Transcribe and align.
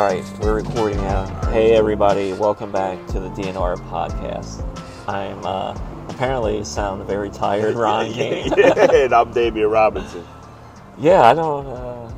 All 0.00 0.06
right, 0.06 0.24
we're 0.40 0.54
recording 0.54 0.96
now. 0.96 1.26
Hey, 1.50 1.74
everybody, 1.76 2.32
welcome 2.32 2.72
back 2.72 3.06
to 3.08 3.20
the 3.20 3.28
DNR 3.28 3.76
podcast. 3.90 4.64
I'm 5.06 5.44
uh, 5.44 5.78
apparently 6.08 6.64
sound 6.64 7.06
very 7.06 7.28
tired, 7.28 7.74
Ron. 7.76 8.10
King. 8.10 8.50
and 8.56 9.12
I'm 9.12 9.30
Damian 9.34 9.68
Robinson. 9.68 10.26
yeah, 10.96 11.20
I 11.20 11.34
don't. 11.34 11.66
Uh, 11.66 12.10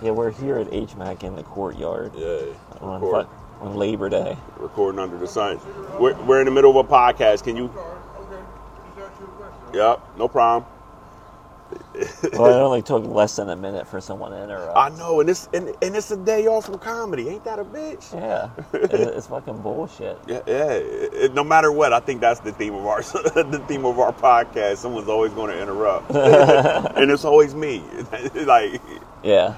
yeah, 0.00 0.12
we're 0.12 0.30
here 0.30 0.56
at 0.56 0.68
HMAC 0.68 1.22
in 1.22 1.36
the 1.36 1.42
courtyard 1.42 2.12
Yeah, 2.16 2.38
on, 2.80 3.02
record, 3.02 3.26
fu- 3.58 3.64
on 3.66 3.76
Labor 3.76 4.08
Day. 4.08 4.34
recording 4.56 4.98
under 4.98 5.18
the 5.18 5.28
sun. 5.28 5.60
We're, 6.00 6.14
we're 6.24 6.40
in 6.40 6.46
the 6.46 6.50
middle 6.50 6.70
of 6.80 6.86
a 6.86 6.88
podcast. 6.90 7.44
Can 7.44 7.58
you? 7.58 7.70
Yep, 9.74 10.00
no 10.16 10.28
problem. 10.28 10.70
Well, 12.34 12.46
it 12.46 12.60
only 12.60 12.82
took 12.82 13.04
less 13.06 13.36
than 13.36 13.48
a 13.48 13.56
minute 13.56 13.88
for 13.88 14.00
someone 14.00 14.30
to 14.32 14.42
interrupt. 14.42 14.76
I 14.76 14.90
know, 14.90 15.20
and 15.20 15.28
it's 15.30 15.48
and, 15.54 15.68
and 15.82 15.96
it's 15.96 16.10
a 16.10 16.16
day 16.16 16.46
off 16.46 16.66
from 16.66 16.78
comedy. 16.78 17.28
Ain't 17.28 17.44
that 17.44 17.58
a 17.58 17.64
bitch? 17.64 18.12
yeah, 18.14 18.50
it- 18.74 18.92
it's 18.92 19.26
fucking 19.26 19.62
bullshit. 19.62 20.18
Yeah, 20.26 20.40
yeah. 20.46 20.70
It- 20.72 21.14
it- 21.14 21.34
no 21.34 21.42
matter 21.42 21.72
what, 21.72 21.92
I 21.92 22.00
think 22.00 22.20
that's 22.20 22.40
the 22.40 22.52
theme 22.52 22.74
of 22.74 22.86
our 22.86 23.02
the 23.02 23.62
theme 23.66 23.84
of 23.86 23.98
our 23.98 24.12
podcast. 24.12 24.76
Someone's 24.78 25.08
always 25.08 25.32
going 25.32 25.50
to 25.50 25.60
interrupt, 25.60 26.10
and 26.14 27.10
it's 27.10 27.24
always 27.24 27.54
me. 27.54 27.82
like, 28.34 28.80
Yeah, 29.24 29.54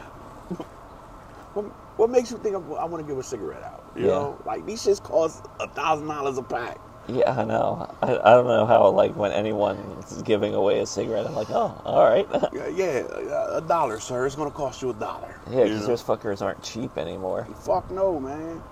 what, 1.54 1.64
what 1.98 2.10
makes 2.10 2.30
you 2.30 2.38
think 2.38 2.54
I, 2.54 2.58
want 2.58 3.04
to 3.04 3.08
give 3.08 3.18
a 3.18 3.22
cigarette 3.22 3.62
out? 3.64 3.84
You 3.96 4.02
Yeah. 4.02 4.08
know, 4.12 4.42
like 4.46 4.64
these 4.66 4.82
shits 4.84 5.02
cost 5.02 5.44
a 5.60 5.68
thousand 5.68 6.06
dollars 6.06 6.38
a 6.38 6.42
pack. 6.42 6.78
Yeah, 7.08 7.32
I 7.40 7.44
know. 7.44 7.94
I, 8.02 8.12
I 8.18 8.34
don't 8.34 8.46
know 8.46 8.66
how 8.66 8.88
like 8.90 9.16
when 9.16 9.32
anyone's 9.32 10.22
giving 10.22 10.54
away 10.54 10.80
a 10.80 10.86
cigarette, 10.86 11.26
I'm 11.26 11.34
like, 11.34 11.50
oh, 11.50 11.80
all 11.84 12.04
right. 12.08 12.28
Yeah, 12.52 12.68
yeah, 12.68 13.56
a 13.56 13.60
dollar, 13.60 14.00
sir. 14.00 14.26
It's 14.26 14.36
gonna 14.36 14.50
cost 14.50 14.82
you 14.82 14.90
a 14.90 14.94
dollar. 14.94 15.34
Yeah, 15.50 15.58
You 15.58 15.64
because 15.64 15.86
those 15.86 16.02
fuckers 16.02 16.42
aren't 16.42 16.62
cheap 16.62 16.96
anymore. 16.98 17.46
Fuck 17.64 17.90
no, 17.90 18.20
man. 18.20 18.62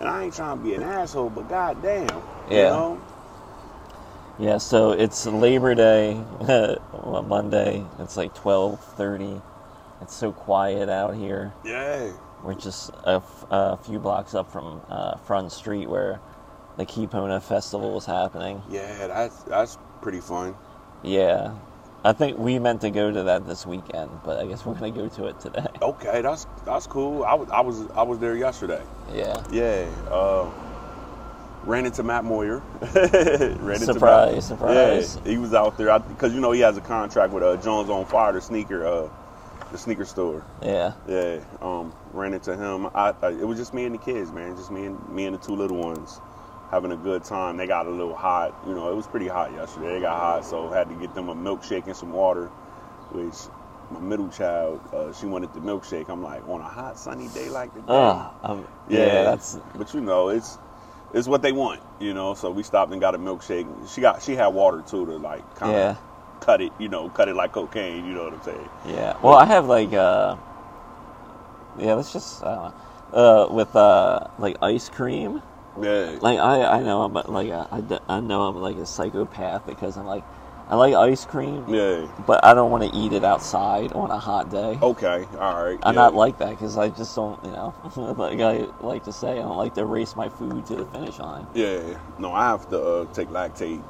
And 0.00 0.08
I 0.08 0.24
ain't 0.24 0.34
trying 0.34 0.58
to 0.58 0.64
be 0.64 0.74
an 0.74 0.82
asshole, 0.82 1.30
but 1.30 1.48
goddamn, 1.48 2.08
you 2.50 2.56
Yeah. 2.56 2.68
know. 2.70 3.00
Yeah, 4.38 4.58
so 4.58 4.90
it's 4.92 5.26
Labor 5.26 5.74
Day, 5.74 6.20
Monday. 7.26 7.84
It's 8.00 8.16
like 8.16 8.34
twelve 8.34 8.80
thirty. 8.80 9.40
It's 10.00 10.14
so 10.14 10.32
quiet 10.32 10.88
out 10.88 11.14
here. 11.14 11.54
Yeah, 11.64 12.10
We're 12.42 12.54
just 12.54 12.90
a, 13.04 13.22
f- 13.24 13.44
a 13.50 13.76
few 13.78 13.98
blocks 14.00 14.34
up 14.34 14.50
from 14.50 14.82
uh, 14.88 15.16
Front 15.18 15.52
Street 15.52 15.88
where 15.88 16.20
the 16.76 16.86
Kipona 16.86 17.42
Festival 17.42 17.92
was 17.94 18.06
happening. 18.06 18.62
yeah, 18.70 19.06
that's 19.06 19.42
that's 19.44 19.78
pretty 20.02 20.20
fun. 20.20 20.54
Yeah, 21.02 21.54
I 22.04 22.12
think 22.12 22.38
we 22.38 22.58
meant 22.58 22.80
to 22.82 22.90
go 22.90 23.10
to 23.12 23.22
that 23.24 23.46
this 23.46 23.66
weekend, 23.66 24.10
but 24.24 24.38
I 24.38 24.46
guess 24.46 24.64
we're 24.66 24.74
gonna 24.74 24.90
go 24.90 25.08
to 25.08 25.26
it 25.26 25.40
today. 25.40 25.66
Okay, 25.82 26.22
that's 26.22 26.46
that's 26.64 26.86
cool. 26.86 27.24
I 27.24 27.34
was 27.34 27.50
I 27.50 27.60
was 27.60 27.86
I 27.94 28.02
was 28.02 28.18
there 28.18 28.36
yesterday. 28.36 28.82
Yeah. 29.12 29.42
Yeah, 29.50 29.86
uh, 30.10 30.50
ran 31.64 31.86
into 31.86 32.02
Matt 32.02 32.24
Moyer. 32.24 32.58
ran 32.94 33.74
into 33.74 33.78
Surprise, 33.84 34.34
Matt. 34.34 34.42
surprise. 34.44 35.16
Yeah, 35.24 35.30
he 35.30 35.38
was 35.38 35.52
out 35.54 35.76
there 35.76 35.98
because 35.98 36.34
you 36.34 36.40
know 36.40 36.52
he 36.52 36.60
has 36.60 36.76
a 36.76 36.80
contract 36.80 37.32
with 37.32 37.42
uh, 37.42 37.56
Jones 37.58 37.90
on 37.90 38.06
Fire, 38.06 38.32
the 38.32 38.40
sneaker, 38.40 38.86
uh, 38.86 39.08
the 39.72 39.78
sneaker 39.78 40.04
store. 40.06 40.44
Yeah. 40.62 40.94
Yeah, 41.06 41.40
um, 41.60 41.94
ran 42.12 42.32
into 42.32 42.56
him. 42.56 42.86
I, 42.94 43.14
I, 43.22 43.28
it 43.28 43.46
was 43.46 43.58
just 43.58 43.74
me 43.74 43.84
and 43.84 43.94
the 43.94 43.98
kids, 43.98 44.32
man. 44.32 44.56
Just 44.56 44.70
me 44.70 44.86
and 44.86 45.08
me 45.10 45.26
and 45.26 45.34
the 45.34 45.44
two 45.44 45.54
little 45.54 45.76
ones 45.76 46.18
having 46.74 46.90
a 46.90 46.96
good 46.96 47.22
time. 47.22 47.56
They 47.56 47.68
got 47.68 47.86
a 47.86 47.90
little 47.90 48.16
hot. 48.16 48.52
You 48.66 48.74
know, 48.74 48.90
it 48.90 48.96
was 48.96 49.06
pretty 49.06 49.28
hot 49.28 49.52
yesterday. 49.52 49.94
They 49.94 50.00
got 50.00 50.16
hot, 50.16 50.44
so 50.44 50.68
had 50.70 50.88
to 50.88 50.94
get 50.96 51.14
them 51.14 51.28
a 51.28 51.34
milkshake 51.34 51.86
and 51.86 51.96
some 51.96 52.12
water. 52.12 52.46
Which 53.12 53.34
my 53.92 54.00
middle 54.00 54.28
child, 54.28 54.80
uh, 54.92 55.12
she 55.12 55.26
wanted 55.26 55.54
the 55.54 55.60
milkshake. 55.60 56.08
I'm 56.08 56.20
like, 56.20 56.46
on 56.48 56.60
a 56.60 56.64
hot 56.64 56.98
sunny 56.98 57.28
day 57.28 57.48
like 57.48 57.72
today. 57.72 57.86
Oh, 57.86 58.34
um, 58.42 58.66
yeah, 58.88 59.22
that's 59.22 59.56
But 59.76 59.94
you 59.94 60.00
know, 60.00 60.30
it's 60.30 60.58
it's 61.12 61.28
what 61.28 61.42
they 61.42 61.52
want. 61.52 61.80
You 62.00 62.12
know, 62.12 62.34
so 62.34 62.50
we 62.50 62.64
stopped 62.64 62.90
and 62.90 63.00
got 63.00 63.14
a 63.14 63.18
milkshake. 63.18 63.68
She 63.94 64.00
got 64.00 64.20
she 64.20 64.34
had 64.34 64.48
water 64.48 64.82
too 64.82 65.06
to 65.06 65.16
like 65.16 65.44
kind 65.54 65.76
of 65.76 65.80
Yeah. 65.80 65.96
cut 66.40 66.60
it. 66.60 66.72
You 66.80 66.88
know, 66.88 67.08
cut 67.08 67.28
it 67.28 67.36
like 67.36 67.52
cocaine. 67.52 68.04
You 68.04 68.14
know 68.14 68.24
what 68.24 68.32
I'm 68.32 68.42
saying? 68.42 68.68
Yeah. 68.88 69.16
Well, 69.22 69.34
I 69.34 69.44
have 69.46 69.66
like 69.66 69.92
uh 69.92 70.36
yeah, 71.78 71.94
let's 71.94 72.12
just 72.12 72.42
I 72.42 72.54
don't 72.54 72.64
know. 72.64 72.74
Uh 73.14 73.52
with 73.54 73.76
uh 73.76 74.26
like 74.40 74.56
ice 74.60 74.88
cream. 74.88 75.40
Yeah. 75.80 76.16
Like 76.20 76.38
I 76.38 76.64
I 76.78 76.82
know 76.82 77.02
I'm 77.02 77.12
like 77.12 77.48
a, 77.48 77.68
I, 77.70 78.16
I 78.16 78.20
know 78.20 78.42
I'm 78.42 78.56
like 78.56 78.76
a 78.76 78.86
psychopath 78.86 79.66
because 79.66 79.96
I'm 79.96 80.06
like 80.06 80.24
I 80.68 80.76
like 80.76 80.94
ice 80.94 81.26
cream, 81.26 81.64
yeah. 81.68 82.06
but 82.26 82.42
I 82.42 82.54
don't 82.54 82.70
want 82.70 82.90
to 82.90 82.98
eat 82.98 83.12
it 83.12 83.22
outside 83.22 83.92
on 83.92 84.10
a 84.10 84.18
hot 84.18 84.50
day. 84.50 84.78
Okay. 84.80 85.26
All 85.38 85.62
right. 85.62 85.78
I'm 85.82 85.94
yeah. 85.94 86.00
not 86.00 86.14
like 86.14 86.38
that 86.38 86.50
because 86.50 86.78
I 86.78 86.88
just 86.88 87.14
don't, 87.14 87.42
you 87.44 87.50
know, 87.50 87.74
like 88.16 88.40
I 88.40 88.68
like 88.80 89.04
to 89.04 89.12
say, 89.12 89.32
I 89.32 89.42
don't 89.42 89.58
like 89.58 89.74
to 89.74 89.84
race 89.84 90.16
my 90.16 90.30
food 90.30 90.64
to 90.66 90.76
the 90.76 90.86
finish 90.86 91.18
line. 91.18 91.46
Yeah, 91.52 91.98
no, 92.18 92.32
I 92.32 92.48
have 92.48 92.68
to 92.70 92.80
uh, 92.82 93.04
take 93.12 93.28
lactate. 93.28 93.82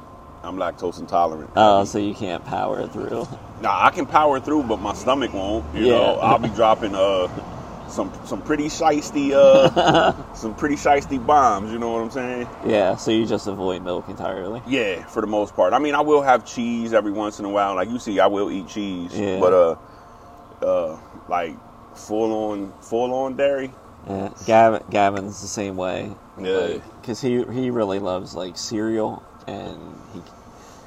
I'm 0.43 0.57
lactose 0.57 0.99
intolerant. 0.99 1.49
Oh, 1.55 1.85
so 1.85 1.97
you 1.97 2.13
can't 2.13 2.45
power 2.45 2.85
through. 2.87 3.27
Now 3.61 3.79
I 3.81 3.89
can 3.89 4.05
power 4.05 4.39
through, 4.39 4.63
but 4.63 4.77
my 4.77 4.93
stomach 4.93 5.33
won't. 5.33 5.65
You 5.73 5.85
Yeah. 5.85 5.91
know, 5.93 6.19
I'll 6.19 6.39
be 6.39 6.49
dropping 6.49 6.93
uh 6.93 7.27
some 7.87 8.11
some 8.25 8.41
pretty 8.41 8.65
shisty 8.65 9.31
uh 9.33 10.33
some 10.33 10.55
pretty 10.55 10.75
shisty 10.75 11.23
bombs. 11.25 11.71
You 11.71 11.79
know 11.79 11.91
what 11.93 12.01
I'm 12.01 12.11
saying? 12.11 12.47
Yeah, 12.65 12.95
so 12.95 13.11
you 13.11 13.25
just 13.25 13.47
avoid 13.47 13.83
milk 13.83 14.09
entirely. 14.09 14.61
Yeah, 14.67 15.05
for 15.05 15.21
the 15.21 15.27
most 15.27 15.55
part. 15.55 15.73
I 15.73 15.79
mean, 15.79 15.95
I 15.95 16.01
will 16.01 16.21
have 16.21 16.45
cheese 16.45 16.93
every 16.93 17.11
once 17.11 17.39
in 17.39 17.45
a 17.45 17.49
while. 17.49 17.75
Like 17.75 17.89
you 17.89 17.99
see, 17.99 18.19
I 18.19 18.27
will 18.27 18.51
eat 18.51 18.67
cheese, 18.67 19.17
Yeah. 19.17 19.39
but 19.39 19.53
uh, 19.53 20.65
uh, 20.65 20.99
like 21.29 21.55
full 21.95 22.51
on 22.51 22.73
full 22.81 23.13
on 23.13 23.35
dairy. 23.35 23.71
Yeah, 24.07 24.29
Gavin, 24.45 24.83
Gavin's 24.91 25.41
the 25.41 25.47
same 25.47 25.77
way. 25.77 26.11
Yeah. 26.39 26.77
because 27.01 27.21
he 27.21 27.43
he 27.53 27.69
really 27.71 27.99
loves 27.99 28.35
like 28.35 28.57
cereal, 28.57 29.23
and 29.47 29.79
he 30.13 30.21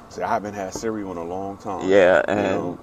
See, 0.09 0.21
I 0.23 0.27
haven't 0.27 0.55
had 0.55 0.73
cereal 0.73 1.11
in 1.11 1.17
a 1.17 1.23
long 1.23 1.57
time. 1.57 1.87
yeah, 1.89 2.17
you 2.27 2.33
and 2.33 2.41
know? 2.57 2.79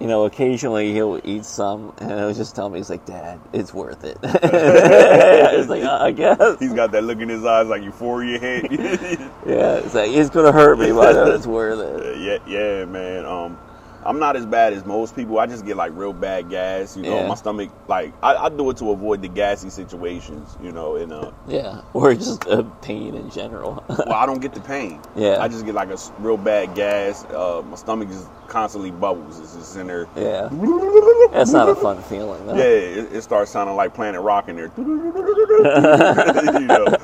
You 0.00 0.06
know, 0.06 0.24
occasionally 0.26 0.92
he'll 0.92 1.20
eat 1.24 1.44
some, 1.44 1.92
and 1.98 2.10
he'll 2.10 2.32
just 2.34 2.54
tell 2.54 2.68
me 2.68 2.78
he's 2.78 2.90
like, 2.90 3.04
"Dad, 3.04 3.40
it's 3.52 3.74
worth 3.74 4.04
it." 4.04 4.16
it's 4.22 5.68
like, 5.68 5.82
"Uh, 5.82 5.98
I 6.00 6.10
guess. 6.12 6.58
He's 6.60 6.72
got 6.72 6.92
that 6.92 7.02
look 7.04 7.18
in 7.20 7.28
his 7.28 7.44
eyes 7.44 7.66
like 7.66 7.82
euphoria 7.82 8.38
hit. 8.38 8.70
Yeah, 9.46 9.76
it's 9.76 9.94
like 9.94 10.10
it's 10.10 10.30
gonna 10.30 10.52
hurt 10.52 10.78
me, 10.78 10.92
but 10.92 11.28
it's 11.34 11.46
worth 11.46 11.80
it. 11.80 12.18
yeah, 12.18 12.38
yeah, 12.46 12.84
man. 12.84 13.24
Um, 13.24 13.58
I'm 14.04 14.18
not 14.18 14.36
as 14.36 14.46
bad 14.46 14.72
as 14.72 14.84
most 14.84 15.14
people. 15.16 15.38
I 15.38 15.46
just 15.46 15.66
get 15.66 15.76
like 15.76 15.92
real 15.94 16.12
bad 16.12 16.48
gas. 16.50 16.96
You 16.96 17.02
know, 17.02 17.16
Yeah. 17.20 17.28
my 17.28 17.34
stomach. 17.34 17.70
Like 17.88 18.12
I, 18.22 18.36
I 18.36 18.48
do 18.48 18.68
it 18.70 18.76
to 18.78 18.90
avoid 18.90 19.22
the 19.22 19.28
gassy 19.28 19.70
situations. 19.70 20.56
You 20.62 20.72
know, 20.72 20.96
and 20.96 21.12
uh, 21.12 21.30
Yeah, 21.48 21.82
or 21.92 22.14
just 22.14 22.44
a 22.46 22.62
pain 22.82 23.14
in 23.14 23.30
general. 23.30 23.82
well, 23.88 24.12
I 24.12 24.24
don't 24.26 24.40
get 24.42 24.52
the 24.54 24.60
pain. 24.60 25.00
Yeah. 25.16 25.38
I 25.42 25.48
just 25.48 25.64
get 25.66 25.74
like 25.74 25.90
a 25.90 25.98
real 26.20 26.36
bad 26.36 26.74
gas. 26.74 27.24
Uh, 27.26 27.62
my 27.68 27.76
stomach 27.76 28.08
just 28.08 28.28
constantly 28.48 28.90
bubbles. 28.90 29.38
It's 29.40 29.54
just 29.54 29.76
in 29.76 29.86
there. 29.88 30.06
yeah, 30.16 30.48
that's 31.32 31.52
not 31.52 31.68
a 31.68 31.74
fun 31.74 32.02
feeling. 32.04 32.46
Though. 32.46 32.54
Yeah, 32.56 32.62
it, 32.64 33.12
it 33.12 33.22
starts 33.22 33.50
sounding 33.50 33.76
like 33.76 33.94
Planet 33.94 34.20
Rock 34.22 34.48
in 34.48 34.56
there. 34.56 34.70
you 34.76 34.84
know. 36.66 36.96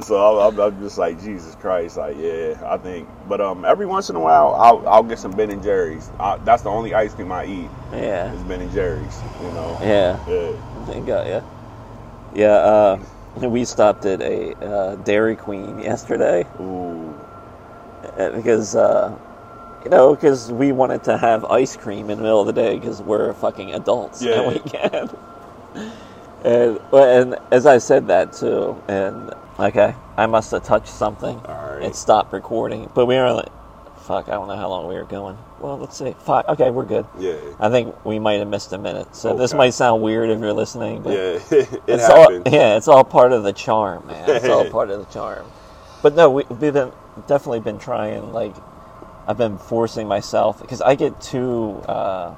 So 0.00 0.40
I'm, 0.40 0.58
I'm, 0.60 0.80
just 0.80 0.96
like 0.98 1.20
Jesus 1.22 1.56
Christ, 1.56 1.96
like 1.96 2.16
yeah, 2.18 2.54
I 2.66 2.78
think. 2.78 3.08
But 3.28 3.40
um, 3.40 3.64
every 3.64 3.86
once 3.86 4.10
in 4.10 4.16
a 4.16 4.20
while, 4.20 4.54
I'll, 4.54 4.88
I'll 4.88 5.02
get 5.02 5.18
some 5.18 5.32
Ben 5.32 5.50
and 5.50 5.62
Jerry's. 5.62 6.10
I, 6.20 6.36
that's 6.38 6.62
the 6.62 6.70
only 6.70 6.94
ice 6.94 7.14
cream 7.14 7.32
I 7.32 7.46
eat 7.46 7.70
yeah, 7.92 8.32
is 8.32 8.42
Ben 8.44 8.60
and 8.60 8.72
Jerry's. 8.72 9.20
You 9.42 9.50
know. 9.52 9.78
yeah. 9.82 10.18
Yeah. 10.28 10.52
Thank 10.86 11.06
God, 11.06 11.26
yeah. 11.26 11.42
Yeah, 12.34 12.52
uh, 12.52 13.00
we 13.48 13.64
stopped 13.64 14.04
at 14.06 14.22
a 14.22 14.54
uh, 14.64 14.96
Dairy 14.96 15.36
Queen 15.36 15.78
yesterday 15.80 16.46
Ooh. 16.60 17.14
uh, 18.16 18.30
because, 18.30 18.76
uh, 18.76 19.16
you 19.84 19.90
know, 19.90 20.14
because 20.14 20.52
we 20.52 20.72
wanted 20.72 21.04
to 21.04 21.18
have 21.18 21.44
ice 21.46 21.76
cream 21.76 22.10
in 22.10 22.18
the 22.18 22.22
middle 22.22 22.40
of 22.40 22.46
the 22.46 22.52
day 22.52 22.78
because 22.78 23.02
we're 23.02 23.32
fucking 23.34 23.74
adults 23.74 24.22
Yeah. 24.22 24.42
and 24.42 24.48
we 24.54 24.60
can. 24.60 25.10
and, 26.44 26.80
and 26.92 27.36
as 27.50 27.66
I 27.66 27.78
said 27.78 28.08
that 28.08 28.32
too, 28.32 28.80
and 28.88 29.32
okay, 29.58 29.94
I 30.16 30.26
must 30.26 30.50
have 30.52 30.64
touched 30.64 30.88
something. 30.88 31.40
Right. 31.42 31.82
It 31.82 31.96
stopped 31.96 32.32
recording, 32.32 32.90
but 32.94 33.06
we 33.06 33.16
were 33.16 33.32
like, 33.32 33.48
fuck, 34.00 34.28
I 34.28 34.32
don't 34.32 34.48
know 34.48 34.56
how 34.56 34.68
long 34.68 34.88
we 34.88 34.94
were 34.94 35.04
going. 35.04 35.36
Well, 35.60 35.76
let's 35.78 35.96
see. 35.98 36.14
Five. 36.20 36.46
Okay, 36.48 36.70
we're 36.70 36.84
good. 36.86 37.06
Yeah. 37.18 37.36
I 37.60 37.68
think 37.68 38.04
we 38.04 38.18
might 38.18 38.38
have 38.38 38.48
missed 38.48 38.72
a 38.72 38.78
minute, 38.78 39.14
so 39.14 39.36
this 39.36 39.52
might 39.54 39.70
sound 39.70 40.02
weird 40.02 40.30
if 40.30 40.40
you're 40.40 40.52
listening, 40.52 41.02
but 41.02 41.12
Yeah. 41.12 41.18
it 41.58 41.82
it's 41.86 42.06
happens. 42.06 42.10
all 42.10 42.32
yeah, 42.52 42.76
it's 42.76 42.88
all 42.88 43.04
part 43.04 43.32
of 43.32 43.42
the 43.42 43.52
charm, 43.52 44.06
man. 44.06 44.30
It's 44.30 44.48
all 44.48 44.68
part 44.70 44.90
of 44.90 45.00
the 45.00 45.12
charm. 45.12 45.46
But 46.02 46.14
no, 46.14 46.30
we, 46.30 46.44
we've 46.48 46.72
been 46.72 46.92
definitely 47.26 47.60
been 47.60 47.78
trying. 47.78 48.32
Like, 48.32 48.54
I've 49.26 49.36
been 49.36 49.58
forcing 49.58 50.06
myself 50.08 50.60
because 50.60 50.80
I 50.80 50.94
get 50.94 51.20
too 51.20 51.82
uh, 51.88 52.34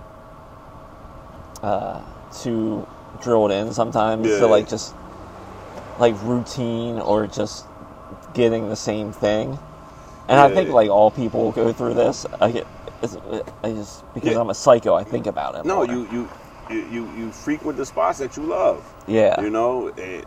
uh, 1.62 2.03
too 2.43 2.87
drilled 3.22 3.50
in 3.50 3.72
sometimes 3.72 4.26
Yeah. 4.26 4.38
to 4.40 4.46
like 4.46 4.68
just 4.68 4.94
like 5.98 6.14
routine 6.22 6.98
or 6.98 7.26
just 7.26 7.66
getting 8.34 8.68
the 8.68 8.76
same 8.76 9.12
thing. 9.12 9.58
And 10.28 10.38
I 10.40 10.48
Yeah. 10.48 10.54
think 10.54 10.70
like 10.70 10.90
all 10.90 11.10
people 11.10 11.52
go 11.52 11.72
through 11.72 11.94
this. 11.94 12.24
I 12.40 12.50
get, 12.52 12.66
it's, 13.02 13.16
I 13.62 13.72
just 13.72 14.04
because 14.14 14.32
Yeah. 14.32 14.40
I'm 14.40 14.50
a 14.50 14.54
psycho, 14.54 14.94
I 14.94 15.04
think 15.04 15.26
about 15.26 15.54
it. 15.56 15.64
No, 15.64 15.82
you 15.82 16.06
you 16.12 16.28
you, 16.70 17.08
you 17.18 17.32
frequent 17.32 17.76
the 17.76 17.84
spots 17.84 18.18
that 18.20 18.36
you 18.36 18.44
love. 18.44 18.80
Yeah. 19.08 19.40
You 19.40 19.50
know, 19.50 19.88
and, 19.88 20.24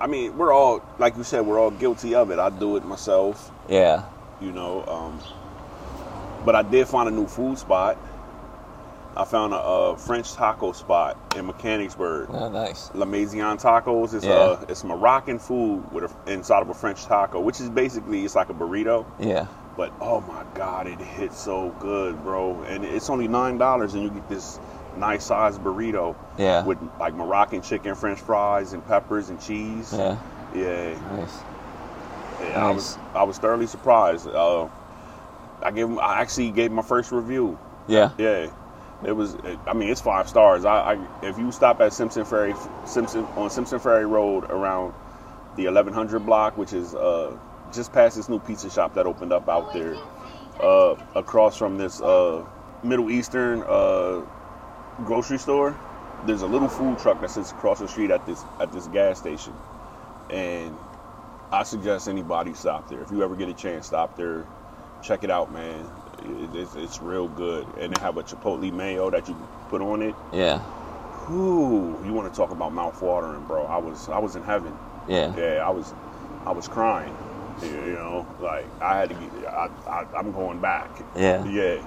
I 0.00 0.06
mean, 0.06 0.36
we're 0.38 0.52
all 0.52 0.80
like 0.98 1.16
you 1.18 1.22
said, 1.22 1.44
we're 1.46 1.60
all 1.60 1.70
guilty 1.70 2.14
of 2.14 2.30
it. 2.30 2.38
I 2.38 2.48
do 2.50 2.76
it 2.76 2.84
myself. 2.84 3.50
Yeah. 3.68 4.02
You 4.40 4.52
know, 4.52 4.84
um, 4.88 5.18
but 6.44 6.56
I 6.56 6.62
did 6.62 6.88
find 6.88 7.08
a 7.08 7.12
new 7.12 7.26
food 7.26 7.58
spot. 7.58 7.96
I 9.16 9.24
found 9.24 9.52
a, 9.52 9.58
a 9.58 9.96
French 9.96 10.32
taco 10.32 10.72
spot 10.72 11.18
in 11.36 11.46
Mechanicsburg. 11.46 12.28
Oh, 12.30 12.48
nice. 12.48 12.90
La 12.94 13.04
Maison 13.04 13.58
Tacos. 13.58 14.14
It's 14.14 14.24
Yeah. 14.24 14.32
uh, 14.32 14.64
it's 14.68 14.84
Moroccan 14.84 15.38
food 15.38 15.90
with 15.92 16.04
a, 16.26 16.32
inside 16.32 16.62
of 16.62 16.70
a 16.70 16.74
French 16.74 17.04
taco, 17.04 17.40
which 17.40 17.60
is 17.60 17.68
basically 17.68 18.24
it's 18.24 18.34
like 18.34 18.48
a 18.48 18.54
burrito. 18.54 19.04
Yeah. 19.20 19.46
But 19.76 19.92
oh 20.00 20.20
my 20.22 20.44
god, 20.54 20.86
it 20.86 20.98
hits 20.98 21.38
so 21.40 21.74
good, 21.78 22.22
bro! 22.22 22.60
And 22.62 22.84
it's 22.84 23.08
only 23.10 23.28
nine 23.28 23.56
dollars, 23.58 23.94
and 23.94 24.02
you 24.02 24.10
get 24.10 24.28
this 24.28 24.58
nice 24.96 25.24
sized 25.24 25.60
burrito 25.62 26.14
Yeah. 26.38 26.64
with 26.64 26.78
like 27.00 27.14
Moroccan 27.14 27.62
chicken, 27.62 27.94
French 27.94 28.20
fries, 28.20 28.72
and 28.74 28.86
peppers 28.86 29.30
and 29.30 29.40
cheese. 29.40 29.92
Yeah. 29.96 30.16
Yeah, 30.54 30.94
Nice. 31.16 31.38
yeah, 32.42 32.66
I 32.66 32.70
was 32.70 32.98
I 33.14 33.22
was 33.22 33.38
thoroughly 33.38 33.66
surprised. 33.66 34.28
Uh, 34.28 34.68
I 35.62 35.70
gave 35.70 35.96
I 35.98 36.20
actually 36.20 36.50
gave 36.50 36.70
my 36.72 36.82
first 36.82 37.10
review. 37.12 37.58
Yeah. 37.88 38.10
Yeah, 38.18 38.48
it 39.04 39.12
was. 39.12 39.36
I 39.66 39.72
mean, 39.72 39.88
it's 39.88 40.00
five 40.00 40.28
stars. 40.28 40.64
I, 40.64 40.94
I 40.94 41.26
if 41.26 41.38
you 41.38 41.50
stop 41.52 41.80
at 41.80 41.92
Simpson 41.92 42.24
Ferry, 42.24 42.54
Simpson 42.86 43.24
on 43.36 43.50
Simpson 43.50 43.78
Ferry 43.78 44.06
Road 44.06 44.44
around 44.44 44.94
the 45.56 45.64
1100 45.64 46.20
block, 46.20 46.56
which 46.56 46.72
is 46.72 46.94
uh, 46.94 47.36
just 47.72 47.92
past 47.92 48.16
this 48.16 48.28
new 48.28 48.38
pizza 48.38 48.70
shop 48.70 48.94
that 48.94 49.06
opened 49.06 49.32
up 49.32 49.48
out 49.48 49.72
there, 49.72 49.96
uh, 50.60 50.96
across 51.14 51.56
from 51.56 51.78
this 51.78 52.00
uh, 52.00 52.44
Middle 52.82 53.10
Eastern 53.10 53.62
uh, 53.62 54.22
grocery 55.04 55.38
store. 55.38 55.78
There's 56.26 56.42
a 56.42 56.46
little 56.46 56.68
food 56.68 56.98
truck 56.98 57.20
that 57.20 57.30
sits 57.30 57.50
across 57.50 57.80
the 57.80 57.88
street 57.88 58.10
at 58.10 58.24
this 58.26 58.44
at 58.60 58.72
this 58.72 58.86
gas 58.88 59.18
station, 59.18 59.52
and 60.30 60.76
I 61.50 61.64
suggest 61.64 62.08
anybody 62.08 62.54
stop 62.54 62.88
there. 62.88 63.00
If 63.00 63.10
you 63.10 63.24
ever 63.24 63.34
get 63.34 63.48
a 63.48 63.54
chance, 63.54 63.88
stop 63.88 64.16
there, 64.16 64.46
check 65.02 65.24
it 65.24 65.30
out, 65.30 65.52
man. 65.52 65.90
It, 66.24 66.56
it's, 66.56 66.74
it's 66.74 67.00
real 67.02 67.28
good, 67.28 67.66
and 67.78 67.94
they 67.94 68.00
have 68.02 68.16
a 68.16 68.22
chipotle 68.22 68.72
mayo 68.72 69.10
that 69.10 69.28
you 69.28 69.36
put 69.68 69.80
on 69.82 70.02
it. 70.02 70.14
Yeah. 70.32 70.62
Ooh, 71.30 71.98
you 72.04 72.12
want 72.12 72.32
to 72.32 72.36
talk 72.36 72.50
about 72.50 72.72
mouth 72.72 73.00
watering, 73.00 73.44
bro? 73.44 73.64
I 73.66 73.76
was 73.78 74.08
I 74.08 74.18
was 74.18 74.36
in 74.36 74.42
heaven. 74.42 74.76
Yeah. 75.08 75.34
Yeah, 75.36 75.64
I 75.66 75.70
was 75.70 75.94
I 76.46 76.52
was 76.52 76.68
crying. 76.68 77.16
You 77.62 77.68
you 77.68 77.92
know, 77.92 78.26
like 78.40 78.66
I 78.80 78.98
had 78.98 79.10
to 79.10 79.14
get. 79.14 79.46
I, 79.46 79.70
I 79.86 80.06
I'm 80.16 80.32
going 80.32 80.60
back. 80.60 80.90
Yeah. 81.16 81.44
Yeah. 81.46 81.80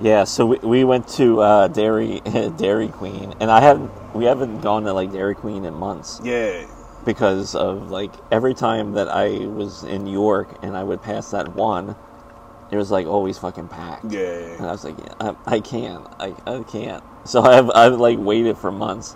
Yeah, 0.00 0.24
so 0.24 0.46
we, 0.46 0.58
we 0.58 0.84
went 0.84 1.06
to 1.10 1.40
uh, 1.40 1.68
Dairy 1.68 2.20
Dairy 2.56 2.88
Queen, 2.88 3.34
and 3.40 3.50
I 3.50 3.60
haven't 3.60 3.90
we 4.14 4.24
haven't 4.24 4.60
gone 4.60 4.84
to 4.84 4.92
like 4.92 5.12
Dairy 5.12 5.34
Queen 5.34 5.64
in 5.64 5.74
months 5.74 6.20
Yeah. 6.24 6.66
because 7.04 7.54
of 7.54 7.90
like 7.90 8.12
every 8.30 8.54
time 8.54 8.92
that 8.92 9.08
I 9.08 9.46
was 9.46 9.84
in 9.84 10.06
York 10.06 10.58
and 10.62 10.76
I 10.76 10.82
would 10.82 11.02
pass 11.02 11.30
that 11.30 11.54
one, 11.54 11.94
it 12.72 12.76
was 12.76 12.90
like 12.90 13.06
always 13.06 13.38
fucking 13.38 13.68
packed. 13.68 14.04
And 14.04 14.12
Yeah. 14.12 14.56
I 14.60 14.72
was 14.72 14.82
like, 14.82 14.96
I, 15.20 15.36
I 15.46 15.60
can't, 15.60 16.06
I, 16.18 16.34
I 16.46 16.62
can't. 16.62 17.04
So 17.24 17.42
I've 17.44 17.70
I've 17.70 18.00
like 18.00 18.18
waited 18.18 18.56
for 18.58 18.72
months, 18.72 19.14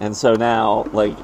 and 0.00 0.16
so 0.16 0.34
now 0.34 0.86
like 0.92 1.16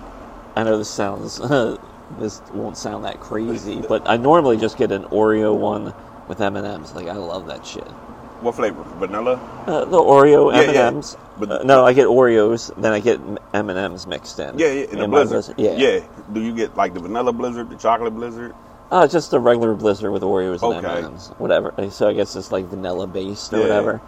I 0.57 0.65
know 0.65 0.77
this 0.77 0.91
sounds 0.91 1.39
this 2.19 2.43
won't 2.53 2.77
sound 2.77 3.05
that 3.05 3.21
crazy, 3.21 3.81
but 3.89 4.03
I 4.11 4.17
normally 4.17 4.57
just 4.57 4.77
get 4.77 4.91
an 4.91 5.05
Oreo 5.05 5.57
one 5.57 5.95
with 6.29 6.41
M 6.41 6.57
and 6.57 6.67
M's. 6.67 6.95
Like 6.95 7.07
I 7.07 7.15
love 7.15 7.47
that 7.47 7.65
shit. 7.65 7.89
What 8.43 8.55
flavor? 8.55 8.83
Vanilla. 8.99 9.35
Uh, 9.67 9.85
the 9.85 9.99
Oreo 9.99 10.53
M 10.53 10.69
and 10.69 10.77
M's. 10.97 11.17
No, 11.65 11.85
I 11.85 11.93
get 11.93 12.07
Oreos, 12.07 12.75
then 12.81 12.93
I 12.93 12.99
get 13.01 13.21
M 13.55 13.71
and 13.71 13.79
M's 13.79 14.07
mixed 14.07 14.39
in. 14.39 14.59
Yeah, 14.59 14.73
yeah. 14.73 14.83
And 14.91 14.99
the 14.99 15.05
in 15.05 15.11
my 15.11 15.25
blizzard. 15.25 15.55
Yeah, 15.59 15.77
Yeah. 15.77 16.01
Do 16.33 16.41
you 16.41 16.55
get 16.55 16.77
like 16.77 16.93
the 16.95 17.01
vanilla 17.01 17.33
blizzard, 17.33 17.71
the 17.71 17.77
chocolate 17.77 18.15
blizzard? 18.15 18.55
Uh, 18.91 19.07
just 19.07 19.33
a 19.33 19.39
regular 19.39 19.75
Blizzard 19.75 20.11
with 20.13 20.23
Oreos 20.23 20.63
and 20.63 20.85
Okay. 20.85 20.99
M 20.99 21.05
and 21.05 21.07
M's, 21.15 21.29
whatever. 21.39 21.73
So 21.91 22.09
I 22.09 22.13
guess 22.13 22.35
it's 22.35 22.51
like 22.51 22.67
vanilla 22.67 23.07
based 23.07 23.53
or 23.53 23.59
Yeah. 23.59 23.63
whatever. 23.63 24.01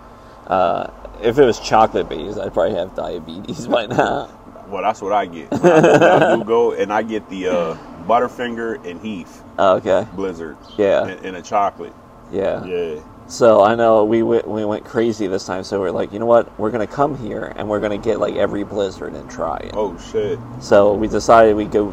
Uh, 0.47 0.87
if 1.23 1.39
it 1.39 1.45
was 1.45 1.61
chocolate 1.61 2.09
based, 2.09 2.39
I'd 2.39 2.53
probably 2.53 2.75
have 2.77 2.95
diabetes 2.97 3.67
by 3.69 3.87
now. 3.87 4.29
Well, 4.69 4.83
that's 4.83 5.01
what 5.01 5.13
I 5.13 5.27
get. 5.27 5.53
I 5.53 5.59
go 5.59 6.39
to 6.39 6.45
go 6.45 6.73
and 6.73 6.93
I 6.93 7.03
get 7.03 7.29
the 7.29 7.49
uh, 7.49 7.77
Butterfinger 8.09 8.85
and 8.89 9.01
Heath 9.01 9.43
Oh, 9.59 9.77
okay, 9.77 10.07
blizzard. 10.15 10.57
Yeah. 10.79 11.07
And, 11.07 11.27
and 11.27 11.37
a 11.37 11.43
chocolate. 11.43 11.93
yeah. 12.33 12.65
Yeah. 12.65 13.01
So 13.29 13.63
I 13.63 13.77
know 13.77 14.05
we 14.05 14.23
went, 14.23 14.49
we 14.49 14.65
went 14.65 14.85
crazy 14.85 15.27
this 15.27 15.47
time. 15.47 15.63
So 15.65 15.79
we're 15.81 15.91
like, 15.93 16.13
you 16.13 16.19
know 16.19 16.27
what? 16.27 16.59
We're 16.59 16.71
gonna 16.73 16.87
come 16.89 17.17
here 17.17 17.53
and 17.57 17.69
we're 17.69 17.81
gonna 17.81 17.97
get 17.99 18.19
like 18.19 18.35
every 18.35 18.65
Blizzard 18.65 19.15
and 19.15 19.31
try 19.31 19.59
it. 19.59 19.73
Oh 19.75 19.97
shit. 20.11 20.39
So 20.61 20.93
we 20.95 21.07
decided 21.07 21.55
we 21.55 21.67
go 21.67 21.91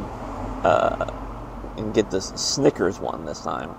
uh, 0.64 1.06
and 1.80 1.94
get 1.94 2.12
this 2.12 2.28
Snickers 2.36 3.00
one 3.00 3.26
this 3.26 3.42
time. 3.42 3.72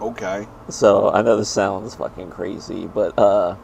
Okay. 0.00 0.46
So 0.68 1.10
I 1.12 1.22
know 1.22 1.36
this 1.36 1.48
sounds 1.48 1.94
fucking 1.96 2.30
crazy, 2.30 2.86
but 2.86 3.18
uh, 3.18 3.56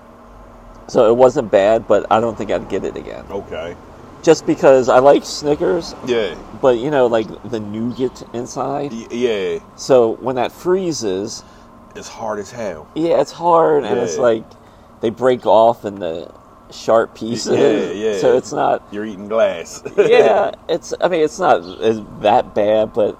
so 0.88 1.10
it 1.10 1.16
wasn't 1.16 1.50
bad, 1.50 1.86
but 1.86 2.06
I 2.10 2.20
don't 2.20 2.36
think 2.36 2.50
I'd 2.50 2.68
get 2.68 2.84
it 2.84 2.96
again. 2.96 3.24
Okay. 3.30 3.76
Just 4.22 4.46
because 4.46 4.88
I 4.88 4.98
like 5.00 5.24
Snickers, 5.24 5.94
Yeah. 6.06 6.34
but 6.60 6.78
you 6.78 6.90
know, 6.90 7.06
like 7.06 7.26
the 7.50 7.60
nougat 7.60 8.22
inside. 8.32 8.90
Y- 8.92 9.06
yeah. 9.10 9.58
So 9.76 10.12
when 10.16 10.36
that 10.36 10.50
freezes, 10.50 11.44
It's 11.94 12.08
hard 12.08 12.38
as 12.38 12.50
hell. 12.50 12.88
yeah, 12.94 13.20
it's 13.20 13.32
hard, 13.32 13.84
and 13.84 13.98
it's 14.00 14.18
like 14.18 14.44
they 15.02 15.10
break 15.10 15.44
off 15.46 15.84
in 15.84 16.00
the 16.00 16.32
sharp 16.72 17.14
pieces. 17.14 17.56
Yeah, 17.58 17.92
yeah. 18.12 18.18
So 18.18 18.36
it's 18.36 18.50
not. 18.52 18.82
You're 18.90 19.04
eating 19.04 19.28
glass. 19.28 19.82
Yeah, 19.96 20.52
it's. 20.68 20.94
I 21.00 21.08
mean, 21.08 21.20
it's 21.20 21.38
not 21.38 21.60
as 21.82 22.00
that 22.22 22.54
bad, 22.54 22.92
but 22.94 23.16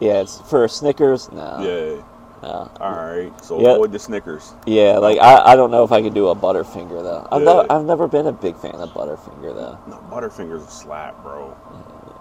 yeah, 0.00 0.20
it's 0.20 0.40
for 0.42 0.66
Snickers. 0.68 1.30
No. 1.32 1.60
yeah. 1.62 2.02
No. 2.42 2.70
All 2.80 2.92
right. 2.92 3.32
So 3.44 3.60
Yeah. 3.60 3.72
avoid 3.72 3.92
the 3.92 3.98
Snickers. 3.98 4.54
Yeah, 4.66 4.98
like 4.98 5.18
I, 5.18 5.52
I 5.52 5.56
don't 5.56 5.70
know 5.70 5.84
if 5.84 5.92
I 5.92 6.00
could 6.00 6.14
do 6.14 6.28
a 6.28 6.34
Butterfinger 6.34 7.02
though. 7.02 7.28
I've, 7.30 7.42
Yeah. 7.42 7.52
never, 7.52 7.72
I've 7.72 7.84
never 7.84 8.08
been 8.08 8.26
a 8.28 8.32
big 8.32 8.56
fan 8.56 8.76
of 8.76 8.90
Butterfinger 8.90 9.54
though. 9.54 9.78
No, 9.86 9.96
Butterfinger's 10.10 10.66
a 10.66 10.70
slap, 10.70 11.22
bro. 11.22 11.54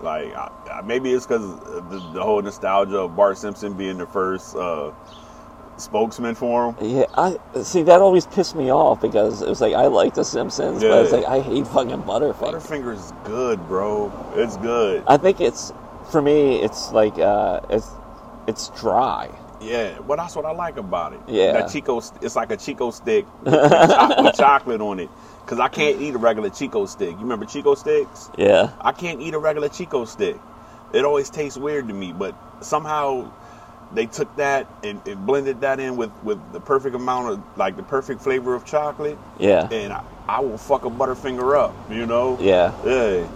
Like 0.01 0.33
I, 0.35 0.51
I, 0.71 0.81
maybe 0.81 1.11
it's 1.11 1.25
because 1.25 1.59
the, 1.89 2.11
the 2.13 2.21
whole 2.23 2.41
nostalgia 2.41 2.99
of 2.99 3.15
Bart 3.15 3.37
Simpson 3.37 3.73
being 3.73 3.97
the 3.97 4.07
first 4.07 4.55
uh, 4.55 4.91
spokesman 5.77 6.35
for 6.35 6.69
him. 6.69 6.75
Yeah, 6.81 7.05
I 7.17 7.37
see 7.63 7.83
that 7.83 8.01
always 8.01 8.25
pissed 8.25 8.55
me 8.55 8.71
off 8.71 9.01
because 9.01 9.41
it 9.41 9.47
was 9.49 9.61
like 9.61 9.73
I 9.73 9.87
like 9.87 10.13
The 10.15 10.23
Simpsons, 10.23 10.81
but 10.81 11.03
it's 11.03 11.11
like 11.13 11.25
I 11.25 11.39
hate 11.39 11.65
fucking 11.67 12.03
Butterfinger. 12.03 12.59
Butterfinger's 12.59 13.13
good, 13.23 13.65
bro. 13.67 14.11
It's 14.35 14.57
good. 14.57 15.03
I 15.07 15.17
think 15.17 15.39
it's 15.41 15.71
for 16.11 16.21
me. 16.21 16.61
It's 16.61 16.91
like 16.91 17.17
uh, 17.17 17.61
it's 17.69 17.89
it's 18.47 18.69
dry. 18.79 19.29
Yeah, 19.61 19.99
well, 19.99 20.17
that's 20.17 20.35
what 20.35 20.45
I 20.45 20.51
like 20.51 20.77
about 20.77 21.11
it. 21.13 21.19
Yeah. 21.27 21.51
that 21.51 21.69
Chick-O, 21.69 21.97
it's 22.21 22.35
like 22.37 22.49
a 22.49 22.55
Chick-O-Stick 22.55 23.25
with, 23.43 23.53
cho- 23.53 24.23
with 24.23 24.35
chocolate 24.37 24.79
on 24.79 25.01
it. 25.01 25.09
Cause 25.47 25.59
I 25.59 25.67
can't 25.67 25.99
eat 25.99 26.13
a 26.15 26.17
regular 26.17 26.49
Chick-O-Stick. 26.49 27.09
You 27.09 27.17
remember 27.17 27.45
Chick-O-Sticks? 27.45 28.29
Yeah, 28.37 28.71
I 28.79 28.91
can't 28.93 29.19
eat 29.19 29.33
a 29.33 29.39
regular 29.39 29.67
Chick-O-Stick. 29.67 30.37
It 30.93 31.03
always 31.03 31.29
tastes 31.29 31.57
weird 31.57 31.87
to 31.89 31.93
me, 31.93 32.13
but 32.13 32.35
somehow 32.61 33.31
they 33.91 34.05
took 34.05 34.33
that 34.37 34.67
and, 34.83 35.05
and 35.07 35.25
blended 35.25 35.61
that 35.61 35.79
in 35.79 35.97
with, 35.97 36.11
with 36.23 36.39
the 36.53 36.59
perfect 36.61 36.95
amount 36.95 37.33
of 37.33 37.57
like 37.57 37.75
the 37.75 37.83
perfect 37.83 38.21
flavor 38.21 38.55
of 38.55 38.63
chocolate, 38.63 39.17
yeah, 39.39 39.67
and 39.71 39.91
I, 39.91 40.03
I 40.27 40.39
will 40.39 40.57
fuck 40.57 40.85
a 40.85 40.89
Butterfinger 40.89 41.57
up. 41.57 41.75
You 41.91 42.05
know? 42.05 42.37
yeah, 42.39 42.71
Yeah. 42.85 43.27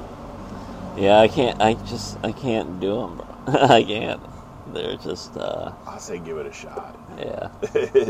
Yeah. 0.98 1.20
I 1.20 1.28
can't. 1.28 1.62
I 1.62 1.74
just 1.76 2.18
I 2.24 2.32
can't 2.32 2.80
do 2.80 2.96
them, 3.02 3.18
bro. 3.18 3.28
I 3.48 3.84
can't. 3.84 4.22
They're 4.74 4.98
just 4.98 5.38
uh, 5.38 5.72
I 5.86 5.98
say 6.00 6.18
give 6.20 6.38
it 6.38 6.48
a 6.48 6.52
shot. 6.54 6.98
yeah. 7.18 7.50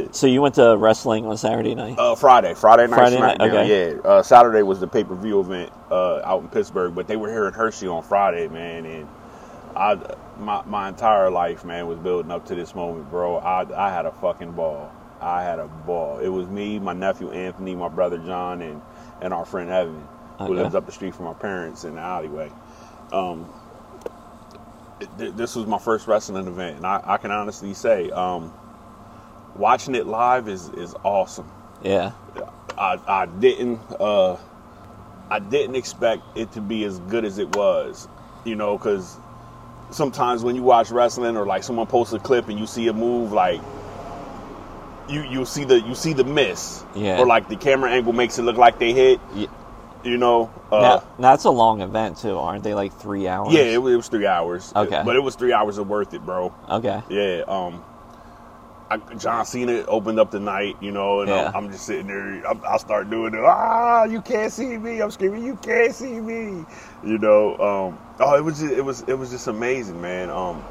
So 0.12 0.28
you 0.28 0.42
went 0.42 0.56
to 0.56 0.78
wrestling 0.78 1.26
on 1.26 1.38
Saturday 1.38 1.76
night? 1.76 1.96
Uh, 1.98 2.16
Friday, 2.16 2.54
Friday 2.54 2.88
night 2.88 2.96
Friday 2.96 3.20
night, 3.20 3.42
okay. 3.42 3.94
Yeah, 3.96 4.02
uh, 4.02 4.24
Saturday 4.24 4.62
was 4.62 4.80
the 4.80 4.88
pay 4.88 5.04
per 5.04 5.16
view 5.16 5.40
event 5.42 5.72
uh, 5.92 6.22
out 6.24 6.42
in 6.42 6.48
Pittsburgh, 6.50 6.94
but 6.96 7.08
they 7.08 7.16
were 7.18 7.30
here 7.30 7.48
in 7.48 7.54
Hershey 7.54 7.88
on 7.88 8.04
Friday, 8.04 8.48
man. 8.48 8.86
And 8.86 9.08
I, 9.76 9.96
my 10.38 10.64
my 10.66 10.90
entire 10.90 11.30
life, 11.32 11.66
man, 11.66 11.88
was 11.88 11.98
building 12.00 12.32
up 12.32 12.46
to 12.46 12.56
this 12.56 12.76
moment, 12.76 13.10
bro. 13.10 13.38
I 13.38 13.66
I 13.76 13.92
had 13.94 14.06
a 14.06 14.12
fucking 14.12 14.52
ball. 14.54 14.94
I 15.20 15.44
had 15.44 15.60
a 15.60 15.68
ball. 15.68 16.20
It 16.20 16.30
was 16.30 16.48
me, 16.48 16.80
my 16.80 16.94
nephew 16.94 17.32
Anthony, 17.32 17.76
my 17.76 17.90
brother 17.90 18.20
John, 18.20 18.62
and 18.62 18.82
and 19.22 19.34
our 19.34 19.46
friend 19.46 19.70
Evan, 19.70 20.08
who 20.38 20.44
Okay. 20.46 20.54
lives 20.54 20.76
up 20.76 20.86
the 20.86 20.92
street 20.92 21.16
from 21.16 21.28
our 21.28 21.36
parents 21.36 21.84
in 21.84 21.96
the 21.96 22.02
alleyway. 22.02 22.52
Um, 23.14 23.48
th- 25.18 25.34
this 25.34 25.56
was 25.56 25.66
my 25.68 25.78
first 25.78 26.08
wrestling 26.08 26.48
event, 26.48 26.78
and 26.78 26.86
I, 26.86 27.02
I 27.04 27.18
can 27.18 27.32
honestly 27.32 27.74
say, 27.74 28.10
um, 28.12 28.52
watching 29.56 29.96
it 29.96 30.08
live 30.08 30.48
is 30.48 30.70
is 30.70 30.94
awesome. 31.04 31.50
Yeah, 31.84 32.12
I, 32.78 33.00
I 33.08 33.26
didn't 33.28 33.80
uh, 34.00 34.38
I 35.30 35.40
didn't 35.40 35.76
expect 35.76 36.24
it 36.36 36.52
to 36.54 36.62
be 36.62 36.84
as 36.86 37.00
good 37.00 37.26
as 37.26 37.38
it 37.38 37.56
was, 37.56 38.08
you 38.46 38.56
know, 38.56 38.78
because 38.78 39.18
sometimes 39.92 40.44
when 40.44 40.56
you 40.56 40.64
watch 40.64 40.90
wrestling 40.90 41.38
or 41.38 41.46
like 41.46 41.64
someone 41.64 41.86
posts 41.88 42.14
a 42.14 42.20
clip 42.20 42.50
and 42.50 42.60
you 42.60 42.66
see 42.66 42.88
a 42.88 42.94
move 42.94 43.32
like 43.32 43.62
you 45.08 45.22
you 45.24 45.46
see 45.46 45.66
the 45.66 45.82
you 45.82 45.94
see 45.94 46.14
the 46.14 46.24
miss 46.24 46.84
Yeah. 46.96 47.20
or 47.20 47.28
like 47.28 47.48
the 47.50 47.58
camera 47.58 47.92
angle 47.92 48.14
makes 48.14 48.40
it 48.40 48.44
look 48.44 48.58
like 48.58 48.80
they 48.80 48.94
hit 48.94 49.20
Ye- 49.36 49.50
You 50.04 50.18
know, 50.18 50.52
uh, 50.72 50.82
Now, 50.82 51.04
that's 51.18 51.46
a 51.46 51.50
long 51.50 51.82
event 51.82 52.18
too, 52.18 52.38
aren't 52.38 52.64
they? 52.64 52.74
Like 52.74 52.94
three 52.94 53.28
hours. 53.28 53.54
yeah, 53.54 53.62
it, 53.62 53.76
it 53.76 53.96
was 53.96 54.08
three 54.10 54.26
hours. 54.28 54.72
Okay. 54.76 55.02
but 55.06 55.16
it 55.16 55.22
was 55.24 55.36
three 55.36 55.54
hours 55.54 55.78
of 55.78 55.88
worth 55.88 56.14
it, 56.14 56.26
bro. 56.26 56.54
Okay. 56.70 57.02
Yeah. 57.10 57.44
Um, 57.48 57.84
I, 58.92 58.98
John 59.16 59.46
Cena 59.46 59.86
opened 59.88 60.20
up 60.20 60.30
the 60.30 60.42
night, 60.42 60.76
you 60.82 60.92
know, 60.92 61.22
and 61.22 61.30
Yeah. 61.30 61.48
I'm, 61.48 61.56
I'm 61.66 61.72
just 61.72 61.86
sitting 61.86 62.08
there. 62.08 62.46
I, 62.46 62.74
I 62.74 62.78
start 62.78 63.10
doing 63.10 63.34
it. 63.34 63.40
Ah, 63.44 64.04
you 64.04 64.22
can't 64.22 64.52
see 64.52 64.78
me. 64.78 65.02
I'm 65.02 65.10
screaming, 65.10 65.44
you 65.46 65.56
can't 65.56 65.96
see 65.96 66.20
me. 66.20 66.66
You 67.04 67.18
know. 67.18 67.54
Um, 67.58 67.98
oh, 68.20 68.36
it 68.38 68.42
was 68.44 68.60
just, 68.60 68.74
it 68.74 68.82
was 68.84 69.02
it 69.08 69.14
was 69.14 69.32
just 69.32 69.48
amazing, 69.48 70.02
man. 70.02 70.30
Um, 70.30 70.64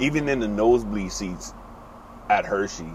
even 0.00 0.28
in 0.28 0.38
the 0.40 0.48
nosebleed 0.48 1.10
seats 1.10 1.54
at 2.28 2.44
Hershey 2.44 2.90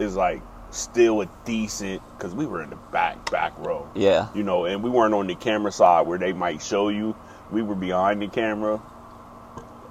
is 0.00 0.16
like 0.16 0.42
still 0.70 1.20
a 1.22 1.28
decent 1.44 2.02
because 2.16 2.34
we 2.34 2.46
were 2.46 2.62
in 2.62 2.70
the 2.70 2.76
back 2.92 3.30
back 3.30 3.52
row. 3.58 3.88
Yeah. 3.94 4.28
You 4.34 4.42
know, 4.42 4.64
and 4.66 4.82
we 4.82 4.90
weren't 4.90 5.14
on 5.14 5.26
the 5.26 5.34
camera 5.34 5.72
side 5.72 6.06
where 6.06 6.18
they 6.18 6.32
might 6.32 6.62
show 6.62 6.88
you. 6.88 7.16
We 7.50 7.62
were 7.62 7.74
behind 7.74 8.22
the 8.22 8.28
camera, 8.28 8.80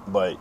but 0.07 0.38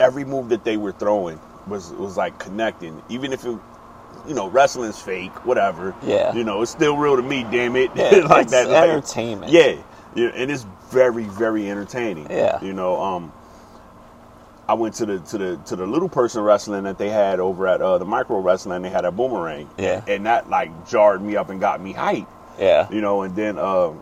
every 0.00 0.24
move 0.24 0.48
that 0.50 0.64
they 0.64 0.76
were 0.76 0.92
throwing 0.92 1.40
was 1.66 1.90
was 1.92 2.16
like 2.16 2.38
connecting. 2.38 3.02
Even 3.08 3.32
if 3.32 3.44
it, 3.44 3.58
you 4.26 4.34
know, 4.34 4.48
wrestling's 4.48 4.98
fake, 5.00 5.44
whatever. 5.44 5.94
Yeah. 6.02 6.32
You 6.34 6.44
know, 6.44 6.62
it's 6.62 6.70
still 6.70 6.96
real 6.96 7.16
to 7.16 7.22
me. 7.22 7.42
Damn 7.50 7.76
it, 7.76 7.90
Yeah, 7.94 8.10
like 8.28 8.48
that. 8.48 8.68
like- 8.68 8.90
entertainment. 8.90 9.52
yeah, 9.52 9.76
yeah, 10.14 10.30
and 10.34 10.50
it's 10.50 10.66
very 10.90 11.24
very 11.24 11.68
entertaining. 11.70 12.30
Yeah. 12.30 12.62
You 12.62 12.72
know, 12.72 13.00
um. 13.00 13.32
I 14.68 14.74
went 14.74 14.94
to 14.96 15.06
the 15.06 15.18
to 15.20 15.38
the 15.38 15.56
to 15.66 15.76
the 15.76 15.86
little 15.86 16.08
person 16.10 16.42
wrestling 16.42 16.84
that 16.84 16.98
they 16.98 17.08
had 17.08 17.40
over 17.40 17.66
at 17.66 17.80
uh, 17.80 17.96
the 17.98 18.04
micro 18.04 18.38
wrestling. 18.40 18.82
They 18.82 18.90
had 18.90 19.04
a 19.06 19.10
boomerang, 19.12 19.70
Yeah. 19.78 20.02
and 20.06 20.26
that 20.26 20.50
like 20.50 20.88
jarred 20.88 21.22
me 21.22 21.36
up 21.36 21.48
and 21.48 21.58
got 21.58 21.80
me 21.80 21.94
hyped 21.94 22.26
Yeah. 22.58 22.86
you 22.90 23.00
know, 23.00 23.22
and 23.22 23.34
then 23.34 23.58
uh, 23.58 23.92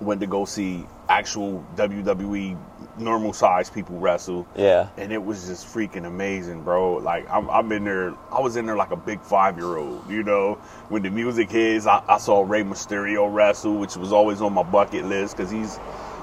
went 0.00 0.20
to 0.22 0.26
go 0.26 0.44
see 0.46 0.86
actual 1.08 1.64
WWE 1.76 2.56
normal 2.98 3.34
size 3.34 3.68
people 3.68 3.98
wrestle, 3.98 4.46
Yeah. 4.56 4.88
and 4.96 5.12
it 5.12 5.22
was 5.22 5.46
just 5.46 5.66
freaking 5.66 6.06
amazing, 6.06 6.62
bro. 6.62 6.94
Like 6.94 7.28
I'm, 7.30 7.50
I'm 7.50 7.70
in 7.72 7.84
there, 7.84 8.14
I 8.32 8.40
was 8.40 8.56
in 8.56 8.64
there 8.64 8.76
like 8.76 8.90
a 8.92 8.96
big 8.96 9.20
five 9.20 9.58
year 9.58 9.76
old, 9.76 10.08
you 10.10 10.22
know. 10.22 10.54
When 10.88 11.02
the 11.02 11.10
music 11.10 11.50
hits, 11.50 11.86
I, 11.86 12.02
I 12.08 12.16
saw 12.16 12.42
Rey 12.42 12.62
Mysterio 12.62 13.30
wrestle, 13.32 13.74
which 13.76 13.96
was 13.98 14.10
always 14.10 14.40
on 14.40 14.54
my 14.54 14.62
bucket 14.62 15.04
list 15.04 15.36
because 15.36 15.50
he's 15.50 15.78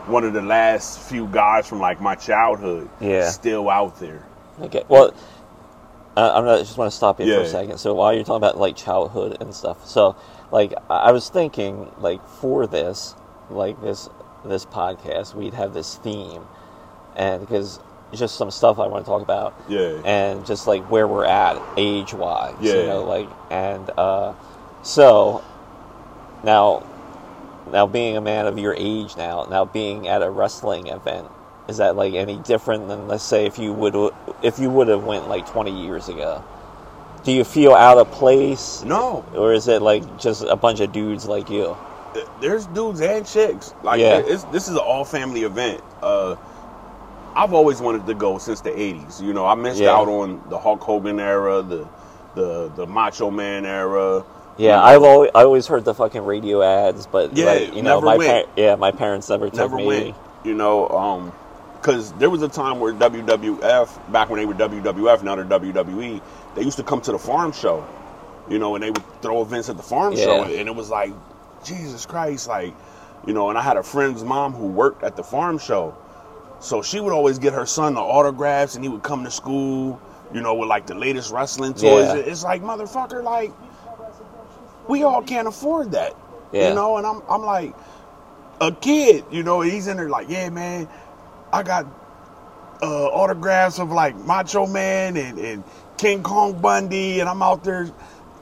one 0.07 0.24
of 0.24 0.33
the 0.33 0.41
last 0.41 1.00
few 1.00 1.27
guys 1.27 1.67
from 1.67 1.79
like 1.79 2.01
my 2.01 2.15
childhood, 2.15 2.89
Yeah. 3.00 3.29
still 3.29 3.69
out 3.69 4.00
there. 4.00 4.24
Okay. 4.62 4.83
Well, 4.88 5.13
I'm 6.15 6.45
gonna 6.45 6.60
just 6.60 6.77
want 6.77 6.91
to 6.91 6.95
stop 6.95 7.19
you 7.19 7.25
for 7.33 7.41
a 7.41 7.48
second. 7.48 7.77
So 7.79 7.93
while 7.95 8.13
you're 8.13 8.24
talking 8.24 8.38
about 8.38 8.57
like 8.60 8.75
childhood 8.75 9.38
and 9.41 9.53
stuff, 9.53 9.86
so 9.88 10.15
like 10.51 10.74
I 10.89 10.95
I 10.95 11.12
was 11.12 11.29
thinking 11.29 11.91
like 11.98 12.25
for 12.27 12.67
this, 12.67 13.15
like 13.50 13.81
this 13.81 14.10
this 14.45 14.65
podcast, 14.65 15.33
we'd 15.33 15.53
have 15.55 15.74
this 15.74 15.95
theme, 15.95 16.43
and 17.15 17.41
because 17.41 17.79
just 18.13 18.36
some 18.36 18.51
stuff 18.51 18.77
I 18.77 18.86
want 18.86 19.05
to 19.05 19.10
talk 19.10 19.24
about, 19.24 19.55
Yeah. 19.67 20.01
and 20.05 20.45
just 20.45 20.67
like 20.67 20.83
where 20.91 21.07
we're 21.07 21.25
at 21.25 21.60
age 21.77 22.13
wise, 22.13 22.53
you 22.62 22.74
Yeah. 22.81 22.86
know, 22.89 23.03
like 23.05 23.27
and 23.50 23.89
uh, 23.98 24.33
so 24.83 25.43
now 26.43 26.83
now 27.72 27.88
being 27.88 28.17
a 28.17 28.22
man 28.22 28.48
of 28.48 28.58
your 28.58 28.74
age 28.77 29.15
now, 29.17 29.46
now 29.50 29.65
being 29.65 30.08
at 30.08 30.22
a 30.22 30.29
wrestling 30.29 30.88
event, 30.88 31.27
is 31.67 31.77
that 31.77 31.96
like 31.96 32.13
any 32.13 32.38
different 32.39 32.88
than 32.88 33.08
let's 33.08 33.24
say 33.24 33.46
if 33.46 33.58
you 33.58 33.74
would 33.74 33.96
if 34.41 34.60
you 34.60 34.70
would 34.70 34.88
have 34.88 35.03
went 35.03 35.27
like 35.29 35.48
20 35.48 35.86
years 35.86 36.10
ago? 36.10 36.43
Do 37.24 37.32
you 37.32 37.46
feel 37.46 37.74
out 37.74 37.98
of 37.98 38.12
place? 38.12 38.84
No, 38.84 39.24
Or 39.34 39.53
is 39.53 39.70
it 39.70 39.82
like 39.82 40.20
just 40.20 40.43
a 40.43 40.58
bunch 40.58 40.82
of 40.82 40.91
dudes 40.91 41.25
like 41.25 41.50
you? 41.50 41.75
there's 42.41 42.67
dudes 42.67 43.01
and 43.01 43.25
chicks. 43.25 43.74
Like 43.82 44.00
Yeah. 44.00 44.17
it's, 44.17 44.43
this 44.46 44.67
is 44.67 44.74
an 44.75 44.77
all 44.86 45.03
family 45.05 45.43
event. 45.43 45.82
Uh, 46.01 46.36
I've 47.36 47.53
always 47.53 47.82
wanted 47.82 48.05
to 48.05 48.13
go 48.13 48.38
since 48.38 48.62
the 48.62 48.70
'80s. 48.70 49.20
You 49.22 49.34
know, 49.34 49.46
I 49.48 49.55
missed 49.55 49.79
Yeah. 49.82 49.96
out 49.96 50.08
on 50.08 50.41
the 50.50 50.60
Hulk 50.60 50.82
Hogan 50.82 51.20
era, 51.20 51.62
the 51.63 51.88
the 52.36 52.70
the 52.75 52.86
Macho 52.86 53.32
Man 53.32 53.65
era. 53.65 54.24
Yeah, 54.57 54.81
I've 54.81 55.03
always, 55.03 55.31
I 55.33 55.43
always 55.43 55.67
heard 55.67 55.83
the 55.86 55.93
fucking 55.93 56.24
radio 56.25 56.62
ads, 56.62 57.07
but 57.07 57.36
Yeah, 57.36 57.45
like, 57.45 57.75
you 57.75 57.81
know, 57.81 58.00
never 58.00 58.05
my 58.05 58.17
par- 58.17 58.45
yeah, 58.55 58.75
my 58.75 58.91
parents 58.91 59.29
never 59.29 59.48
took 59.48 59.55
never 59.55 59.77
me. 59.77 59.86
went. 59.86 60.15
You 60.43 60.53
know, 60.53 60.88
um, 60.89 61.31
because 61.81 62.12
there 62.13 62.29
was 62.29 62.41
a 62.43 62.48
time 62.50 62.79
where 62.79 62.93
WWF, 62.93 64.12
back 64.12 64.29
when 64.29 64.39
they 64.39 64.45
were 64.45 64.53
WWF, 64.53 65.24
now 65.24 65.36
they're 65.36 65.45
WWE, 65.45 66.22
they 66.55 66.62
used 66.63 66.77
to 66.77 66.83
come 66.83 67.01
to 67.01 67.12
the 67.12 67.19
farm 67.19 67.51
show. 67.51 67.86
You 68.50 68.60
know, 68.60 68.75
and 68.75 68.83
they 68.83 68.91
would 68.91 69.22
throw 69.22 69.41
events 69.41 69.69
at 69.69 69.77
the 69.77 69.83
farm 69.83 70.13
Yeah. 70.13 70.25
show, 70.25 70.43
and 70.43 70.67
it 70.67 70.75
was 70.75 70.89
like, 70.89 71.13
Jesus 71.63 72.05
Christ, 72.05 72.48
like, 72.50 72.74
you 73.25 73.33
know. 73.33 73.50
And 73.50 73.57
I 73.57 73.62
had 73.62 73.77
a 73.77 73.83
friend's 73.83 74.22
mom 74.24 74.53
who 74.53 74.67
worked 74.67 75.01
at 75.03 75.15
the 75.15 75.24
farm 75.24 75.57
show, 75.57 75.95
so 76.60 76.81
she 76.81 77.00
would 77.00 77.13
always 77.13 77.39
get 77.39 77.53
her 77.53 77.65
son 77.65 77.93
the 77.95 78.01
autographs, 78.01 78.75
and 78.75 78.83
he 78.83 78.89
would 78.89 79.01
come 79.01 79.24
to 79.24 79.31
school, 79.31 80.00
you 80.33 80.41
know, 80.41 80.55
with 80.55 80.67
like 80.67 80.88
the 80.88 80.93
latest 80.95 81.31
wrestling 81.31 81.74
toys. 81.74 82.07
Yeah. 82.07 82.15
It's 82.15 82.43
like, 82.43 82.62
motherfucker, 82.62 83.24
like, 83.24 83.51
we 84.88 85.04
all 85.04 85.22
can't 85.22 85.48
afford 85.48 85.92
that, 85.92 86.16
Yeah. 86.52 86.70
you 86.70 86.75
know. 86.75 86.98
And 86.98 87.06
I'm, 87.06 87.22
I'm 87.30 87.42
like, 87.42 87.74
a 88.62 88.72
kid, 88.72 89.25
you 89.32 89.44
know, 89.44 89.62
he's 89.62 89.88
in 89.88 89.98
there 89.98 90.10
like, 90.10 90.30
yeah, 90.30 90.50
man, 90.50 90.88
I 91.52 91.63
got 91.63 91.86
uh, 92.82 93.06
autographs 93.08 93.80
of 93.80 93.92
like 93.92 94.16
Macho 94.25 94.66
Man 94.68 95.18
and, 95.18 95.40
and 95.40 95.63
King 95.98 96.24
Kong 96.24 96.60
Bundy, 96.62 97.20
and 97.20 97.30
I'm 97.30 97.42
out 97.42 97.63
there, 97.63 97.90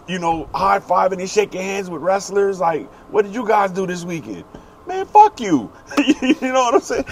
you 0.07 0.19
know, 0.19 0.49
high 0.53 0.79
fiving 0.79 1.19
and 1.19 1.29
shaking 1.29 1.61
hands 1.61 1.89
with 1.89 2.01
wrestlers. 2.01 2.59
Like, 2.59 2.87
what 3.11 3.23
did 3.25 3.33
you 3.33 3.47
guys 3.47 3.71
do 3.71 3.85
this 3.87 4.03
weekend? 4.03 4.43
Man, 4.87 5.05
fuck 5.05 5.39
you. 5.39 5.71
you 5.97 6.35
know 6.41 6.53
what 6.63 6.73
I'm 6.75 6.81
saying? 6.81 7.05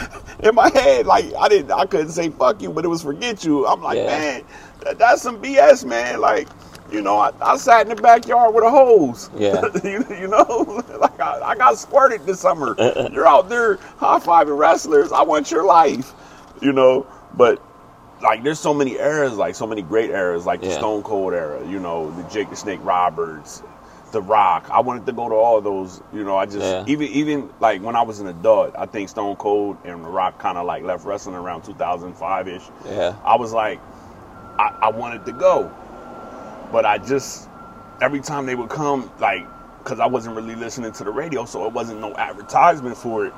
In 0.43 0.55
my 0.55 0.69
head, 0.69 1.05
like 1.05 1.25
I 1.39 1.47
didn't, 1.49 1.71
I 1.71 1.85
couldn't 1.85 2.09
say 2.11 2.29
fuck 2.29 2.61
you, 2.61 2.71
but 2.71 2.83
it 2.83 2.87
was 2.87 3.03
forget 3.03 3.43
you. 3.45 3.67
I'm 3.67 3.81
like, 3.81 3.97
Yeah. 3.97 4.05
man, 4.07 4.43
that, 4.83 4.97
that's 4.97 5.21
some 5.21 5.41
BS, 5.41 5.85
man. 5.85 6.19
Like, 6.19 6.47
you 6.91 7.01
know, 7.01 7.17
I, 7.17 7.31
I 7.41 7.57
sat 7.57 7.87
in 7.89 7.95
the 7.95 8.01
backyard 8.01 8.53
with 8.53 8.63
a 8.63 8.69
hose. 8.69 9.29
Yeah. 9.37 9.65
you, 9.83 10.05
you 10.09 10.27
know, 10.27 10.83
like 10.99 11.19
I, 11.19 11.39
I 11.41 11.55
got 11.55 11.77
squirted 11.77 12.25
this 12.25 12.39
summer. 12.39 12.75
You're 13.11 13.27
out 13.27 13.49
there 13.49 13.75
high 13.97 14.19
fiving 14.19 14.57
wrestlers. 14.57 15.11
I 15.11 15.21
want 15.23 15.51
your 15.51 15.65
life, 15.65 16.13
you 16.61 16.71
know. 16.73 17.05
But 17.35 17.61
like, 18.21 18.43
there's 18.43 18.59
so 18.59 18.73
many 18.73 18.97
eras, 18.97 19.37
like 19.37 19.55
so 19.55 19.67
many 19.67 19.81
great 19.81 20.09
eras, 20.09 20.45
like 20.45 20.61
the 20.61 20.71
Stone 20.71 21.03
Cold 21.03 21.33
era. 21.33 21.65
You 21.67 21.79
know, 21.79 22.11
the 22.11 22.23
Jake 22.29 22.49
the 22.49 22.55
Snake 22.55 22.79
Roberts, 22.83 23.61
The 24.11 24.21
Rock. 24.21 24.67
I 24.71 24.79
wanted 24.81 25.05
to 25.05 25.11
go 25.13 25.29
to 25.29 25.35
all 25.35 25.61
those. 25.61 26.01
You 26.11 26.23
know, 26.23 26.35
I 26.37 26.45
just 26.45 26.59
Yeah. 26.59 26.83
even 26.87 27.07
even 27.09 27.49
like 27.59 27.81
when 27.81 27.95
I 27.95 28.01
was 28.01 28.19
an 28.19 28.27
adult, 28.27 28.73
I 28.77 28.87
think 28.87 29.09
Stone 29.09 29.35
Cold 29.37 29.77
and 29.85 30.03
The 30.03 30.09
Rock 30.09 30.39
kind 30.39 30.57
of 30.57 30.65
like 30.65 30.83
left 30.83 31.05
wrestling 31.05 31.35
around 31.35 31.63
2005 31.63 32.47
ish. 32.47 32.63
Yeah. 32.85 33.15
I 33.23 33.35
was 33.37 33.53
like, 33.53 33.79
I, 34.57 34.77
I 34.81 34.89
wanted 34.89 35.25
to 35.25 35.31
go, 35.31 35.71
but 36.71 36.85
I 36.85 36.97
just 36.97 37.49
every 38.01 38.21
time 38.21 38.45
they 38.45 38.55
would 38.55 38.69
come, 38.69 39.11
like, 39.19 39.45
because 39.79 39.99
I 39.99 40.05
wasn't 40.05 40.35
really 40.35 40.55
listening 40.55 40.91
to 40.93 41.03
the 41.03 41.11
radio, 41.11 41.45
so 41.45 41.65
it 41.65 41.73
wasn't 41.73 41.99
no 41.99 42.15
advertisement 42.15 42.97
for 42.97 43.27
it. 43.27 43.33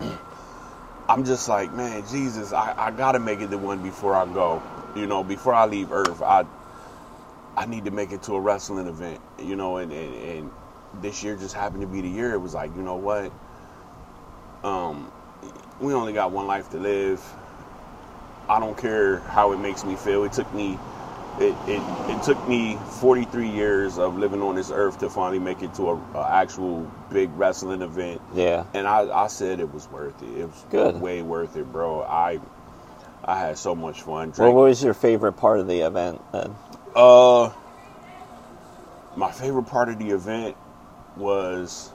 I'm 1.08 1.24
just 1.24 1.48
like, 1.48 1.72
man, 1.72 2.04
Jesus, 2.10 2.52
I, 2.52 2.74
I 2.76 2.90
gotta 2.90 3.18
make 3.18 3.40
it 3.40 3.50
the 3.50 3.58
one 3.58 3.82
before 3.82 4.14
I 4.14 4.24
go. 4.26 4.62
You 4.96 5.06
know, 5.06 5.22
before 5.22 5.54
I 5.54 5.66
leave 5.66 5.92
Earth, 5.92 6.22
I 6.22 6.44
I 7.56 7.66
need 7.66 7.84
to 7.86 7.90
make 7.90 8.12
it 8.12 8.22
to 8.24 8.34
a 8.34 8.40
wrestling 8.40 8.86
event. 8.86 9.20
You 9.42 9.56
know, 9.56 9.78
and 9.78 9.92
and, 9.92 10.14
and 10.14 10.50
this 11.02 11.22
year 11.22 11.36
just 11.36 11.54
happened 11.54 11.82
to 11.82 11.86
be 11.86 12.00
the 12.00 12.08
year. 12.08 12.32
It 12.32 12.38
was 12.38 12.54
like, 12.54 12.74
you 12.76 12.82
know 12.82 12.96
what? 12.96 13.32
Um, 14.64 15.12
we 15.80 15.92
only 15.92 16.12
got 16.12 16.32
one 16.32 16.46
life 16.46 16.70
to 16.70 16.78
live. 16.78 17.22
I 18.48 18.58
don't 18.58 18.76
care 18.76 19.18
how 19.20 19.52
it 19.52 19.58
makes 19.58 19.84
me 19.84 19.94
feel. 19.94 20.24
It 20.24 20.32
took 20.32 20.52
me 20.54 20.78
it, 21.40 21.54
it, 21.68 21.82
it 22.10 22.22
took 22.22 22.48
me 22.48 22.78
43 23.00 23.48
years 23.48 23.98
of 23.98 24.18
living 24.18 24.42
on 24.42 24.56
this 24.56 24.70
earth 24.70 24.98
to 24.98 25.08
finally 25.10 25.38
make 25.38 25.62
it 25.62 25.72
to 25.74 25.90
a, 25.90 25.94
a 26.14 26.28
actual 26.30 26.90
big 27.10 27.30
wrestling 27.36 27.82
event. 27.82 28.20
Yeah. 28.34 28.64
And 28.74 28.86
I, 28.86 29.24
I 29.24 29.26
said 29.28 29.60
it 29.60 29.72
was 29.72 29.88
worth 29.88 30.20
it. 30.22 30.40
It 30.40 30.46
was 30.46 30.64
Good. 30.70 31.00
way 31.00 31.22
worth 31.22 31.56
it, 31.56 31.70
bro. 31.70 32.02
I 32.02 32.40
I 33.24 33.38
had 33.38 33.58
so 33.58 33.74
much 33.74 34.02
fun. 34.02 34.28
Well, 34.28 34.30
Drank, 34.30 34.54
what 34.56 34.62
was 34.64 34.82
your 34.82 34.94
favorite 34.94 35.32
part 35.34 35.60
of 35.60 35.66
the 35.68 35.80
event 35.80 36.20
then? 36.32 36.54
uh, 36.96 37.50
my 39.16 39.30
favorite 39.30 39.64
part 39.64 39.88
of 39.88 39.98
the 39.98 40.10
event 40.10 40.56
was 41.16 41.92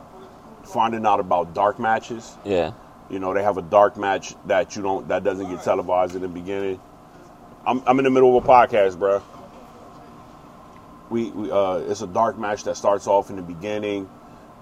finding 0.66 1.06
out 1.06 1.20
about 1.20 1.54
dark 1.54 1.80
matches. 1.80 2.38
Yeah. 2.46 2.74
You 3.10 3.20
know, 3.20 3.34
they 3.34 3.44
have 3.44 3.58
a 3.58 3.62
dark 3.62 3.98
match 3.98 4.36
that 4.46 4.76
you 4.76 4.82
don't 4.82 5.08
that 5.10 5.24
doesn't 5.24 5.50
get 5.50 5.64
televised 5.64 6.16
in 6.16 6.22
the 6.22 6.28
beginning. 6.28 6.80
I'm 7.66 7.82
I'm 7.86 7.98
in 8.00 8.06
the 8.06 8.12
middle 8.12 8.38
of 8.38 8.44
a 8.44 8.48
podcast, 8.48 8.98
bro. 9.00 9.22
We, 11.14 11.30
we 11.30 11.52
uh 11.52 11.76
it's 11.92 12.02
a 12.02 12.08
dark 12.08 12.40
match 12.40 12.64
that 12.64 12.76
starts 12.76 13.06
off 13.06 13.30
in 13.30 13.36
the 13.36 13.42
beginning 13.44 14.10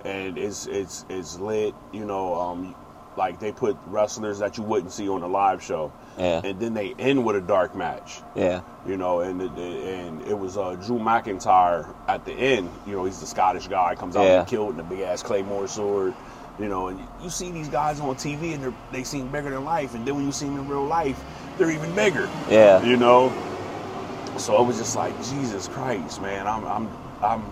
and 0.03 0.37
it's 0.37 0.67
it's 0.67 1.05
it's 1.09 1.39
lit, 1.39 1.73
you 1.93 2.05
know, 2.05 2.35
um 2.35 2.75
like 3.17 3.39
they 3.39 3.51
put 3.53 3.77
wrestlers 3.87 4.39
that 4.39 4.57
you 4.57 4.63
wouldn't 4.63 4.91
see 4.91 5.07
on 5.09 5.21
a 5.21 5.27
live 5.27 5.61
show, 5.63 5.91
Yeah. 6.17 6.41
and 6.43 6.59
then 6.59 6.73
they 6.73 6.93
end 6.97 7.25
with 7.25 7.35
a 7.35 7.41
dark 7.41 7.75
match. 7.75 8.19
Yeah. 8.35 8.61
You 8.87 8.95
know, 8.97 9.19
and 9.21 9.41
it, 9.41 9.51
and 9.51 10.21
it 10.27 10.37
was 10.37 10.57
uh, 10.57 10.75
Drew 10.75 10.97
McIntyre 10.97 11.93
at 12.07 12.23
the 12.25 12.31
end. 12.31 12.69
You 12.87 12.93
know, 12.95 13.03
he's 13.05 13.19
the 13.19 13.25
Scottish 13.27 13.67
guy 13.67 13.95
comes 13.95 14.15
out 14.15 14.23
Yeah. 14.23 14.39
and 14.39 14.47
killed 14.47 14.73
in 14.75 14.79
a 14.79 14.83
big 14.83 15.01
ass 15.01 15.23
claymore 15.23 15.67
sword. 15.67 16.13
You 16.59 16.67
know, 16.69 16.87
and 16.87 16.99
you 17.23 17.29
see 17.29 17.51
these 17.51 17.67
guys 17.69 17.99
on 17.99 18.15
TV 18.15 18.53
and 18.53 18.73
they 18.93 19.03
seem 19.03 19.27
bigger 19.29 19.49
than 19.49 19.63
life, 19.65 19.93
and 19.95 20.05
then 20.05 20.15
when 20.15 20.25
you 20.25 20.31
see 20.31 20.45
them 20.45 20.59
in 20.59 20.67
real 20.69 20.85
life, 20.85 21.21
they're 21.57 21.71
even 21.71 21.93
bigger. 21.95 22.29
Yeah. 22.49 22.81
You 22.83 22.95
know, 22.97 23.29
so 24.37 24.61
it 24.61 24.65
was 24.67 24.77
just 24.77 24.95
like 24.95 25.15
Jesus 25.23 25.67
Christ, 25.67 26.21
man. 26.21 26.47
I'm 26.47 26.65
I'm 26.65 26.89
I'm 27.21 27.43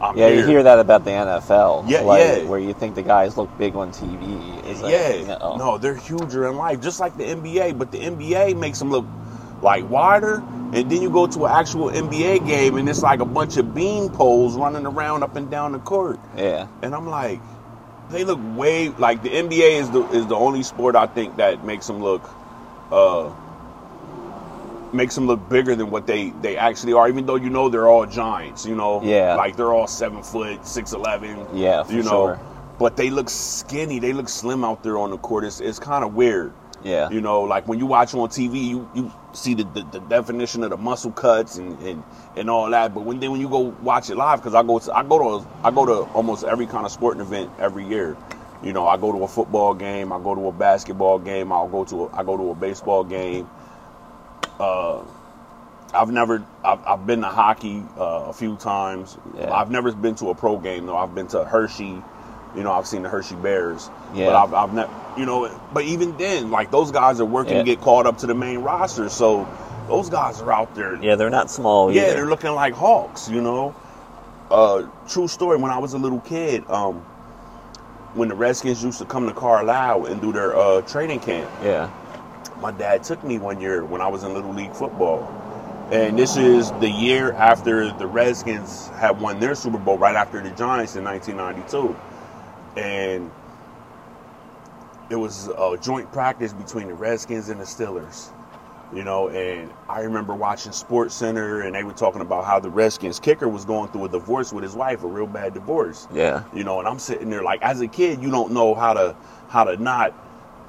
I'm 0.00 0.16
Yeah, 0.18 0.28
here. 0.28 0.40
you 0.40 0.46
hear 0.46 0.62
that 0.62 0.78
about 0.78 1.04
the 1.04 1.10
NFL. 1.10 1.84
Yeah, 1.88 2.00
like, 2.00 2.20
yeah. 2.20 2.42
Where 2.44 2.58
you 2.58 2.74
think 2.74 2.94
the 2.94 3.02
guys 3.02 3.36
look 3.36 3.56
big 3.58 3.74
on 3.76 3.90
TV. 3.92 4.80
Like, 4.82 4.92
yeah, 4.92 5.36
no. 5.40 5.56
no, 5.56 5.78
they're 5.78 5.94
huger 5.94 6.48
in 6.48 6.56
life, 6.56 6.80
just 6.80 7.00
like 7.00 7.16
the 7.16 7.24
NBA. 7.24 7.78
But 7.78 7.92
the 7.92 7.98
NBA 7.98 8.54
makes 8.58 8.78
them 8.78 8.90
look 8.90 9.06
like 9.62 9.88
wider, 9.88 10.42
and 10.72 10.90
then 10.90 11.00
you 11.00 11.08
go 11.10 11.26
to 11.26 11.46
an 11.46 11.52
actual 11.52 11.90
NBA 11.90 12.46
game, 12.46 12.76
and 12.76 12.88
it's 12.88 13.02
like 13.02 13.20
a 13.20 13.24
bunch 13.24 13.56
of 13.56 13.74
bean 13.74 14.10
poles 14.10 14.56
running 14.56 14.84
around 14.84 15.22
up 15.22 15.36
and 15.36 15.50
down 15.50 15.72
the 15.72 15.78
court, 15.78 16.18
Yeah. 16.36 16.66
and 16.82 16.94
I'm 16.94 17.06
like, 17.08 17.40
they 18.10 18.24
look 18.24 18.40
way 18.56 18.88
like 18.90 19.22
the 19.22 19.30
NBA 19.30 19.80
is 19.80 19.90
the 19.90 20.02
is 20.10 20.26
the 20.26 20.34
only 20.36 20.62
sport 20.62 20.96
I 20.96 21.06
think 21.06 21.36
that 21.36 21.64
makes 21.64 21.86
them 21.86 22.02
look, 22.02 22.28
uh, 22.92 23.30
makes 24.94 25.14
them 25.14 25.26
look 25.26 25.46
bigger 25.48 25.74
than 25.74 25.90
what 25.90 26.06
they 26.06 26.30
they 26.42 26.56
actually 26.56 26.92
are. 26.92 27.08
Even 27.08 27.26
though 27.26 27.36
you 27.36 27.50
know 27.50 27.68
they're 27.68 27.88
all 27.88 28.06
giants, 28.06 28.64
you 28.64 28.74
know, 28.74 29.02
Yeah. 29.02 29.34
like 29.34 29.56
they're 29.56 29.72
all 29.72 29.86
seven 29.86 30.22
foot, 30.22 30.66
six 30.66 30.92
eleven, 30.92 31.46
Yeah, 31.52 31.82
for 31.82 31.92
you 31.92 32.02
know, 32.02 32.10
sure. 32.36 32.40
but 32.78 32.96
they 32.96 33.10
look 33.10 33.28
skinny. 33.28 33.98
They 33.98 34.12
look 34.12 34.28
slim 34.28 34.64
out 34.64 34.82
there 34.82 34.98
on 34.98 35.10
the 35.10 35.18
court. 35.18 35.44
It's, 35.44 35.60
it's 35.60 35.78
kind 35.78 36.04
of 36.04 36.14
weird. 36.14 36.52
Yeah. 36.82 37.08
You 37.08 37.22
know, 37.22 37.40
like 37.40 37.66
when 37.66 37.78
you 37.78 37.86
watch 37.86 38.12
on 38.14 38.28
TV, 38.28 38.62
you, 38.62 38.88
you 38.94 39.10
see 39.32 39.54
the, 39.54 39.64
the, 39.64 39.82
the 39.92 40.00
definition 40.00 40.62
of 40.64 40.70
the 40.70 40.76
muscle 40.76 41.12
cuts 41.12 41.56
and, 41.56 41.78
and, 41.80 42.02
and 42.36 42.50
all 42.50 42.68
that. 42.70 42.92
But 42.94 43.04
when 43.04 43.20
then 43.20 43.30
when 43.32 43.40
you 43.40 43.48
go 43.48 43.74
watch 43.82 44.10
it 44.10 44.16
live, 44.16 44.40
because 44.40 44.54
I 44.54 44.62
go 44.62 44.78
to 44.78 44.92
I 44.94 45.02
go 45.02 45.40
to 45.40 45.48
I 45.62 45.70
go 45.70 45.86
to 45.86 46.02
almost 46.12 46.44
every 46.44 46.66
kind 46.66 46.84
of 46.84 46.92
sporting 46.92 47.22
event 47.22 47.50
every 47.58 47.86
year. 47.86 48.16
You 48.62 48.72
know, 48.72 48.86
I 48.86 48.96
go 48.98 49.12
to 49.12 49.24
a 49.24 49.28
football 49.28 49.74
game, 49.74 50.12
I 50.12 50.18
go 50.18 50.34
to 50.34 50.46
a 50.48 50.52
basketball 50.52 51.18
game, 51.18 51.52
I'll 51.52 51.68
go 51.68 51.84
to 51.84 52.04
a, 52.04 52.12
I 52.16 52.22
go 52.22 52.36
to 52.36 52.50
a 52.50 52.54
baseball 52.54 53.02
game. 53.04 53.48
Uh, 54.58 55.02
I've 55.92 56.10
never 56.10 56.44
I've, 56.64 56.84
I've 56.86 57.06
been 57.06 57.20
to 57.20 57.28
hockey 57.28 57.82
uh, 57.96 58.24
a 58.28 58.32
few 58.32 58.56
times. 58.56 59.16
Yeah. 59.36 59.52
I've 59.52 59.70
never 59.70 59.92
been 59.92 60.14
to 60.16 60.30
a 60.30 60.34
pro 60.34 60.58
game 60.58 60.86
though. 60.86 60.96
I've 60.96 61.14
been 61.14 61.28
to 61.28 61.44
Hershey. 61.44 62.02
You 62.56 62.62
know, 62.62 62.72
I've 62.72 62.86
seen 62.86 63.02
the 63.02 63.08
Hershey 63.08 63.34
Bears. 63.36 63.90
Yeah. 64.14 64.26
But 64.26 64.34
I've, 64.36 64.54
I've 64.54 64.72
never, 64.74 64.92
you 65.18 65.26
know, 65.26 65.50
but 65.72 65.84
even 65.84 66.16
then, 66.16 66.50
like 66.50 66.70
those 66.70 66.92
guys 66.92 67.20
are 67.20 67.24
working 67.24 67.54
Yeah. 67.54 67.58
to 67.60 67.64
get 67.64 67.80
called 67.80 68.06
up 68.06 68.18
to 68.18 68.26
the 68.26 68.34
main 68.34 68.58
roster. 68.60 69.08
So 69.08 69.48
those 69.88 70.08
guys 70.08 70.40
are 70.40 70.52
out 70.52 70.74
there. 70.74 70.96
Yeah, 71.02 71.16
they're 71.16 71.30
not 71.30 71.50
small 71.50 71.92
Yeah, 71.92 72.02
either. 72.02 72.14
they're 72.14 72.26
looking 72.26 72.52
like 72.52 72.74
hawks. 72.74 73.28
You 73.28 73.40
know. 73.40 73.74
Uh, 74.50 74.86
true 75.08 75.26
story. 75.26 75.56
When 75.58 75.72
I 75.72 75.78
was 75.78 75.94
a 75.94 75.98
little 75.98 76.20
kid, 76.20 76.68
um, 76.70 76.96
when 78.14 78.28
the 78.28 78.34
Redskins 78.36 78.84
used 78.84 78.98
to 78.98 79.04
come 79.04 79.26
to 79.26 79.34
Carlisle 79.34 80.06
and 80.06 80.20
do 80.20 80.32
their 80.32 80.56
uh, 80.56 80.82
training 80.82 81.20
camp, 81.20 81.50
yeah. 81.62 81.90
My 82.64 82.70
dad 82.70 83.02
took 83.04 83.22
me 83.22 83.36
one 83.38 83.60
year 83.60 83.84
when 83.84 84.00
I 84.00 84.08
was 84.08 84.24
in 84.24 84.32
Little 84.32 84.54
League 84.54 84.72
football. 84.74 85.20
And 85.92 86.18
this 86.18 86.38
is 86.38 86.70
the 86.80 86.88
year 86.88 87.32
after 87.32 87.92
the 87.98 88.06
Redskins 88.06 88.88
had 88.88 89.20
won 89.20 89.38
their 89.38 89.54
Super 89.54 89.76
Bowl, 89.76 89.98
right 89.98 90.16
after 90.16 90.42
the 90.42 90.48
Giants 90.48 90.96
in 90.96 91.04
1992. 91.04 91.94
And 92.80 93.30
it 95.10 95.16
was 95.16 95.48
a 95.48 95.76
joint 95.78 96.10
practice 96.10 96.54
between 96.54 96.88
the 96.88 96.94
Redskins 96.94 97.50
and 97.50 97.60
the 97.60 97.64
Steelers. 97.64 98.30
You 98.94 99.04
know, 99.04 99.28
and 99.28 99.70
I 99.90 100.00
remember 100.00 100.34
watching 100.34 100.72
Sports 100.72 101.14
Center 101.14 101.60
and 101.62 101.74
they 101.74 101.84
were 101.84 101.92
talking 101.92 102.22
about 102.22 102.46
how 102.46 102.60
the 102.60 102.70
Redskins 102.70 103.20
kicker 103.20 103.46
was 103.46 103.66
going 103.66 103.90
through 103.90 104.06
a 104.06 104.08
divorce 104.08 104.54
with 104.54 104.64
his 104.64 104.74
wife, 104.74 105.04
a 105.04 105.06
real 105.06 105.26
bad 105.26 105.52
divorce 105.52 106.08
Yeah. 106.14 106.44
you 106.54 106.64
know 106.64 106.78
and 106.78 106.88
i'm 106.88 106.98
sitting 106.98 107.28
there 107.28 107.42
like 107.42 107.60
as 107.60 107.80
a 107.82 107.88
kid 107.88 108.22
you 108.22 108.30
don't 108.30 108.52
know 108.52 108.74
how 108.74 108.94
to 108.94 109.14
how 109.48 109.64
to 109.64 109.76
not 109.76 110.14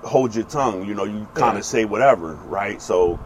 hold 0.03 0.35
your 0.35 0.45
tongue 0.45 0.85
you 0.85 0.93
know 0.93 1.03
you 1.05 1.27
kind 1.33 1.55
Yeah. 1.55 1.59
of 1.59 1.65
say 1.65 1.85
whatever 1.85 2.33
right? 2.35 2.81
So 2.81 3.19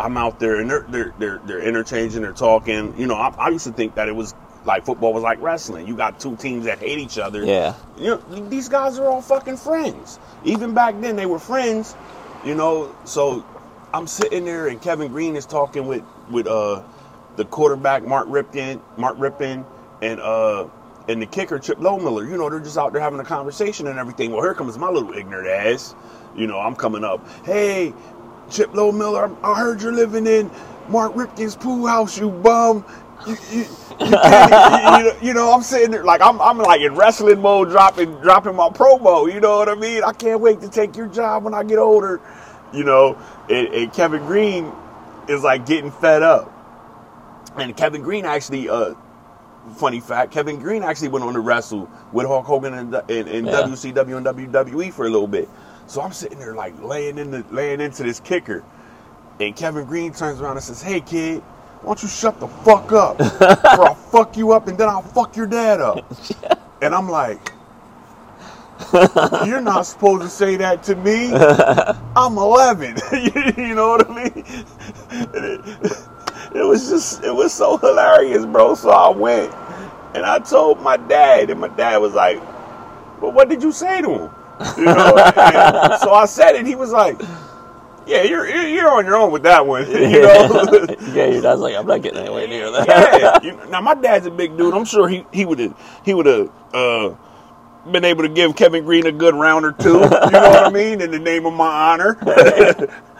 i'm 0.00 0.16
out 0.16 0.38
there 0.40 0.60
and 0.60 0.70
they're 0.70 0.86
they're 0.88 1.12
they're, 1.18 1.38
they're 1.44 1.62
interchanging 1.62 2.22
they're 2.22 2.32
talking. 2.32 2.94
You 2.98 3.06
know 3.06 3.14
I, 3.16 3.28
I 3.38 3.48
used 3.50 3.64
to 3.66 3.72
think 3.72 3.94
that 3.96 4.08
it 4.08 4.16
was 4.16 4.34
like 4.64 4.84
football 4.84 5.12
was 5.14 5.22
like 5.22 5.40
wrestling. 5.40 5.86
You 5.86 5.96
got 5.96 6.20
two 6.20 6.36
teams 6.36 6.66
that 6.66 6.78
hate 6.78 6.98
each 6.98 7.18
other. 7.18 7.44
Yeah. 7.44 7.74
you 7.98 8.06
know 8.10 8.16
these 8.48 8.68
guys 8.68 8.98
are 8.98 9.06
all 9.08 9.22
fucking 9.22 9.56
friends. 9.56 10.18
Even 10.44 10.74
back 10.74 11.00
then 11.00 11.16
they 11.16 11.26
were 11.26 11.38
friends 11.38 11.96
you 12.44 12.54
know? 12.54 12.94
So 13.04 13.44
i'm 13.94 14.06
sitting 14.06 14.44
there 14.44 14.68
and 14.68 14.80
kevin 14.82 15.10
greene 15.10 15.34
is 15.36 15.46
talking 15.46 15.86
with 15.86 16.04
with 16.30 16.46
uh 16.46 16.82
the 17.36 17.44
quarterback 17.46 18.04
mark 18.04 18.28
rypien 18.28 18.80
mark 18.98 19.16
rypien 19.16 19.64
and 20.02 20.20
uh 20.20 20.66
and 21.08 21.20
the 21.22 21.26
kicker 21.26 21.58
chip 21.58 21.78
lohmiller 21.78 22.28
you 22.28 22.36
know 22.36 22.50
they're 22.50 22.60
just 22.60 22.78
out 22.78 22.92
there 22.92 23.02
having 23.02 23.20
a 23.20 23.24
conversation 23.24 23.86
and 23.86 23.98
everything 23.98 24.30
well 24.30 24.42
here 24.42 24.54
comes 24.54 24.78
my 24.78 24.88
little 24.88 25.12
ignorant 25.12 25.48
ass 25.48 25.94
you 26.36 26.46
know 26.46 26.58
i'm 26.58 26.76
coming 26.76 27.04
up 27.04 27.26
hey 27.44 27.92
chip 28.50 28.70
lowmiller 28.72 29.36
i 29.42 29.54
heard 29.58 29.82
you're 29.82 29.92
living 29.92 30.26
in 30.26 30.50
mark 30.88 31.14
rypien's 31.14 31.56
pool 31.56 31.86
house 31.86 32.18
you 32.18 32.30
bum 32.30 32.84
you, 33.26 33.36
you, 33.50 33.66
you, 34.00 34.06
you 34.06 34.10
know, 34.10 35.12
you 35.22 35.34
know, 35.34 35.52
I'm 35.52 35.62
sitting 35.62 35.90
there 35.90 36.04
like 36.04 36.20
I'm, 36.20 36.40
I'm 36.40 36.58
like 36.58 36.80
in 36.80 36.94
wrestling 36.94 37.40
mode, 37.40 37.70
dropping, 37.70 38.14
dropping 38.20 38.54
my 38.54 38.68
promo. 38.68 39.32
You 39.32 39.40
know 39.40 39.58
what 39.58 39.68
I 39.68 39.74
mean? 39.74 40.04
I 40.04 40.12
can't 40.12 40.40
wait 40.40 40.60
to 40.60 40.68
take 40.68 40.96
your 40.96 41.08
job 41.08 41.44
when 41.44 41.54
I 41.54 41.64
get 41.64 41.78
older. 41.78 42.20
You 42.72 42.84
know, 42.84 43.18
and, 43.50 43.68
and 43.68 43.92
Kevin 43.92 44.24
Greene 44.26 44.72
is 45.28 45.42
like 45.42 45.66
getting 45.66 45.90
fed 45.90 46.22
up, 46.22 46.52
and 47.56 47.76
Kevin 47.76 48.02
Greene 48.02 48.24
actually, 48.26 48.68
uh, 48.68 48.94
funny 49.68 50.00
fact, 50.00 50.32
Kevin 50.32 50.58
Greene 50.58 50.82
actually 50.82 51.08
went 51.08 51.24
on 51.24 51.34
to 51.34 51.40
wrestle 51.40 51.90
with 52.12 52.26
Hulk 52.26 52.46
Hogan 52.46 52.74
in, 52.74 52.94
in, 53.08 53.28
in 53.28 53.46
Yeah. 53.46 53.62
WCW 53.62 54.16
and 54.18 54.26
WWE 54.26 54.92
for 54.92 55.06
a 55.06 55.10
little 55.10 55.26
bit. 55.28 55.48
So 55.86 56.00
I'm 56.02 56.12
sitting 56.12 56.38
there 56.38 56.54
like 56.54 56.80
laying 56.82 57.18
in 57.18 57.30
the 57.30 57.44
laying 57.50 57.80
into 57.80 58.02
this 58.02 58.20
kicker, 58.20 58.62
and 59.40 59.56
Kevin 59.56 59.84
Greene 59.86 60.12
turns 60.12 60.40
around 60.40 60.56
and 60.56 60.64
says, 60.64 60.82
"Hey 60.82 61.00
kid, 61.00 61.40
why 61.82 61.88
don't 61.94 62.02
you 62.02 62.08
shut 62.08 62.40
the 62.40 62.48
fuck 62.48 62.92
up, 62.92 63.20
or 63.40 63.88
I'll 63.88 63.94
fuck 63.94 64.36
you 64.36 64.52
up, 64.52 64.68
and 64.68 64.76
then 64.76 64.88
I'll 64.88 65.02
fuck 65.02 65.36
your 65.36 65.46
dad 65.46 65.80
up." 65.80 66.04
And 66.80 66.94
I'm 66.94 67.08
like, 67.08 67.52
"You're 69.44 69.60
not 69.60 69.82
supposed 69.86 70.22
to 70.22 70.28
say 70.28 70.56
that 70.56 70.84
to 70.84 70.94
me. 70.94 71.32
I'm 71.34 72.38
11. 72.38 72.96
you 73.56 73.74
know 73.74 73.88
what 73.88 74.08
I 74.08 74.24
mean?" 74.24 74.44
It, 76.54 76.62
was 76.66 76.88
just, 76.88 77.22
it 77.22 77.34
was 77.34 77.52
so 77.52 77.76
hilarious, 77.76 78.44
bro. 78.46 78.74
So 78.74 78.90
I 78.90 79.10
went 79.10 79.52
and 80.14 80.24
I 80.24 80.38
told 80.38 80.80
my 80.80 80.96
dad, 80.96 81.50
and 81.50 81.60
my 81.60 81.68
dad 81.68 81.98
was 81.98 82.14
like, 82.14 82.40
"Well, 83.20 83.32
what 83.32 83.48
did 83.48 83.62
you 83.62 83.72
say 83.72 84.00
to 84.00 84.10
him?" 84.10 84.30
You 84.76 84.84
know. 84.84 85.16
So 86.00 86.12
I 86.12 86.24
said 86.26 86.54
it. 86.56 86.66
He 86.66 86.74
was 86.74 86.90
like. 86.90 87.20
Yeah, 88.06 88.22
you're 88.22 88.48
you're 88.48 88.66
you're 88.68 88.88
on 88.88 89.04
your 89.04 89.16
own 89.16 89.30
with 89.30 89.42
that 89.42 89.66
one. 89.66 89.84
You 89.90 90.22
know, 90.22 90.64
yeah, 91.12 91.26
your 91.26 91.42
dad's 91.42 91.60
like, 91.60 91.76
I'm 91.76 91.86
not 91.86 92.00
getting 92.00 92.20
anywhere 92.20 92.48
near 92.48 92.70
that. 92.70 93.44
yeah. 93.44 93.66
Now 93.66 93.82
my 93.82 93.92
dad's 93.92 94.24
a 94.24 94.30
big 94.30 94.56
dude. 94.56 94.72
I'm 94.72 94.86
sure 94.86 95.08
he 95.08 95.26
he 95.30 95.44
would 95.44 95.58
have 95.58 96.00
he 96.06 96.14
would 96.14 96.24
have 96.24 96.50
uh, 96.72 97.14
been 97.90 98.06
able 98.06 98.22
to 98.22 98.30
give 98.30 98.56
Kevin 98.56 98.84
Greene 98.84 99.06
a 99.06 99.12
good 99.12 99.34
round 99.34 99.66
or 99.66 99.72
two. 99.72 99.98
You 99.98 100.08
know 100.08 100.48
what 100.48 100.64
I 100.64 100.70
mean? 100.70 101.02
In 101.02 101.10
the 101.10 101.18
name 101.18 101.44
of 101.44 101.52
my 101.52 101.66
honor. 101.92 102.16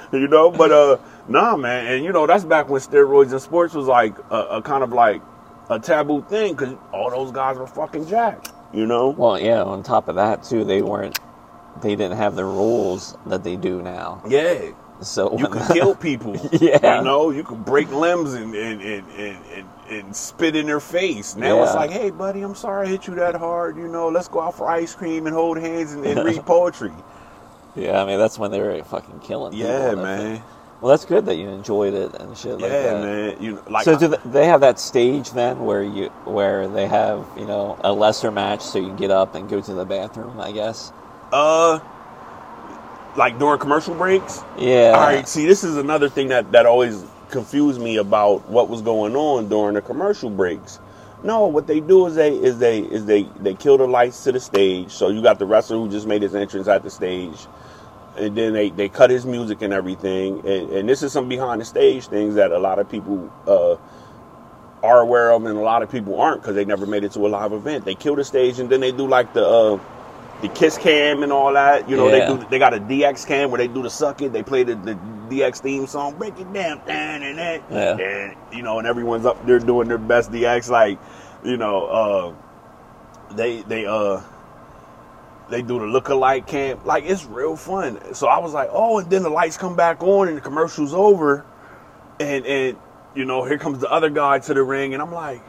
you 0.12 0.26
know, 0.26 0.50
but 0.50 0.72
uh, 0.72 0.96
nah, 1.28 1.56
man. 1.56 1.86
And 1.86 2.04
you 2.04 2.12
know 2.12 2.26
that's 2.26 2.44
back 2.44 2.68
when 2.68 2.80
steroids 2.80 3.32
in 3.32 3.40
sports 3.40 3.74
was 3.74 3.86
like 3.86 4.16
a, 4.30 4.36
a 4.36 4.62
kind 4.62 4.82
of 4.82 4.92
like 4.92 5.22
a 5.70 5.78
taboo 5.78 6.22
thing 6.22 6.54
because 6.54 6.74
all 6.92 7.10
those 7.10 7.30
guys 7.30 7.58
were 7.58 7.66
fucking 7.66 8.06
jacked. 8.08 8.52
You 8.72 8.86
know. 8.86 9.10
Well, 9.10 9.38
yeah, 9.38 9.62
on 9.62 9.82
top 9.82 10.08
of 10.08 10.16
that, 10.16 10.42
too, 10.42 10.64
they 10.64 10.82
weren't, 10.82 11.18
they 11.80 11.96
didn't 11.96 12.18
have 12.18 12.36
the 12.36 12.44
rules 12.44 13.16
that 13.26 13.42
they 13.42 13.56
do 13.56 13.80
now. 13.80 14.22
Yeah. 14.28 14.72
So 15.00 15.38
You 15.38 15.46
could 15.46 15.62
kill 15.72 15.94
people. 16.08 16.36
Yeah. 16.52 16.98
You 16.98 17.04
know, 17.04 17.30
you 17.30 17.44
could 17.44 17.64
break 17.64 17.90
limbs 17.92 18.34
and 18.34 18.54
and, 18.54 18.82
and, 18.82 19.06
and, 19.12 19.68
and, 19.88 20.16
spit 20.16 20.56
in 20.56 20.66
their 20.66 20.80
face. 20.80 21.36
Now 21.36 21.62
it's 21.62 21.74
like, 21.74 21.90
hey 21.90 22.10
buddy, 22.10 22.42
I'm 22.42 22.54
sorry 22.54 22.88
I 22.88 22.90
hit 22.90 23.06
you 23.06 23.14
that 23.14 23.36
hard, 23.36 23.76
you 23.76 23.88
know, 23.88 24.08
let's 24.08 24.28
go 24.28 24.40
out 24.40 24.56
for 24.56 24.68
ice 24.68 24.94
cream 24.94 25.26
and 25.26 25.34
hold 25.34 25.58
hands 25.58 25.92
and, 25.92 26.04
and 26.04 26.24
read 26.24 26.44
poetry. 26.46 26.92
yeah, 27.76 28.02
I 28.02 28.06
mean, 28.06 28.18
that's 28.18 28.38
when 28.38 28.50
they 28.50 28.60
were 28.60 28.82
fucking 28.82 29.20
killing. 29.20 29.52
Yeah, 29.54 29.94
man. 29.94 30.08
everything. 30.08 30.42
Well, 30.80 30.90
that's 30.90 31.04
good 31.04 31.26
that 31.26 31.36
you 31.36 31.48
enjoyed 31.48 31.94
it 31.94 32.14
and 32.14 32.36
shit 32.38 32.60
like 32.60 32.70
yeah, 32.70 32.82
that. 32.82 33.02
man. 33.02 33.42
You 33.42 33.62
like 33.68 33.84
so 33.84 33.98
do 33.98 34.08
th- 34.08 34.20
they 34.26 34.46
have 34.46 34.60
that 34.62 34.78
stage 34.78 35.32
then 35.32 35.64
where 35.64 35.82
you 35.82 36.08
where 36.24 36.68
they 36.68 36.86
have 36.86 37.26
you 37.36 37.46
know 37.46 37.78
a 37.84 37.92
lesser 37.92 38.30
match 38.30 38.62
so 38.62 38.78
you 38.78 38.88
can 38.88 38.96
get 38.96 39.10
up 39.10 39.34
and 39.34 39.48
go 39.48 39.60
to 39.60 39.74
the 39.74 39.84
bathroom 39.84 40.40
I 40.40 40.52
guess 40.52 40.92
uh 41.32 41.80
like 43.16 43.38
during 43.38 43.58
commercial 43.60 43.94
breaks. 43.94 44.42
yeah 44.58 44.92
All 44.94 45.00
right, 45.00 45.28
see, 45.28 45.46
this 45.46 45.64
is 45.64 45.76
another 45.76 46.08
thing 46.08 46.28
that 46.28 46.52
that 46.52 46.66
always 46.66 47.04
confused 47.30 47.80
me 47.80 47.98
about 47.98 48.48
what 48.48 48.68
was 48.70 48.82
going 48.82 49.16
on 49.16 49.48
during 49.48 49.74
the 49.74 49.82
commercial 49.82 50.30
breaks. 50.30 50.80
No, 51.24 51.46
what 51.46 51.66
they 51.66 51.80
do 51.80 52.06
is 52.06 52.16
they 52.16 52.34
is 52.36 52.58
they 52.58 52.80
is 52.80 53.06
they 53.06 53.24
they 53.40 53.54
kill 53.54 53.78
the 53.78 53.86
lights 53.86 54.24
to 54.24 54.32
the 54.32 54.40
stage. 54.40 54.90
So 54.92 55.10
you 55.10 55.22
got 55.22 55.38
the 55.38 55.46
wrestler 55.46 55.78
who 55.78 55.90
just 55.90 56.06
made 56.08 56.22
his 56.22 56.34
entrance 56.34 56.68
at 56.68 56.82
the 56.82 56.90
stage, 56.90 57.46
and 58.18 58.36
then 58.36 58.52
they 58.52 58.70
they 58.70 58.88
cut 58.88 59.10
his 59.10 59.24
music 59.26 59.62
and 59.62 59.72
everything. 59.72 60.40
And, 60.46 60.70
and 60.72 60.88
this 60.88 61.02
is 61.02 61.12
some 61.12 61.28
behind 61.28 61.60
the 61.60 61.64
stage 61.64 62.06
things 62.08 62.34
that 62.36 62.52
a 62.52 62.58
lot 62.58 62.78
of 62.78 62.88
people 62.90 63.32
uh, 63.46 63.76
are 64.86 65.00
aware 65.00 65.30
of, 65.32 65.44
and 65.44 65.56
a 65.56 65.60
lot 65.62 65.82
of 65.82 65.90
people 65.90 66.20
aren't 66.20 66.42
because 66.42 66.54
they 66.54 66.64
never 66.64 66.86
made 66.86 67.04
it 67.04 67.12
to 67.12 67.26
a 67.26 67.28
live 67.28 67.52
event. 67.52 67.84
They 67.84 67.94
kill 67.94 68.16
the 68.16 68.24
stage, 68.24 68.58
and 68.58 68.68
then 68.70 68.80
they 68.80 68.92
do 68.92 69.06
like 69.06 69.32
the. 69.34 69.46
Uh, 69.46 69.78
the 70.40 70.46
kiss 70.50 70.78
cam 70.78 71.24
and 71.24 71.32
all 71.32 71.52
that, 71.54 71.88
you 71.90 71.96
know, 71.96 72.06
Yeah. 72.08 72.28
they 72.32 72.36
do. 72.38 72.46
They 72.48 72.58
got 72.60 72.72
a 72.72 72.78
DX 72.78 73.26
cam 73.26 73.50
where 73.50 73.58
they 73.58 73.66
do 73.66 73.82
the 73.82 73.90
suck 73.90 74.22
it. 74.22 74.32
They 74.32 74.44
play 74.44 74.62
the, 74.62 74.76
the 74.76 74.94
DX 75.28 75.58
theme 75.60 75.88
song, 75.88 76.14
break 76.16 76.38
it 76.38 76.52
down, 76.52 76.80
and 76.86 77.38
that, 77.38 77.62
Yeah. 77.68 77.96
and 77.96 78.36
you 78.52 78.62
know, 78.62 78.78
and 78.78 78.86
everyone's 78.86 79.26
up 79.26 79.44
there 79.46 79.58
doing 79.58 79.88
their 79.88 79.98
best 79.98 80.30
DX, 80.30 80.70
like, 80.70 81.00
you 81.42 81.56
know, 81.56 81.86
uh, 83.30 83.34
they 83.34 83.62
they 83.62 83.86
uh 83.86 84.20
they 85.50 85.62
do 85.62 85.78
the 85.78 85.86
look-alike 85.86 86.46
camp, 86.46 86.84
like 86.84 87.04
it's 87.04 87.24
real 87.24 87.56
fun. 87.56 88.14
So 88.14 88.26
I 88.28 88.38
was 88.38 88.52
like, 88.52 88.68
oh, 88.72 88.98
and 88.98 89.10
then 89.10 89.22
the 89.22 89.30
lights 89.30 89.56
come 89.56 89.76
back 89.76 90.02
on 90.02 90.28
and 90.28 90.36
the 90.36 90.40
commercial's 90.40 90.94
over, 90.94 91.44
and 92.20 92.44
and 92.46 92.76
you 93.14 93.24
know, 93.24 93.44
here 93.44 93.58
comes 93.58 93.80
the 93.80 93.90
other 93.90 94.10
guy 94.10 94.38
to 94.38 94.54
the 94.54 94.62
ring, 94.62 94.94
and 94.94 95.02
I'm 95.02 95.12
like. 95.12 95.42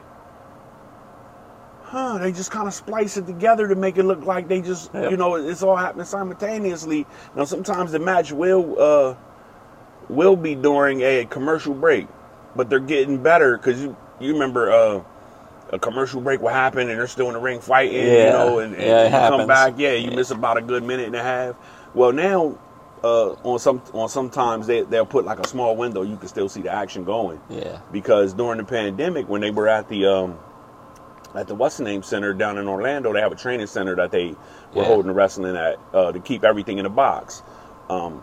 Huh, 1.81 2.19
they 2.19 2.31
just 2.31 2.51
kind 2.51 2.67
of 2.67 2.73
splice 2.75 3.17
it 3.17 3.25
together 3.25 3.67
to 3.67 3.73
make 3.73 3.97
it 3.97 4.03
look 4.03 4.23
like 4.23 4.47
they 4.47 4.62
just, 4.62 4.93
you 4.93 5.17
know, 5.17 5.33
it's 5.33 5.63
all 5.63 5.75
happening 5.75 6.05
simultaneously. 6.05 7.07
Now, 7.35 7.45
sometimes 7.45 7.91
the 7.91 7.97
match 7.97 8.31
will 8.31 8.75
uh, 8.79 9.15
will 10.07 10.35
be 10.35 10.53
during 10.53 11.01
a 11.01 11.25
commercial 11.25 11.73
break, 11.73 12.07
but 12.55 12.69
they're 12.69 12.79
getting 12.79 13.23
better 13.23 13.57
because 13.57 13.81
you 13.81 13.97
you 14.19 14.33
remember 14.33 14.69
uh, 14.69 15.03
a 15.71 15.79
commercial 15.79 16.21
break 16.21 16.41
will 16.41 16.49
happen 16.49 16.89
and 16.89 16.99
they're 16.99 17.08
still 17.08 17.27
in 17.27 17.34
the 17.34 17.39
ring 17.39 17.60
fighting, 17.60 17.95
you 17.95 18.32
know, 18.32 18.60
and, 18.60 18.73
and 18.75 18.84
Yeah, 18.84 19.03
you 19.05 19.29
come 19.38 19.47
back, 19.47 19.75
yeah, 19.77 19.93
you 19.93 20.10
Yeah. 20.10 20.15
miss 20.15 20.32
about 20.32 20.58
a 20.58 20.62
good 20.62 20.84
minute 20.84 21.05
and 21.08 21.15
a 21.15 21.23
half. 21.23 21.55
Well, 21.93 22.12
now 22.12 22.58
uh, 23.03 23.32
on 23.43 23.60
some 23.60 23.82
on 23.93 24.10
sometimes 24.10 24.67
they 24.67 24.82
they'll 24.82 25.05
put 25.05 25.23
like 25.25 25.39
a 25.39 25.47
small 25.47 25.75
window 25.77 26.01
you 26.01 26.17
can 26.17 26.27
still 26.27 26.49
see 26.49 26.62
the 26.62 26.69
action 26.73 27.05
going 27.05 27.39
Yeah. 27.49 27.79
because 27.93 28.34
during 28.34 28.58
the 28.58 28.65
pandemic 28.65 29.29
when 29.29 29.39
they 29.41 29.51
were 29.51 29.69
at 29.69 29.88
the 29.88 30.05
um 30.05 30.38
at 31.34 31.47
the 31.47 31.55
what's 31.55 31.77
the 31.77 31.86
name 31.86 32.03
center 32.03 32.34
down 32.34 32.58
in 32.58 32.67
Orlando 32.67 33.13
they 33.13 33.21
have 33.21 33.32
a 33.32 33.36
training 33.38 33.67
center 33.67 33.95
that 33.95 34.12
they 34.12 34.36
were 34.73 34.82
Yeah. 34.82 34.84
holding 34.84 35.08
the 35.08 35.13
wrestling 35.13 35.55
at 35.55 35.79
uh, 35.93 36.12
to 36.12 36.19
keep 36.19 36.43
everything 36.43 36.77
in 36.77 36.86
a 36.86 36.89
box 36.89 37.41
um 37.89 38.21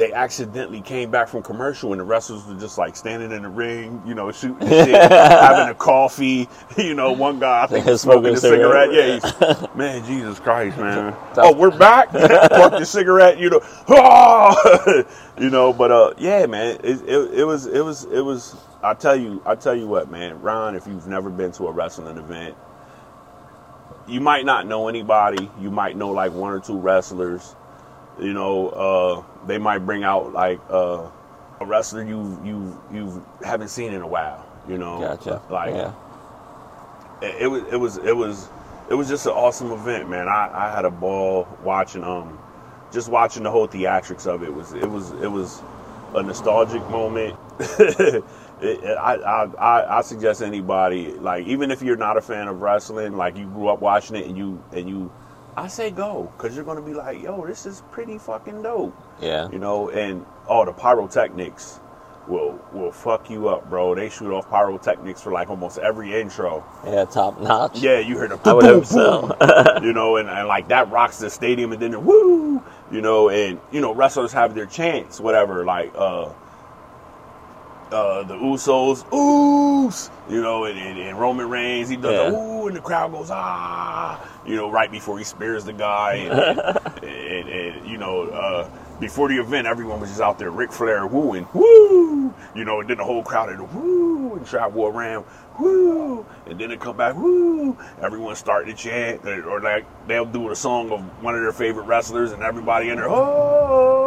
they 0.00 0.12
accidentally 0.14 0.80
came 0.80 1.10
back 1.10 1.28
from 1.28 1.42
commercial 1.42 1.92
and 1.92 2.00
the 2.00 2.04
wrestlers 2.04 2.44
were 2.46 2.58
just 2.58 2.78
like 2.78 2.96
standing 2.96 3.30
in 3.32 3.42
the 3.42 3.48
ring, 3.48 4.02
you 4.06 4.14
know, 4.14 4.32
shooting 4.32 4.58
the 4.66 4.84
shit, 4.86 4.94
having 5.12 5.70
a 5.70 5.74
coffee. 5.74 6.48
You 6.78 6.94
know, 6.94 7.12
one 7.12 7.38
guy 7.38 7.64
I 7.64 7.66
think 7.66 7.84
smoking 7.98 7.98
Smoking 7.98 8.34
a 8.34 8.36
cigarette. 8.38 8.90
cigarette. 8.90 9.22
Yeah, 9.42 9.56
he's, 9.66 9.76
man, 9.76 10.04
Jesus 10.04 10.40
Christ, 10.40 10.78
man. 10.78 11.14
oh, 11.36 11.54
we're 11.54 11.76
back. 11.76 12.10
Park 12.10 12.72
the 12.72 12.86
cigarette. 12.86 13.38
You 13.38 13.50
know, 13.50 13.60
ah! 13.88 15.04
you 15.38 15.50
know. 15.50 15.72
But 15.74 15.90
uh, 15.90 16.14
yeah, 16.16 16.46
man, 16.46 16.78
it, 16.82 17.02
it, 17.02 17.40
it 17.40 17.44
was 17.44 17.66
it 17.66 17.84
was 17.84 18.04
it 18.04 18.22
was. 18.22 18.56
I 18.82 18.94
tell 18.94 19.14
you, 19.14 19.42
I 19.44 19.56
tell 19.56 19.74
you 19.74 19.88
what, 19.88 20.10
man, 20.10 20.40
Ron. 20.40 20.74
If 20.74 20.86
you've 20.86 21.06
never 21.06 21.28
been 21.28 21.52
to 21.52 21.66
a 21.66 21.72
wrestling 21.72 22.16
event, 22.16 22.56
you 24.08 24.20
might 24.20 24.46
not 24.46 24.66
know 24.66 24.88
anybody. 24.88 25.50
You 25.60 25.70
might 25.70 25.96
know 25.96 26.10
like 26.10 26.32
one 26.32 26.52
or 26.52 26.60
two 26.60 26.78
wrestlers. 26.78 27.54
You 28.20 28.32
know, 28.34 28.68
uh, 28.68 29.46
they 29.46 29.58
might 29.58 29.78
bring 29.78 30.04
out 30.04 30.32
like 30.32 30.60
uh, 30.70 31.08
a 31.60 31.64
wrestler 31.66 32.04
you 32.04 32.38
you 32.44 32.80
you 32.92 33.24
haven't 33.44 33.68
seen 33.68 33.92
in 33.92 34.02
a 34.02 34.06
while. 34.06 34.46
You 34.68 34.78
know, 34.78 35.00
Gotcha. 35.00 35.42
Like 35.50 35.74
yeah. 35.74 35.92
it, 37.22 37.42
it 37.42 37.46
was 37.46 37.62
it 37.72 37.76
was 37.76 37.96
it 37.98 38.16
was 38.16 38.48
it 38.90 38.94
was 38.94 39.08
just 39.08 39.26
an 39.26 39.32
awesome 39.32 39.72
event, 39.72 40.08
man. 40.10 40.28
I, 40.28 40.50
I 40.52 40.70
had 40.74 40.84
a 40.84 40.90
ball 40.90 41.48
watching 41.64 42.04
um 42.04 42.38
just 42.92 43.08
watching 43.08 43.42
the 43.44 43.50
whole 43.50 43.68
theatrics 43.68 44.26
of 44.26 44.42
it 44.42 44.52
was 44.52 44.72
it 44.74 44.88
was 44.88 45.12
it 45.22 45.30
was 45.30 45.62
a 46.14 46.22
nostalgic 46.22 46.82
moment. 46.90 47.36
it, 47.78 48.24
it- 48.60 48.84
I, 48.98 49.14
I 49.14 49.44
I 49.44 49.98
I 49.98 50.00
suggest 50.02 50.42
anybody 50.42 51.12
like 51.14 51.46
even 51.46 51.70
if 51.70 51.80
you're 51.80 51.96
not 51.96 52.18
a 52.18 52.20
fan 52.20 52.46
of 52.48 52.60
wrestling, 52.60 53.16
like 53.16 53.36
you 53.36 53.46
grew 53.46 53.68
up 53.68 53.80
watching 53.80 54.16
it 54.16 54.26
and 54.26 54.36
you 54.36 54.62
and 54.72 54.86
you, 54.88 55.10
I 55.56 55.68
say 55.68 55.90
go 55.90 56.32
because 56.36 56.54
you're 56.56 56.64
gonna 56.64 56.82
be 56.82 56.94
like, 56.94 57.22
yo, 57.22 57.46
this 57.46 57.66
is 57.66 57.82
pretty 57.90 58.18
fucking 58.18 58.62
dope 58.62 58.96
Yeah. 59.20 59.48
you 59.50 59.58
know, 59.58 59.88
and 59.90 60.24
oh, 60.48 60.64
the 60.64 60.72
pyrotechnics 60.72 61.80
will 62.28 62.58
will 62.72 62.92
fuck 62.92 63.28
you 63.30 63.48
up, 63.48 63.68
bro. 63.68 63.94
They 63.94 64.08
shoot 64.08 64.32
off 64.32 64.48
pyrotechnics 64.50 65.20
for 65.22 65.32
like 65.32 65.50
almost 65.50 65.78
every 65.78 66.18
intro. 66.20 66.64
Yeah. 66.84 67.04
Top 67.06 67.40
notch. 67.40 67.78
Yeah, 67.80 67.98
you 67.98 68.16
hear 68.16 68.28
the 68.28 68.38
I 68.44 68.52
would 68.52 68.60
boom, 68.62 68.74
hope 68.74 68.86
so. 68.86 69.36
boom, 69.38 69.84
you 69.84 69.92
know, 69.92 70.16
and, 70.16 70.28
and 70.28 70.46
like 70.46 70.68
that 70.68 70.90
rocks 70.90 71.18
the 71.18 71.30
stadium, 71.30 71.72
and 71.72 71.80
then 71.82 71.90
the 71.92 72.00
woo, 72.00 72.62
you 72.92 73.00
know, 73.00 73.28
and 73.30 73.58
you 73.72 73.80
know 73.80 73.92
wrestlers 73.94 74.32
have 74.32 74.54
their 74.54 74.66
chance, 74.66 75.20
whatever, 75.20 75.64
like 75.64 75.92
uh. 75.96 76.28
Uh, 77.92 78.22
the 78.22 78.34
Usos, 78.34 79.04
oohs, 79.10 80.10
you 80.30 80.40
know, 80.40 80.64
and, 80.64 80.78
and, 80.78 80.96
and 80.98 81.18
Roman 81.18 81.48
Reigns, 81.50 81.88
he 81.88 81.96
does 81.96 82.12
Yeah. 82.12 82.30
the 82.30 82.36
ooh, 82.36 82.68
and 82.68 82.76
the 82.76 82.80
crowd 82.80 83.10
goes 83.10 83.30
ah, 83.32 84.20
you 84.46 84.54
know, 84.54 84.70
right 84.70 84.90
before 84.90 85.18
he 85.18 85.24
spears 85.24 85.64
the 85.64 85.72
guy, 85.72 86.14
and, 86.14 86.38
and, 87.04 87.48
and, 87.48 87.88
you 87.90 87.98
know, 87.98 88.22
uh, 88.28 88.70
before 89.00 89.28
the 89.28 89.38
event, 89.38 89.66
everyone 89.66 89.98
was 90.00 90.10
just 90.10 90.20
out 90.20 90.38
there, 90.38 90.50
Ric 90.50 90.70
Flair 90.70 91.04
wooing, 91.06 91.48
woo, 91.52 92.32
you 92.54 92.64
know, 92.64 92.80
and 92.80 92.88
then 92.88 92.98
the 92.98 93.04
whole 93.04 93.24
crowd 93.24 93.48
had 93.48 93.74
woo, 93.74 94.34
and 94.36 94.46
travel 94.46 94.86
around, 94.86 95.24
woo, 95.58 96.24
and 96.46 96.60
then 96.60 96.70
it 96.70 96.78
come 96.78 96.96
back, 96.96 97.16
woo, 97.16 97.76
everyone 98.00 98.36
starting 98.36 98.72
to 98.72 98.80
chant, 98.80 99.24
or, 99.26 99.50
or 99.50 99.60
like 99.60 99.84
they'll 100.06 100.24
do 100.24 100.48
a 100.50 100.54
song 100.54 100.92
of 100.92 101.00
one 101.24 101.34
of 101.34 101.40
their 101.40 101.50
favorite 101.52 101.84
wrestlers, 101.86 102.30
and 102.30 102.42
everybody 102.44 102.90
in 102.90 102.96
there, 102.98 103.08
oh, 103.10 103.99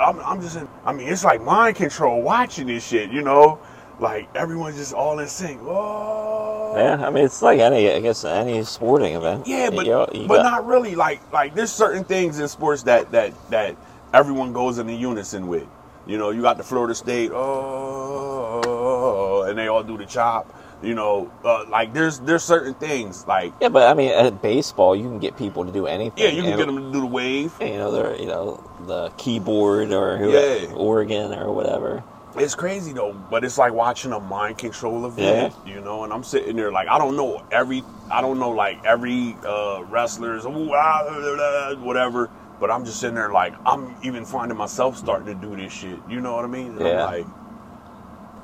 I'm, 0.00 0.18
I'm 0.20 0.40
just, 0.40 0.56
in, 0.56 0.68
I 0.84 0.92
mean, 0.92 1.08
it's 1.08 1.24
like 1.24 1.42
mind 1.42 1.76
control 1.76 2.22
watching 2.22 2.66
this 2.66 2.86
shit, 2.86 3.10
you 3.10 3.22
know, 3.22 3.58
like 4.00 4.28
everyone's 4.34 4.76
just 4.76 4.92
all 4.92 5.18
in 5.20 5.28
sync, 5.28 5.60
oh, 5.62 6.74
Yeah, 6.76 7.06
I 7.06 7.10
mean 7.10 7.24
it's 7.24 7.42
like 7.42 7.60
any, 7.60 7.90
I 7.92 8.00
guess 8.00 8.24
any 8.24 8.64
sporting 8.64 9.14
event. 9.14 9.46
yeah, 9.46 9.70
but 9.70 9.86
You- 9.86 10.06
you 10.12 10.26
but 10.26 10.42
got- 10.42 10.50
not 10.50 10.66
really. 10.66 10.94
Like 10.96 11.20
like 11.32 11.54
there's 11.54 11.70
certain 11.70 12.02
things 12.04 12.40
in 12.40 12.48
sports 12.48 12.82
that 12.84 13.12
that 13.12 13.32
that 13.50 13.76
everyone 14.12 14.52
goes 14.52 14.78
in 14.78 14.86
the 14.88 14.94
unison 14.96 15.46
with. 15.46 15.66
You 16.06 16.18
know, 16.18 16.30
you 16.30 16.42
got 16.42 16.58
the 16.58 16.64
Florida 16.64 16.94
State, 16.94 17.30
oh, 17.32 19.42
and 19.48 19.56
they 19.58 19.68
all 19.68 19.82
do 19.82 19.96
the 19.96 20.04
chop. 20.06 20.52
You 20.84 20.94
know, 20.94 21.32
uh, 21.44 21.64
like 21.68 21.92
there's 21.94 22.20
there's 22.20 22.44
certain 22.44 22.74
things 22.74 23.26
like 23.26 23.52
Yeah, 23.60 23.70
but 23.70 23.88
I 23.90 23.94
mean 23.94 24.10
at 24.10 24.42
baseball 24.42 24.94
you 24.94 25.04
can 25.04 25.18
get 25.18 25.36
people 25.36 25.64
to 25.64 25.72
do 25.72 25.86
anything. 25.86 26.22
yeah, 26.24 26.30
you 26.30 26.42
can 26.42 26.50
And, 26.52 26.58
get 26.58 26.66
them 26.66 26.76
to 26.76 26.92
do 26.92 27.00
the 27.00 27.06
wave. 27.06 27.52
You 27.60 27.78
know, 27.78 27.90
they're 27.90 28.16
you 28.16 28.26
know 28.26 28.62
the 28.86 29.10
keyboard 29.16 29.92
or 29.92 30.18
Yeah. 30.24 30.74
organ 30.74 31.32
or 31.34 31.52
whatever. 31.52 32.04
It's 32.36 32.54
crazy 32.56 32.92
though, 32.92 33.12
but 33.30 33.44
it's 33.44 33.58
like 33.58 33.72
watching 33.72 34.12
a 34.12 34.18
mind 34.20 34.58
control 34.58 35.06
event, 35.06 35.54
you 35.64 35.80
know. 35.80 36.04
And 36.04 36.12
I'm 36.12 36.24
sitting 36.24 36.56
there 36.56 36.72
like 36.72 36.88
I 36.88 36.98
don't 36.98 37.16
know 37.16 37.42
every, 37.52 37.84
I 38.10 38.20
don't 38.20 38.40
know 38.40 38.50
like 38.50 38.84
every 38.84 39.36
uh, 39.46 39.84
wrestler's 39.84 40.44
ah, 40.44 41.74
whatever, 41.78 42.30
but 42.58 42.72
I'm 42.72 42.84
just 42.84 42.98
sitting 43.00 43.14
there 43.14 43.30
like 43.30 43.54
I'm 43.64 43.94
even 44.02 44.24
finding 44.24 44.58
myself 44.58 44.96
starting 44.96 45.26
to 45.26 45.34
do 45.34 45.54
this 45.54 45.72
shit. 45.72 45.98
You 46.10 46.20
know 46.20 46.34
what 46.34 46.44
I 46.44 46.48
mean? 46.48 46.72
And 46.76 46.80
Yeah. 46.80 47.06
I'm 47.06 47.24
like, 47.24 47.26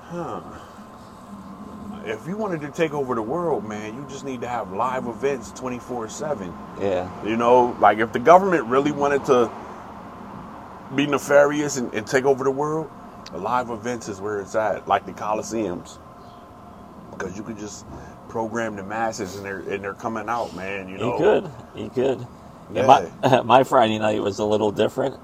huh. 0.02 0.40
If 2.04 2.26
you 2.26 2.36
wanted 2.36 2.60
to 2.62 2.70
take 2.70 2.94
over 2.94 3.14
the 3.14 3.22
world, 3.22 3.66
man, 3.66 3.94
you 3.94 4.06
just 4.08 4.24
need 4.24 4.40
to 4.42 4.48
have 4.48 4.72
live 4.72 5.06
events 5.06 5.52
24 5.52 6.08
seven. 6.08 6.54
Yeah, 6.80 7.08
You 7.26 7.36
know, 7.36 7.76
like 7.80 7.98
if 7.98 8.12
the 8.12 8.18
government 8.18 8.64
really 8.64 8.92
wanted 8.92 9.24
to 9.26 9.50
be 10.96 11.06
nefarious 11.06 11.76
and, 11.76 11.92
and 11.94 12.06
take 12.06 12.24
over 12.24 12.44
the 12.44 12.50
world, 12.50 12.90
the 13.32 13.38
live 13.38 13.70
events 13.70 14.08
is 14.08 14.20
where 14.20 14.40
it's 14.40 14.54
at, 14.54 14.88
like 14.88 15.06
the 15.06 15.12
Coliseums, 15.12 15.98
because 17.10 17.36
you 17.36 17.42
could 17.44 17.58
just 17.58 17.86
program 18.28 18.76
the 18.76 18.82
masses 18.84 19.36
and 19.36 19.44
they're 19.44 19.60
and 19.60 19.84
they're 19.84 19.94
coming 19.94 20.28
out, 20.28 20.54
man. 20.56 20.88
You 20.88 20.98
know, 20.98 21.12
you 21.12 21.18
could, 21.18 21.50
you 21.76 21.90
could. 21.90 22.26
Yeah. 22.72 22.86
My 23.22 23.42
my 23.44 23.64
Friday 23.64 23.98
night 23.98 24.22
was 24.22 24.38
a 24.38 24.44
little 24.44 24.72
different. 24.72 25.16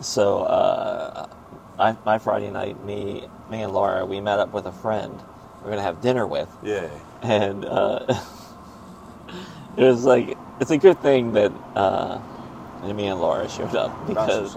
So 0.00 0.42
uh, 0.44 1.28
I, 1.78 1.96
my 2.06 2.18
Friday 2.18 2.50
night, 2.50 2.84
me 2.84 3.26
me 3.50 3.62
and 3.62 3.72
Laura, 3.72 4.06
we 4.06 4.20
met 4.20 4.38
up 4.40 4.52
with 4.52 4.66
a 4.66 4.72
friend. 4.72 5.18
We're 5.62 5.70
gonna 5.70 5.82
have 5.82 6.00
dinner 6.00 6.26
with, 6.26 6.48
Yeah, 6.62 6.88
and 7.22 7.64
uh, 7.64 8.00
it 9.76 9.82
was 9.84 10.04
like 10.04 10.36
it's 10.60 10.70
a 10.70 10.78
good 10.78 11.00
thing 11.02 11.32
that 11.32 11.52
uh, 11.74 12.20
me 12.84 13.06
and 13.06 13.20
Laura 13.20 13.48
showed 13.48 13.74
up 13.74 14.06
because. 14.06 14.56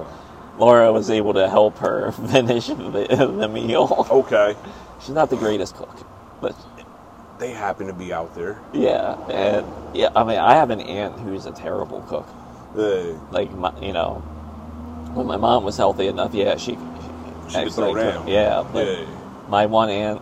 Laura 0.57 0.91
was 0.91 1.09
able 1.09 1.33
to 1.35 1.49
help 1.49 1.77
her 1.77 2.11
finish 2.31 2.67
the, 2.67 3.07
the 3.39 3.47
meal. 3.47 4.05
okay. 4.11 4.57
She's 4.99 5.11
not 5.15 5.29
the 5.29 5.37
greatest 5.37 5.73
cook, 5.75 5.97
but 6.41 6.53
They 7.37 7.51
happen 7.51 7.87
to 7.87 7.93
be 7.93 8.11
out 8.11 8.35
there. 8.35 8.59
yeah, 8.73 9.15
and 9.29 9.65
yeah, 9.95 10.09
I 10.13 10.25
mean, 10.25 10.37
I 10.37 10.55
have 10.55 10.69
an 10.69 10.81
aunt 10.81 11.17
who's 11.21 11.45
a 11.45 11.51
terrible 11.53 12.01
cook. 12.01 12.27
Yeah. 12.75 13.17
Like 13.31 13.51
my, 13.53 13.71
you 13.81 13.93
know, 13.93 14.15
when 15.13 15.27
my 15.27 15.37
mom 15.37 15.63
was 15.63 15.77
healthy 15.77 16.07
enough, 16.07 16.33
yeah, 16.33 16.57
she 16.57 16.77
She 17.47 17.63
could 17.63 17.71
throw 17.71 17.95
down. 17.95 18.27
Yeah, 18.27 18.67
but 18.73 18.85
Yeah. 18.85 19.05
my 19.47 19.65
one 19.65 19.89
aunt, 19.89 20.21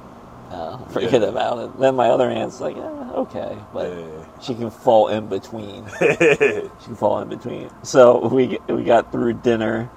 No, 0.52 0.86
forget 0.92 1.22
Yeah. 1.22 1.30
about 1.30 1.60
it. 1.60 1.80
Then 1.80 1.96
my 1.96 2.10
other 2.10 2.30
aunt's 2.30 2.62
like, 2.62 2.78
okay, 2.78 3.58
but 3.74 3.90
Yeah. 3.92 4.26
she 4.42 4.56
can 4.56 4.70
fall 4.72 5.10
in 5.10 5.28
between. 5.28 5.86
she 6.00 6.70
can 6.86 6.96
fall 6.96 7.20
in 7.20 7.30
between. 7.30 7.70
So 7.84 8.28
we 8.28 8.60
we 8.70 8.84
got 8.84 9.12
through 9.12 9.34
dinner, 9.36 9.90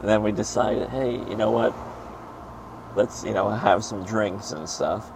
and 0.00 0.08
then 0.08 0.22
we 0.22 0.32
decided, 0.32 0.88
hey, 0.90 1.12
you 1.12 1.36
know 1.36 1.50
what? 1.50 1.74
Let's 2.96 3.24
you 3.24 3.32
know 3.32 3.50
have 3.50 3.84
some 3.84 4.04
drinks 4.04 4.52
and 4.52 4.68
stuff, 4.68 5.10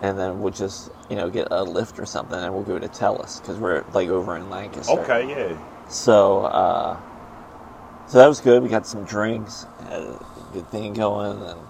and 0.00 0.18
then 0.18 0.40
we'll 0.40 0.52
just 0.52 0.90
you 1.10 1.16
know 1.16 1.30
get 1.30 1.48
a 1.50 1.62
lift 1.64 1.98
or 1.98 2.06
something, 2.06 2.38
and 2.38 2.54
we'll 2.54 2.64
go 2.64 2.78
to 2.78 2.88
Tellus 2.88 3.40
because 3.40 3.58
we're 3.58 3.84
like 3.92 4.08
over 4.08 4.36
in 4.36 4.50
Lancaster. 4.50 5.00
Okay, 5.00 5.28
yeah. 5.30 5.58
So, 5.88 6.44
uh, 6.46 6.98
so 8.08 8.18
that 8.18 8.26
was 8.28 8.40
good. 8.40 8.62
We 8.62 8.68
got 8.70 8.86
some 8.86 9.04
drinks, 9.04 9.66
had 9.88 10.02
a 10.02 10.26
good 10.52 10.68
thing 10.70 10.94
going, 10.94 11.42
and 11.42 11.60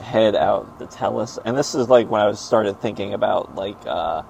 head 0.00 0.34
out 0.36 0.78
to 0.78 0.86
Tellus. 0.86 1.38
And 1.44 1.56
this 1.56 1.74
is 1.74 1.88
like 1.88 2.08
when 2.10 2.20
I 2.20 2.26
was 2.26 2.40
started 2.40 2.80
thinking 2.80 3.14
about 3.14 3.54
like 3.54 3.76
uh, 3.86 4.22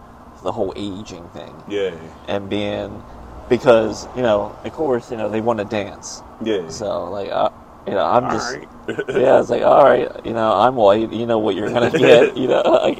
the 0.42 0.52
whole 0.52 0.72
aging 0.76 1.28
thing 1.30 1.54
Yeah. 1.68 1.94
and 2.28 2.48
being 2.48 3.02
because 3.48 4.06
you 4.16 4.22
know, 4.22 4.56
of 4.64 4.72
course, 4.72 5.10
you 5.10 5.16
know 5.16 5.28
they 5.28 5.40
want 5.40 5.58
to 5.60 5.64
dance. 5.64 6.22
Yeah. 6.42 6.68
So 6.68 7.04
like, 7.10 7.30
uh, 7.30 7.50
you 7.86 7.92
know, 7.94 8.04
I'm 8.04 8.24
All 8.24 8.30
just 8.32 8.56
right. 8.56 8.68
yeah. 9.08 9.40
It's 9.40 9.50
like 9.50 9.62
all 9.62 9.84
right, 9.84 10.08
you 10.24 10.32
know, 10.32 10.52
I'm 10.52 10.74
white. 10.76 11.12
You 11.12 11.26
know 11.26 11.38
what 11.38 11.54
you're 11.54 11.70
gonna 11.70 11.90
get. 11.98 12.36
You 12.36 12.48
know, 12.48 12.62
like, 12.82 12.98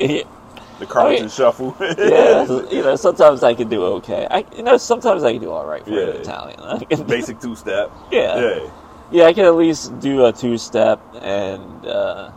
the 0.78 0.84
Carlton 0.86 1.24
Okay. 1.24 1.28
Shuffle. 1.28 1.74
yeah. 1.80 2.44
You 2.70 2.82
know, 2.82 2.96
sometimes 2.96 3.42
I 3.42 3.54
can 3.54 3.68
do 3.68 3.82
okay. 3.98 4.26
I 4.30 4.44
you 4.56 4.62
know 4.62 4.76
sometimes 4.76 5.24
I 5.24 5.32
can 5.32 5.40
do 5.42 5.50
all 5.50 5.66
right 5.66 5.84
for 5.84 5.90
Yeah. 5.90 6.06
an 6.08 6.16
Italian. 6.20 6.86
Can- 6.86 7.02
Basic 7.06 7.40
two 7.40 7.56
step. 7.56 7.90
Yeah. 8.12 8.38
Yeah. 8.40 8.70
Yeah, 9.12 9.24
I 9.26 9.32
can 9.32 9.44
at 9.44 9.54
least 9.54 9.98
do 10.00 10.26
a 10.26 10.32
two 10.32 10.58
step, 10.58 11.00
and 11.22 11.86
uh, 11.86 12.32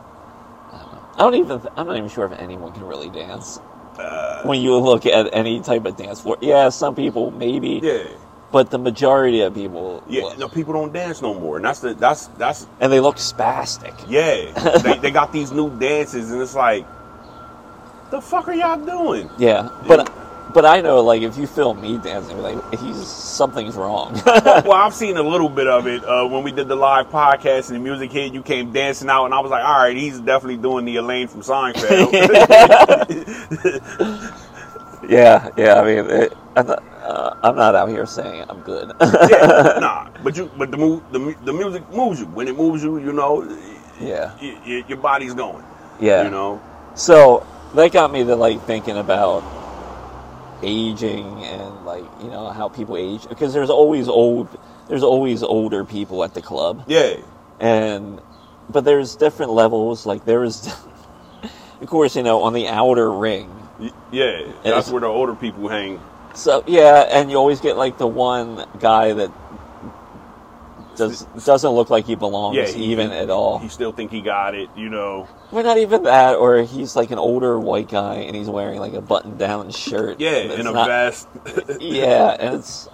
I 1.19 1.23
don't 1.23 1.31
know. 1.31 1.37
I 1.45 1.49
don't 1.49 1.59
even. 1.61 1.69
I'm 1.77 1.87
not 1.87 1.97
even 1.97 2.09
sure 2.09 2.25
if 2.25 2.39
anyone 2.39 2.71
can 2.71 2.83
really 2.85 3.09
dance. 3.09 3.59
Uh, 3.97 4.43
When 4.43 4.61
you 4.61 4.75
look 4.77 5.05
at 5.05 5.29
any 5.33 5.59
type 5.59 5.85
of 5.85 5.97
dance 5.97 6.21
floor, 6.21 6.37
yeah, 6.39 6.69
some 6.69 6.95
people 6.95 7.31
maybe, 7.31 7.81
yeah. 7.83 8.03
but 8.49 8.69
the 8.71 8.77
majority 8.79 9.41
of 9.41 9.53
people, 9.53 10.01
Yeah. 10.07 10.23
look- 10.23 10.37
No, 10.37 10.47
people 10.47 10.73
don't 10.73 10.93
dance 10.93 11.21
no 11.21 11.33
more, 11.33 11.57
and 11.57 11.65
that's 11.65 11.81
the 11.81 11.93
that's 11.95 12.27
that's 12.37 12.65
and 12.79 12.93
they 12.93 13.01
look 13.01 13.17
spastic. 13.17 13.93
yeah. 14.07 14.51
they 14.83 14.97
they 14.99 15.11
got 15.11 15.33
these 15.33 15.51
new 15.51 15.69
dances, 15.77 16.31
and 16.31 16.41
it's 16.41 16.55
like, 16.55 16.85
the 18.09 18.21
fuck 18.21 18.47
are 18.47 18.53
y'all 18.53 18.77
doing? 18.83 19.29
Yeah, 19.37 19.67
but 19.87 20.09
but 20.53 20.65
I 20.65 20.81
know 20.81 21.01
like 21.01 21.21
if 21.21 21.37
you 21.37 21.47
film 21.47 21.81
me 21.81 21.97
dancing, 21.97 22.41
like 22.41 22.57
he's 22.79 23.07
something's 23.07 23.75
wrong. 23.75 24.13
well, 24.25 24.71
I've 24.73 24.93
seen 24.93 25.17
a 25.17 25.23
little 25.23 25.49
bit 25.49 25.67
of 25.67 25.87
it 25.87 26.03
uh, 26.03 26.27
when 26.27 26.43
we 26.43 26.51
did 26.51 26.67
the 26.67 26.75
live 26.75 27.09
podcast 27.09 27.67
and 27.67 27.75
the 27.75 27.79
music 27.79 28.11
hit. 28.11 28.33
You 28.33 28.41
came 28.43 28.71
dancing 28.71 29.09
out, 29.09 29.25
and 29.25 29.33
I 29.33 29.39
was 29.39 29.51
like, 29.51 29.63
all 29.63 29.79
right, 29.83 29.95
he's 29.95 30.19
definitely 30.19 30.57
doing 30.57 30.85
the 30.85 30.95
Elaine 30.97 31.27
from 31.27 31.41
Seinfeld. 31.41 32.11
yeah, 35.09 35.49
yeah. 35.57 35.81
I 35.81 35.85
mean, 35.85 36.09
it, 36.09 36.33
I'm, 36.55 36.67
not, 36.67 36.83
uh, 37.03 37.35
I'm 37.43 37.55
not 37.55 37.75
out 37.75 37.89
here 37.89 38.05
saying 38.05 38.45
I'm 38.49 38.61
good. 38.61 38.91
yeah, 39.01 39.77
nah, 39.79 40.09
but 40.23 40.35
you, 40.37 40.49
but 40.57 40.71
the 40.71 40.77
mu- 40.77 41.01
the 41.11 41.35
the 41.45 41.53
music 41.53 41.89
moves 41.91 42.19
you. 42.19 42.25
When 42.27 42.47
it 42.47 42.55
moves 42.55 42.83
you, 42.83 42.97
you 42.99 43.13
know, 43.13 43.43
yeah, 43.99 44.35
y- 44.41 44.59
y- 44.65 44.85
your 44.87 44.97
body's 44.97 45.33
going. 45.33 45.63
yeah. 45.99 46.23
You 46.23 46.29
know. 46.31 46.61
So 46.95 47.45
that 47.75 47.91
got 47.91 48.11
me 48.11 48.23
to 48.25 48.35
like 48.35 48.61
thinking 48.63 48.97
about 48.97 49.43
aging 50.63 51.43
and 51.45 51.85
like 51.85 52.03
you 52.21 52.29
know 52.29 52.49
how 52.49 52.69
people 52.69 52.97
age 52.97 53.27
because 53.29 53.53
there's 53.53 53.69
always 53.69 54.07
old 54.07 54.47
there's 54.87 55.03
always 55.03 55.43
older 55.43 55.83
people 55.85 56.23
at 56.23 56.33
the 56.33 56.41
club 56.41 56.83
Yeah. 56.87 57.17
and 57.59 58.19
but 58.69 58.83
there's 58.83 59.15
different 59.15 59.51
levels 59.51 60.05
like 60.05 60.25
there's 60.25 60.67
of 61.81 61.87
course 61.87 62.15
you 62.15 62.23
know 62.23 62.41
on 62.43 62.53
the 62.53 62.67
outer 62.67 63.09
ring 63.11 63.49
Y- 63.79 63.91
Yeah, 64.11 64.51
that's 64.63 64.89
where 64.89 64.99
the 65.01 65.07
older 65.07 65.35
people 65.35 65.69
hang. 65.69 66.01
so 66.33 66.63
yeah 66.67 67.05
and 67.09 67.31
you 67.31 67.37
always 67.37 67.61
get 67.61 67.77
like 67.77 67.97
the 67.97 68.07
one 68.07 68.65
guy 68.79 69.13
that 69.13 69.31
does 70.99 71.23
doesn't 71.45 71.71
look 71.71 71.89
like 71.89 72.05
he 72.05 72.13
belongs 72.15 72.55
Yeah, 72.55 72.67
he- 72.67 72.91
even 72.91 73.11
at 73.11 73.31
all 73.31 73.57
He 73.57 73.69
still 73.69 73.91
think 73.91 74.11
he 74.11 74.21
got 74.21 74.53
it, 74.53 74.69
you 74.75 74.89
know. 74.89 75.27
Well, 75.51 75.63
not 75.63 75.77
even 75.79 76.03
that, 76.03 76.35
or 76.35 76.61
he's 76.61 76.95
like 76.95 77.09
an 77.09 77.17
older 77.17 77.59
white 77.59 77.89
guy 77.89 78.15
and 78.17 78.35
he's 78.35 78.47
wearing 78.49 78.79
like 78.79 78.93
a 78.93 79.01
button-down 79.01 79.71
shirt. 79.71 80.19
Yeah, 80.19 80.35
and 80.35 80.51
in 80.51 80.67
a 80.67 80.71
not- 80.71 80.87
vest. 80.87 81.27
Yeah, 81.79 82.35
and 82.39 82.55
it's 82.55 82.87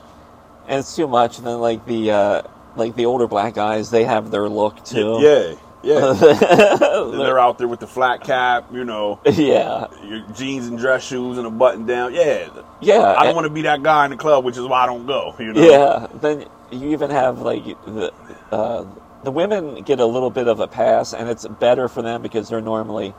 and 0.68 0.80
it's 0.80 0.96
too 0.96 1.08
much. 1.08 1.38
And 1.40 1.46
then 1.48 1.60
like 1.60 1.86
the 1.86 2.12
uh, 2.12 2.42
like 2.78 2.96
the 2.96 3.06
older 3.08 3.28
black 3.28 3.54
guys, 3.56 3.90
they 3.92 4.06
have 4.06 4.32
their 4.32 4.48
look 4.48 4.84
too. 4.86 5.18
yeah, 5.22 5.56
yeah. 5.84 6.14
yeah, 6.20 7.12
They're 7.12 7.38
out 7.40 7.58
there 7.60 7.68
with 7.68 7.80
the 7.80 7.88
flat 7.88 8.22
cap, 8.24 8.70
you 8.74 8.84
know, 8.86 9.20
yeah, 9.26 9.88
your 10.04 10.26
jeans 10.34 10.66
and 10.68 10.78
dress 10.80 11.04
shoes 11.06 11.38
and 11.38 11.46
a 11.46 11.52
button 11.52 11.86
down. 11.86 12.14
Yeah, 12.14 12.50
yeah. 12.82 13.14
I 13.18 13.26
don't 13.26 13.36
want 13.36 13.46
to 13.46 13.54
be 13.54 13.64
that 13.64 13.84
guy 13.84 14.06
in 14.06 14.12
the 14.12 14.18
club, 14.18 14.44
which 14.46 14.58
is 14.58 14.64
why 14.66 14.84
I 14.84 14.86
don't 14.88 15.06
go. 15.06 15.36
You 15.40 15.54
know. 15.54 15.62
Yeah, 15.62 16.08
then 16.20 16.46
you 16.72 16.90
even 16.92 17.10
have 17.12 17.42
like 17.42 17.64
the 17.86 18.14
uh, 18.52 18.86
the 19.24 19.32
women 19.32 19.84
get 19.84 20.00
a 20.00 20.06
little 20.06 20.30
bit 20.30 20.48
of 20.48 20.60
a 20.60 20.68
pass, 20.68 21.14
and 21.14 21.30
it's 21.30 21.48
better 21.48 21.88
for 21.88 22.02
them 22.02 22.22
because 22.22 22.50
they're 22.50 22.62
normally 22.62 23.14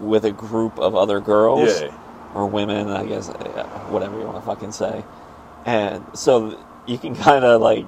with 0.00 0.24
a 0.24 0.32
group 0.32 0.78
of 0.78 0.94
other 0.94 1.20
girls 1.20 1.80
Yeah. 1.82 1.94
or 2.34 2.46
women, 2.46 2.88
I 2.90 3.06
guess, 3.06 3.28
uh, 3.30 3.64
whatever 3.90 4.18
you 4.18 4.24
want 4.26 4.36
to 4.36 4.42
fucking 4.42 4.72
say. 4.72 5.04
And 5.64 6.04
so 6.14 6.58
you 6.86 6.98
can 6.98 7.14
kind 7.16 7.44
of 7.44 7.60
like, 7.62 7.86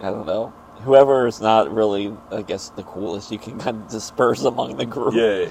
I 0.00 0.10
don't 0.10 0.26
know, 0.26 0.52
whoever 0.84 1.26
is 1.26 1.40
not 1.40 1.72
really, 1.74 2.16
I 2.30 2.42
guess, 2.42 2.70
the 2.70 2.84
coolest, 2.84 3.32
you 3.32 3.38
can 3.38 3.58
kind 3.58 3.76
of 3.82 3.88
disperse 3.88 4.44
among 4.44 4.76
the 4.76 4.86
group 4.86 5.14
Yeah. 5.14 5.48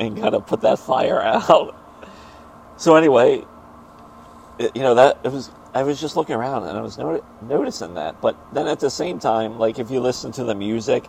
and 0.00 0.18
kind 0.20 0.34
of 0.34 0.46
put 0.46 0.62
that 0.62 0.78
fire 0.80 1.22
out. 1.22 1.76
So 2.76 2.96
anyway, 2.96 3.44
it, 4.58 4.74
you 4.76 4.82
know 4.82 4.94
that 4.96 5.18
it 5.24 5.32
was. 5.32 5.50
I 5.74 5.82
was 5.82 6.00
just 6.00 6.16
looking 6.16 6.36
around 6.36 6.64
and 6.64 6.78
I 6.78 6.80
was 6.82 6.96
noti- 6.98 7.24
noticing 7.42 7.94
that, 7.94 8.20
but 8.20 8.36
then 8.54 8.68
at 8.68 8.80
the 8.80 8.90
same 8.90 9.18
time, 9.18 9.58
like 9.58 9.78
if 9.78 9.90
you 9.90 10.00
listen 10.00 10.30
to 10.32 10.44
the 10.44 10.54
music, 10.54 11.04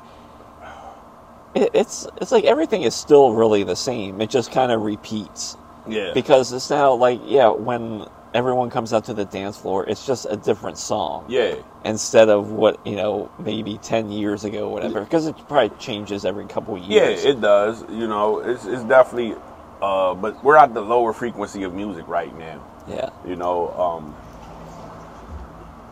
it, 1.54 1.70
it's 1.74 2.08
it's 2.22 2.32
like 2.32 2.44
everything 2.46 2.82
is 2.84 2.96
still 2.96 3.34
really 3.34 3.64
the 3.64 3.76
same. 3.76 4.22
It 4.22 4.30
just 4.30 4.52
kind 4.52 4.72
of 4.72 4.82
repeats 4.82 5.58
Yeah. 5.88 6.12
because 6.14 6.52
it's 6.52 6.70
now 6.70 6.94
like 6.94 7.22
yeah, 7.26 7.50
when 7.50 8.06
everyone 8.34 8.70
comes 8.70 8.92
out 8.92 9.06
to 9.06 9.14
the 9.14 9.26
dance 9.26 9.56
floor, 9.58 9.86
it's 9.88 10.06
just 10.06 10.26
a 10.30 10.36
different 10.36 10.78
song 10.78 11.26
yeah. 11.30 11.56
instead 11.86 12.28
of 12.30 12.52
what 12.52 12.86
you 12.86 12.96
know 12.96 13.32
maybe 13.40 13.78
ten 13.78 14.12
years 14.12 14.44
ago, 14.44 14.68
or 14.68 14.74
whatever. 14.74 15.02
Because 15.02 15.28
it 15.28 15.36
probably 15.48 15.78
changes 15.78 16.26
every 16.26 16.46
couple 16.46 16.78
years. 16.78 17.24
Yeah, 17.24 17.30
it 17.32 17.40
does. 17.40 17.82
You 17.90 18.08
know, 18.08 18.40
it's 18.40 18.66
it's 18.66 18.84
definitely. 18.84 19.36
Uh, 19.82 20.16
but 20.16 20.44
we're 20.44 20.58
at 20.58 20.74
the 20.74 20.82
lower 20.82 21.14
frequency 21.14 21.64
of 21.64 21.74
music 21.74 22.08
right 22.08 22.36
now. 22.40 22.66
yeah. 22.88 23.10
You 23.28 23.36
know, 23.36 23.70
um, 23.72 24.16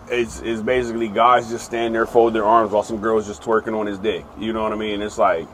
it's 0.09 0.39
it's 0.41 0.61
basically 0.61 1.07
guys 1.07 1.49
just 1.49 1.65
stand 1.65 1.95
there, 1.95 2.05
fold 2.05 2.33
their 2.33 2.45
arms 2.45 2.71
while 2.71 2.83
some 2.83 3.01
girls 3.01 3.27
just 3.27 3.41
twerking 3.41 3.77
on 3.77 3.85
his 3.85 3.97
dick. 3.97 4.25
You 4.37 4.53
know 4.53 4.63
what 4.63 4.71
I 4.71 4.75
mean? 4.75 5.01
It's 5.01 5.17
like, 5.17 5.47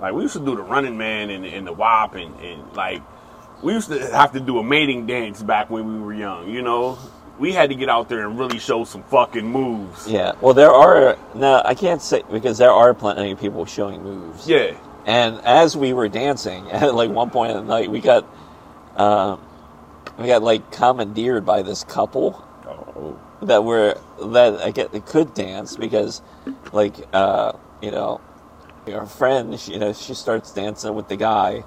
like 0.00 0.12
we 0.14 0.22
used 0.22 0.34
to 0.34 0.44
do 0.44 0.56
the 0.56 0.62
Running 0.62 0.96
Man 0.96 1.30
and, 1.30 1.44
and 1.44 1.66
the 1.66 1.72
WAP 1.72 2.14
and, 2.14 2.34
and 2.40 2.72
like 2.74 3.02
we 3.62 3.72
used 3.72 3.88
to 3.88 3.98
have 4.10 4.32
to 4.32 4.40
do 4.40 4.58
a 4.58 4.62
mating 4.62 5.06
dance 5.06 5.42
back 5.42 5.70
when 5.70 5.86
we 5.86 6.00
were 6.00 6.12
young. 6.12 6.48
You 6.50 6.62
know, 6.62 6.98
we 7.38 7.52
had 7.52 7.70
to 7.70 7.76
get 7.76 7.88
out 7.88 8.08
there 8.08 8.26
and 8.26 8.38
really 8.38 8.58
show 8.58 8.84
some 8.84 9.02
fucking 9.04 9.46
moves. 9.46 10.08
Yeah, 10.08 10.32
well, 10.40 10.54
there 10.54 10.72
are 10.72 11.18
no, 11.34 11.62
I 11.64 11.74
can't 11.74 12.02
say 12.02 12.22
because 12.30 12.58
there 12.58 12.70
are 12.70 12.94
plenty 12.94 13.32
of 13.32 13.40
people 13.40 13.64
showing 13.66 14.02
moves. 14.02 14.48
Yeah, 14.48 14.76
and 15.04 15.40
as 15.42 15.76
we 15.76 15.92
were 15.92 16.08
dancing 16.08 16.70
at 16.70 16.94
like 16.94 17.10
one 17.10 17.30
point 17.30 17.52
in 17.52 17.58
the 17.58 17.64
night, 17.64 17.90
we 17.90 18.00
got, 18.00 18.26
um, 18.96 19.40
we 20.18 20.26
got 20.26 20.42
like 20.42 20.70
commandeered 20.72 21.44
by 21.44 21.62
this 21.62 21.84
couple 21.84 22.45
that 23.42 23.64
were 23.64 23.98
that 24.22 24.60
I 24.60 24.70
get 24.70 24.92
could 25.06 25.34
dance 25.34 25.76
because, 25.76 26.22
like, 26.72 26.94
uh, 27.12 27.52
you 27.82 27.90
know, 27.90 28.20
our 28.92 29.06
friend, 29.06 29.58
she, 29.58 29.72
you 29.72 29.78
know, 29.78 29.92
she 29.92 30.14
starts 30.14 30.52
dancing 30.52 30.94
with 30.94 31.08
the 31.08 31.16
guy. 31.16 31.64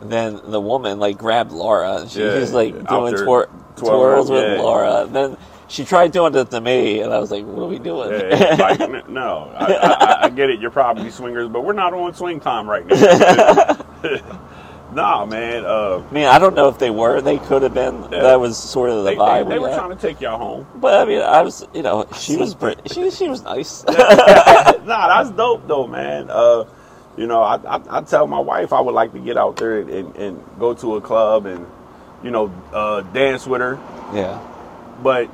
Then 0.00 0.40
the 0.44 0.60
woman 0.60 0.98
like 0.98 1.16
grabbed 1.18 1.52
Laura 1.52 1.98
and 2.00 2.10
she 2.10 2.20
Yeah, 2.20 2.38
was 2.38 2.52
like 2.52 2.74
out 2.74 2.88
doing 2.88 3.14
twir- 3.14 3.48
twirls 3.76 4.30
with 4.30 4.42
yeah. 4.42 4.60
Laura. 4.60 5.06
then 5.10 5.36
she 5.68 5.84
tried 5.84 6.12
doing 6.12 6.34
it 6.34 6.50
to 6.50 6.60
me, 6.60 7.00
and 7.00 7.12
I 7.14 7.18
was 7.18 7.30
like, 7.30 7.44
"What 7.46 7.62
are 7.62 7.66
we 7.68 7.78
doing?" 7.78 8.10
Yeah, 8.12 8.56
like, 8.58 9.08
no, 9.08 9.50
I, 9.56 9.72
I, 9.72 10.24
I 10.24 10.28
get 10.30 10.50
it. 10.50 10.60
You're 10.60 10.70
probably 10.72 11.08
swingers, 11.10 11.48
but 11.48 11.64
we're 11.64 11.72
not 11.72 11.94
on 11.94 12.12
swing 12.14 12.40
time 12.40 12.68
right 12.68 12.84
now. 12.86 13.76
nah, 14.94 15.26
man. 15.26 15.64
Uh, 15.64 16.02
I 16.08 16.12
mean, 16.12 16.26
I 16.26 16.38
don't 16.38 16.54
know 16.54 16.68
if 16.68 16.78
they 16.78 16.90
were. 16.90 17.20
They 17.20 17.38
could 17.38 17.62
have 17.62 17.74
been. 17.74 18.02
Yeah. 18.02 18.22
That 18.22 18.40
was 18.40 18.56
sort 18.56 18.90
of 18.90 18.96
the 18.98 19.02
they, 19.04 19.14
they, 19.14 19.20
vibe. 19.20 19.48
they 19.48 19.54
we 19.54 19.60
were 19.60 19.70
had. 19.70 19.78
trying 19.78 19.90
to 19.90 19.96
take 19.96 20.20
y'all 20.20 20.38
home. 20.38 20.66
But 20.76 21.00
I 21.00 21.04
mean, 21.04 21.22
I 21.22 21.42
was, 21.42 21.66
you 21.74 21.82
know, 21.82 22.06
she 22.16 22.36
was 22.36 22.54
pretty. 22.54 22.82
She 22.88 23.10
she 23.10 23.28
was 23.28 23.42
nice. 23.42 23.84
nah, 23.86 24.74
that's 24.84 25.30
dope 25.30 25.66
though, 25.66 25.86
man. 25.86 26.28
Uh, 26.30 26.64
you 27.16 27.26
know, 27.26 27.42
I, 27.42 27.56
I, 27.56 27.98
I 27.98 28.00
tell 28.02 28.26
my 28.26 28.40
wife 28.40 28.72
I 28.72 28.80
would 28.80 28.94
like 28.94 29.12
to 29.12 29.18
get 29.18 29.36
out 29.36 29.56
there 29.56 29.80
and, 29.80 29.90
and, 29.90 30.16
and 30.16 30.44
go 30.58 30.72
to 30.72 30.96
a 30.96 31.00
club 31.02 31.44
and, 31.44 31.66
you 32.22 32.30
know, 32.30 32.50
uh, 32.72 33.02
dance 33.02 33.46
with 33.46 33.60
her. 33.60 33.78
yeah, 34.14 34.40
But 35.02 35.28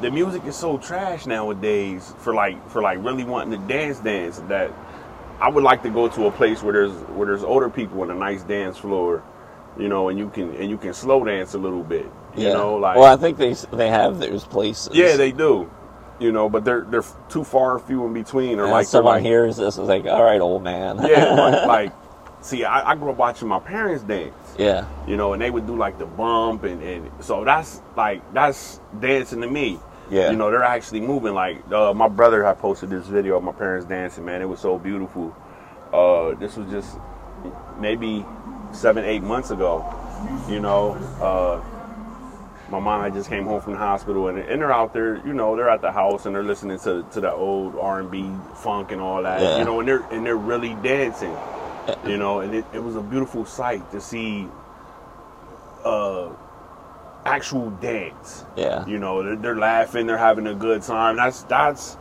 the 0.00 0.10
music 0.10 0.44
is 0.44 0.54
so 0.54 0.78
trash 0.78 1.26
nowadays 1.26 2.14
for 2.18 2.32
like 2.32 2.68
for 2.70 2.80
like 2.80 3.02
really 3.02 3.24
wanting 3.24 3.60
to 3.60 3.66
dance 3.66 3.98
dance 3.98 4.38
that 4.48 4.70
I 5.40 5.48
would 5.48 5.62
like 5.64 5.82
to 5.84 5.90
go 5.90 6.08
to 6.08 6.26
a 6.26 6.30
place 6.30 6.62
where 6.62 6.72
there's 6.72 6.92
where 7.10 7.26
there's 7.26 7.44
older 7.44 7.70
people 7.70 8.02
and 8.02 8.10
a 8.10 8.14
nice 8.14 8.42
dance 8.42 8.76
floor, 8.78 9.22
you 9.78 9.88
know, 9.88 10.08
and 10.08 10.18
you 10.18 10.28
can 10.30 10.54
and 10.56 10.68
you 10.68 10.76
can 10.76 10.92
slow 10.92 11.24
dance 11.24 11.54
a 11.54 11.58
little 11.58 11.84
bit, 11.84 12.06
you 12.36 12.48
know, 12.48 12.74
like 12.76 12.96
well, 12.96 13.12
I 13.12 13.16
think 13.16 13.38
they 13.38 13.54
they 13.72 13.88
have 13.88 14.18
those 14.18 14.44
places. 14.44 14.90
yeah, 14.92 15.16
they 15.16 15.30
do, 15.32 15.70
you 16.18 16.32
know, 16.32 16.48
but 16.48 16.64
they're 16.64 16.82
they're 16.82 17.04
too 17.28 17.44
far 17.44 17.76
a 17.76 17.80
few 17.80 18.04
in 18.06 18.12
between, 18.12 18.58
or 18.58 18.64
And 18.64 18.72
like 18.72 18.86
someone 18.86 19.14
like, 19.16 19.22
hears 19.24 19.56
this 19.56 19.78
is 19.78 19.88
like, 19.88 20.06
all 20.06 20.24
right, 20.24 20.40
old 20.40 20.64
man. 20.64 20.98
yeah, 21.06 21.32
like, 21.34 21.66
like 21.66 21.92
see, 22.40 22.64
I, 22.64 22.90
I 22.90 22.94
grew 22.96 23.10
up 23.10 23.16
watching 23.16 23.46
my 23.48 23.60
parents 23.60 24.02
dance. 24.02 24.34
yeah, 24.58 24.86
you 25.06 25.16
know, 25.16 25.34
and 25.34 25.40
they 25.42 25.50
would 25.50 25.66
do 25.68 25.76
like 25.76 25.98
the 25.98 26.06
bump, 26.06 26.64
and, 26.64 26.82
and 26.82 27.10
so 27.20 27.44
that's 27.44 27.80
like 27.96 28.22
that's 28.34 28.80
dancing 28.98 29.40
to 29.42 29.48
me. 29.48 29.78
Yeah. 30.10 30.30
you 30.30 30.36
know, 30.36 30.50
they're 30.50 30.62
actually 30.62 31.00
moving. 31.00 31.34
Like 31.34 31.70
uh, 31.70 31.92
my 31.94 32.08
brother 32.08 32.44
had 32.44 32.58
posted 32.58 32.90
this 32.90 33.06
video 33.06 33.36
of 33.36 33.44
my 33.44 33.52
parents 33.52 33.86
dancing. 33.86 34.24
Man, 34.24 34.42
it 34.42 34.48
was 34.48 34.60
so 34.60 34.78
beautiful. 34.78 35.36
Uh, 35.92 36.34
this 36.34 36.56
was 36.56 36.70
just 36.70 36.98
maybe 37.78 38.24
seven, 38.72 39.04
eight 39.04 39.22
months 39.22 39.50
ago. 39.50 39.84
You 40.48 40.60
know, 40.60 40.92
uh, 41.20 41.62
my 42.70 42.80
mom 42.80 43.00
I 43.00 43.10
just 43.10 43.28
came 43.28 43.44
home 43.44 43.60
from 43.60 43.74
the 43.74 43.78
hospital, 43.78 44.28
and, 44.28 44.38
and 44.38 44.60
they're 44.60 44.72
out 44.72 44.92
there. 44.92 45.16
You 45.26 45.32
know, 45.32 45.56
they're 45.56 45.70
at 45.70 45.80
the 45.80 45.92
house 45.92 46.26
and 46.26 46.34
they're 46.34 46.42
listening 46.42 46.78
to 46.80 47.04
to 47.12 47.20
the 47.20 47.32
old 47.32 47.76
R 47.76 48.00
and 48.00 48.10
B 48.10 48.30
funk 48.56 48.92
and 48.92 49.00
all 49.00 49.22
that. 49.22 49.40
Yeah. 49.40 49.58
You 49.58 49.64
know, 49.64 49.80
and 49.80 49.88
they're 49.88 50.06
and 50.10 50.24
they're 50.24 50.36
really 50.36 50.74
dancing 50.82 51.36
you 52.06 52.16
know, 52.16 52.40
and 52.40 52.54
it, 52.54 52.64
it 52.72 52.82
was 52.82 52.96
a 52.96 53.00
beautiful 53.00 53.44
sight 53.44 53.90
to 53.92 54.00
see 54.00 54.46
uh, 55.84 56.30
actual 57.28 57.70
dance. 57.70 58.44
yeah, 58.56 58.86
You 58.86 58.98
know, 58.98 59.22
they're, 59.22 59.36
they're 59.36 59.56
laughing, 59.56 60.06
they're 60.06 60.18
having 60.18 60.46
a 60.46 60.54
good 60.54 60.82
time. 60.82 61.16
That's 61.16 61.42
that's 61.42 61.96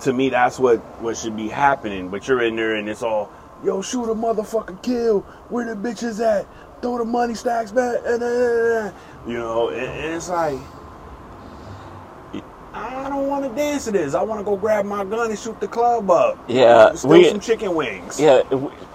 to 0.00 0.12
me, 0.12 0.28
that's 0.30 0.58
what 0.58 0.78
what 1.00 1.16
should 1.16 1.36
be 1.36 1.48
happening. 1.48 2.08
But 2.08 2.26
you're 2.28 2.42
in 2.42 2.56
there 2.56 2.74
and 2.76 2.88
it's 2.88 3.02
all, 3.02 3.30
yo, 3.64 3.82
shoot 3.82 4.10
a 4.10 4.14
motherfucker, 4.14 4.82
kill. 4.82 5.20
Where 5.48 5.64
the 5.74 5.80
bitches 5.80 6.20
at? 6.20 6.46
Throw 6.82 6.98
the 6.98 7.04
money 7.04 7.34
stacks 7.34 7.70
back. 7.70 8.00
And, 8.04 8.92
you 9.26 9.38
know, 9.38 9.68
and, 9.68 9.86
and 9.86 10.14
it's 10.14 10.28
like. 10.28 10.58
I 13.32 13.38
want 13.38 13.50
to 13.56 13.56
dance 13.62 13.86
to 13.86 13.92
this. 13.92 14.14
I 14.14 14.22
want 14.22 14.40
to 14.40 14.44
go 14.44 14.56
grab 14.58 14.84
my 14.84 15.04
gun 15.04 15.30
and 15.30 15.38
shoot 15.38 15.58
the 15.58 15.66
club 15.66 16.10
up. 16.10 16.38
Yeah, 16.48 16.92
steal 16.94 17.10
we- 17.12 17.28
some 17.30 17.40
chicken 17.40 17.74
wings. 17.74 18.20
yeah. 18.20 18.42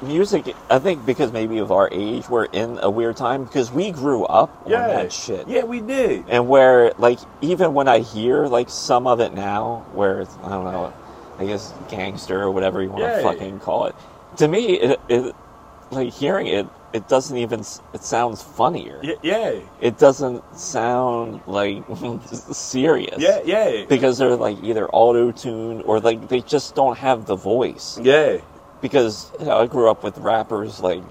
Music, 0.03 0.53
I 0.69 0.77
think, 0.77 1.07
because 1.07 1.31
maybe 1.31 1.57
of 1.57 1.71
our 1.71 1.89
age, 1.91 2.29
we're 2.29 2.45
in 2.45 2.77
a 2.83 2.89
weird 2.89 3.17
time 3.17 3.45
because 3.45 3.71
we 3.71 3.89
grew 3.89 4.25
up 4.25 4.55
on 4.65 4.71
yeah, 4.71 4.87
that 4.89 5.11
shit. 5.11 5.47
Yeah, 5.47 5.63
we 5.63 5.81
did. 5.81 6.25
and 6.27 6.47
where 6.47 6.91
like 6.99 7.17
even 7.41 7.73
when 7.73 7.87
I 7.87 7.99
hear 7.99 8.45
like 8.45 8.69
some 8.69 9.07
of 9.07 9.19
it 9.21 9.33
now, 9.33 9.87
where 9.93 10.21
it's, 10.21 10.35
I 10.43 10.49
don't 10.49 10.65
know, 10.65 10.93
I 11.39 11.45
guess 11.47 11.73
gangster 11.89 12.39
or 12.39 12.51
whatever 12.51 12.83
you 12.83 12.89
want 12.91 13.05
to 13.05 13.09
Yeah. 13.09 13.23
fucking 13.23 13.59
call 13.61 13.85
it, 13.87 13.95
to 14.37 14.47
me, 14.47 14.73
it, 14.75 14.99
it 15.09 15.35
like 15.89 16.13
hearing 16.13 16.45
it, 16.45 16.67
it 16.93 17.07
doesn't 17.07 17.37
even 17.37 17.59
it 17.93 18.01
sounds 18.03 18.41
funnier. 18.41 18.99
Yeah, 19.03 19.15
yeah, 19.21 19.59
It 19.81 19.97
doesn't 19.97 20.41
sound 20.57 21.41
like 21.45 21.83
serious. 22.51 23.15
yeah, 23.19 23.41
yeah, 23.45 23.85
Because 23.87 24.17
they're 24.17 24.35
like 24.35 24.57
either 24.63 24.87
auto 24.89 25.31
tune 25.31 25.81
or 25.81 25.99
like 25.99 26.29
they 26.29 26.41
just 26.41 26.75
don't 26.75 26.97
have 26.97 27.25
the 27.25 27.35
voice. 27.35 27.99
yeah, 28.01 28.37
Because 28.81 29.31
you 29.39 29.45
know, 29.45 29.57
I 29.57 29.67
grew 29.67 29.89
up 29.89 30.03
with 30.03 30.17
rappers 30.19 30.79
like, 30.79 31.03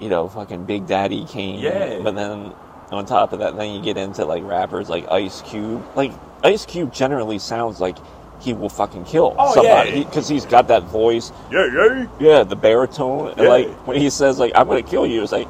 you 0.00 0.08
know, 0.08 0.28
fucking 0.28 0.64
Big 0.64 0.86
Daddy 0.86 1.24
Kane. 1.26 1.60
Yeah. 1.60 2.00
But 2.02 2.16
then 2.16 2.52
on 2.90 3.06
top 3.06 3.32
of 3.32 3.38
that, 3.38 3.56
then 3.56 3.74
you 3.74 3.80
get 3.82 3.96
into 3.96 4.24
like 4.24 4.42
rappers 4.44 4.88
like 4.88 5.08
Ice 5.10 5.40
Cube. 5.42 5.84
Like 5.94 6.12
Ice 6.42 6.66
Cube 6.66 6.92
generally 6.92 7.38
sounds 7.38 7.80
like 7.80 7.96
he 8.44 8.52
will 8.52 8.68
fucking 8.68 9.04
kill 9.04 9.34
Oh, 9.38 9.54
somebody 9.54 9.90
yeah. 9.90 10.04
because 10.04 10.28
he's 10.28 10.44
got 10.46 10.68
that 10.68 10.84
voice. 10.84 11.32
yeah, 11.50 11.66
yeah. 11.72 12.06
Yeah, 12.20 12.44
the 12.44 12.56
baritone. 12.56 13.28
And 13.30 13.38
Yeah. 13.38 13.48
like 13.48 13.68
when 13.86 13.96
he 14.00 14.10
says 14.10 14.38
like 14.38 14.52
I'm 14.54 14.68
gonna 14.68 14.82
kill 14.82 15.06
you, 15.06 15.22
it's 15.22 15.32
like 15.32 15.48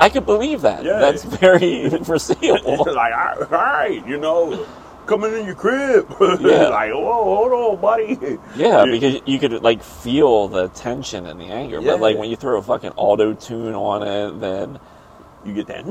I 0.00 0.08
could 0.08 0.24
believe 0.26 0.62
that. 0.62 0.82
Yeah. 0.84 0.98
That's 0.98 1.22
very 1.24 1.90
foreseeable. 2.04 2.84
like, 2.94 3.12
all 3.14 3.46
right, 3.50 4.02
you 4.06 4.16
know, 4.16 4.66
coming 5.06 5.34
in 5.34 5.44
your 5.44 5.54
crib. 5.54 6.06
Yeah. 6.40 6.68
like, 6.68 6.92
whoa, 6.92 7.24
hold 7.24 7.52
on, 7.52 7.80
buddy. 7.80 8.18
Yeah, 8.56 8.86
because 8.86 9.20
you 9.26 9.38
could 9.38 9.62
like 9.62 9.82
feel 9.82 10.48
the 10.48 10.68
tension 10.68 11.26
and 11.26 11.38
the 11.38 11.46
anger, 11.46 11.82
but 11.82 12.00
like 12.00 12.16
when 12.16 12.30
you 12.30 12.36
throw 12.36 12.58
a 12.58 12.62
fucking 12.62 12.92
auto 12.96 13.34
tune 13.34 13.74
on 13.74 14.02
it, 14.02 14.40
then 14.40 14.78
you 15.44 15.52
get 15.54 15.66
that. 15.68 15.86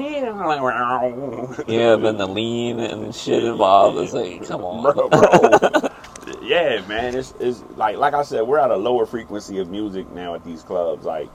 yeah, 1.67 1.95
then 1.95 2.17
the 2.17 2.27
lean 2.27 2.79
and 2.79 3.13
shit 3.13 3.43
involved. 3.43 3.97
It's 3.99 4.13
like, 4.13 4.47
come 4.47 4.63
on, 4.63 4.83
bro, 4.83 5.09
bro. 5.09 5.88
Yeah, 6.49 6.81
man. 6.88 7.15
It's, 7.15 7.33
it's 7.39 7.63
like 7.75 7.97
like 7.97 8.13
I 8.15 8.23
said, 8.23 8.41
we're 8.41 8.57
at 8.59 8.71
a 8.71 8.75
lower 8.75 9.05
frequency 9.05 9.59
of 9.59 9.69
music 9.69 10.09
now 10.12 10.33
at 10.33 10.43
these 10.43 10.63
clubs. 10.63 11.05
Like, 11.05 11.29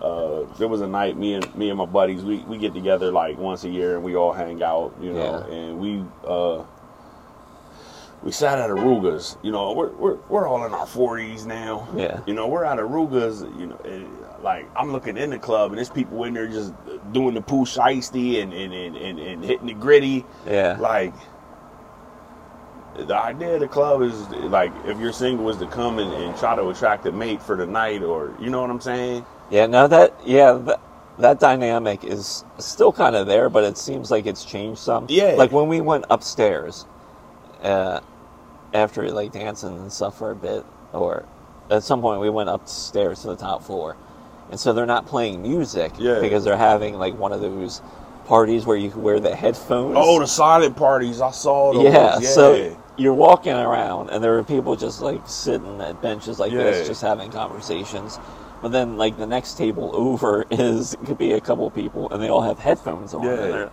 uh, 0.00 0.42
there 0.58 0.68
was 0.68 0.82
a 0.82 0.86
night 0.86 1.16
me 1.16 1.34
and 1.34 1.54
me 1.56 1.70
and 1.70 1.78
my 1.78 1.86
buddies 1.86 2.22
we, 2.22 2.38
we 2.40 2.58
get 2.58 2.74
together 2.74 3.10
like 3.10 3.38
once 3.38 3.64
a 3.64 3.68
year 3.70 3.94
and 3.94 4.04
we 4.04 4.14
all 4.14 4.32
hang 4.32 4.62
out, 4.62 4.94
you 5.00 5.12
know, 5.12 5.46
Yeah. 5.48 5.54
and 5.54 5.78
we 5.80 6.04
uh, 6.26 6.64
we 8.22 8.30
sat 8.30 8.58
at 8.58 8.68
Arooga's. 8.70 9.36
You 9.42 9.52
know, 9.52 9.72
we're 9.72 9.90
we're 9.92 10.16
we're 10.28 10.46
all 10.46 10.64
in 10.66 10.72
our 10.74 10.86
forties 10.86 11.46
now. 11.46 11.88
Yeah. 11.96 12.20
You 12.26 12.34
know, 12.34 12.46
we're 12.46 12.64
at 12.64 12.78
Arooga's. 12.78 13.42
You 13.58 13.66
know, 13.68 14.08
like 14.42 14.68
I'm 14.76 14.92
looking 14.92 15.16
in 15.16 15.30
the 15.30 15.38
club 15.38 15.70
and 15.70 15.78
there's 15.78 15.88
people 15.88 16.24
in 16.24 16.34
there 16.34 16.48
just 16.48 16.74
doing 17.12 17.34
the 17.34 17.40
Pooh 17.40 17.64
Shiesty 17.64 18.42
and 18.42 18.52
and, 18.52 18.74
and, 18.74 18.96
and 18.96 19.18
and 19.18 19.44
hitting 19.44 19.66
the 19.66 19.74
gritty. 19.74 20.24
yeah, 20.46 20.76
Like 20.78 21.14
the 22.96 23.16
idea 23.16 23.54
of 23.54 23.60
the 23.60 23.68
club 23.68 24.02
is 24.02 24.28
like 24.50 24.72
if 24.86 24.98
you're 24.98 25.12
single 25.12 25.48
is 25.48 25.56
to 25.58 25.66
come 25.66 25.98
and, 25.98 26.12
and 26.12 26.36
try 26.38 26.54
to 26.56 26.68
attract 26.68 27.06
a 27.06 27.12
mate 27.12 27.42
for 27.42 27.56
the 27.56 27.66
night 27.66 28.02
or 28.02 28.34
you 28.40 28.50
know 28.50 28.60
what 28.60 28.70
I'm 28.70 28.80
saying? 28.80 29.24
yeah. 29.50 29.66
No, 29.66 29.86
that 29.88 30.14
yeah, 30.24 30.52
that, 30.52 30.80
that 31.18 31.40
dynamic 31.40 32.04
is 32.04 32.44
still 32.58 32.92
kind 32.92 33.14
of 33.16 33.26
there, 33.26 33.48
but 33.50 33.64
it 33.64 33.76
seems 33.78 34.10
like 34.10 34.26
it's 34.26 34.44
changed 34.44 34.80
some. 34.80 35.06
Yeah. 35.08 35.32
like 35.36 35.52
when 35.52 35.68
we 35.68 35.80
went 35.80 36.04
upstairs, 36.10 36.86
uh, 37.62 38.00
after 38.74 39.10
like 39.10 39.32
dancing 39.32 39.76
and 39.76 39.92
stuff 39.92 40.18
for 40.18 40.30
a 40.30 40.36
bit, 40.36 40.64
or 40.92 41.24
at 41.70 41.82
some 41.82 42.00
point 42.00 42.20
we 42.20 42.30
went 42.30 42.48
upstairs 42.48 43.20
to 43.22 43.28
the 43.28 43.36
top 43.36 43.62
floor, 43.62 43.96
and 44.50 44.58
so 44.58 44.72
they're 44.72 44.86
not 44.86 45.06
playing 45.06 45.42
music 45.42 45.92
Yeah. 45.98 46.20
because 46.20 46.44
they're 46.44 46.56
having 46.56 46.94
like 46.98 47.16
one 47.18 47.32
of 47.32 47.40
those 47.40 47.82
parties 48.26 48.64
where 48.64 48.76
you 48.76 48.90
wear 48.90 49.20
the 49.20 49.34
headphones. 49.34 49.94
Oh, 49.98 50.18
the 50.20 50.26
silent 50.26 50.76
parties. 50.76 51.20
I 51.20 51.30
saw 51.32 51.72
those. 51.72 51.84
yeah, 51.84 52.18
Yeah. 52.20 52.28
so 52.28 52.76
you're 52.96 53.14
walking 53.14 53.52
around 53.54 54.10
and 54.10 54.22
there 54.22 54.36
are 54.38 54.44
people 54.44 54.76
just 54.76 55.00
like 55.00 55.20
sitting 55.26 55.80
at 55.80 56.00
benches 56.02 56.38
like 56.38 56.52
Yeah. 56.52 56.64
this 56.64 56.86
just 56.86 57.00
having 57.02 57.30
conversations 57.30 58.18
but 58.60 58.70
then 58.70 58.96
like 58.96 59.16
the 59.16 59.26
next 59.26 59.56
table 59.56 59.90
over 59.94 60.44
is 60.50 60.96
could 61.06 61.18
be 61.18 61.32
a 61.32 61.40
couple 61.40 61.70
people 61.70 62.10
and 62.12 62.22
they 62.22 62.28
all 62.28 62.42
have 62.42 62.58
headphones 62.58 63.14
on 63.14 63.22
Yeah. 63.24 63.68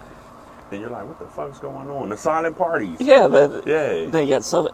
and 0.72 0.82
you're 0.82 0.90
like, 0.90 1.06
what 1.08 1.18
the 1.20 1.26
fuck's 1.26 1.58
going 1.60 1.90
on? 1.90 2.10
The 2.10 2.18
silent 2.18 2.58
parties. 2.58 2.98
yeah 3.02 3.28
but 3.28 3.66
Yeah. 3.68 4.06
they 4.06 4.26
get 4.26 4.44
so 4.44 4.70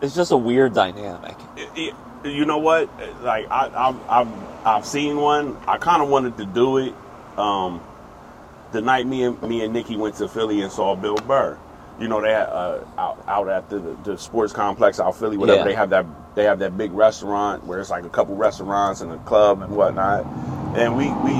it's 0.00 0.14
just 0.14 0.30
a 0.30 0.36
weird 0.36 0.72
dynamic 0.74 1.36
It- 1.56 1.68
it- 1.76 1.94
you 2.24 2.44
know 2.46 2.58
what? 2.58 2.88
Like 3.22 3.48
I, 3.48 3.70
I've, 3.88 4.10
I've, 4.10 4.66
I've 4.66 4.84
seen 4.84 5.18
one. 5.18 5.56
I 5.68 5.78
kind 5.78 6.02
of 6.02 6.08
wanted 6.08 6.36
to 6.38 6.46
do 6.46 6.78
it. 6.78 6.92
Um, 7.36 7.80
the 8.72 8.80
night 8.80 9.06
me 9.06 9.22
and 9.22 9.40
me 9.40 9.62
and 9.62 9.72
Nikki 9.72 9.96
went 9.96 10.16
to 10.16 10.26
Philly 10.28 10.62
and 10.62 10.72
saw 10.72 10.96
Bill 10.96 11.14
Burr. 11.14 11.56
You 11.98 12.08
know, 12.08 12.20
they 12.20 12.34
uh, 12.34 12.84
out, 12.96 13.24
out 13.26 13.48
at 13.48 13.68
the, 13.68 13.96
the 14.04 14.16
sports 14.16 14.52
complex 14.52 15.00
out 15.00 15.16
Philly, 15.16 15.36
whatever. 15.36 15.60
Yeah. 15.60 15.64
They 15.64 15.74
have 15.74 15.90
that 15.90 16.06
they 16.34 16.44
have 16.44 16.60
that 16.60 16.76
big 16.76 16.92
restaurant 16.92 17.64
where 17.64 17.80
it's 17.80 17.90
like 17.90 18.04
a 18.04 18.08
couple 18.08 18.36
restaurants 18.36 19.00
and 19.00 19.10
a 19.10 19.18
club 19.18 19.62
and 19.62 19.74
whatnot. 19.74 20.24
And 20.76 20.96
we 20.96 21.08
we 21.08 21.34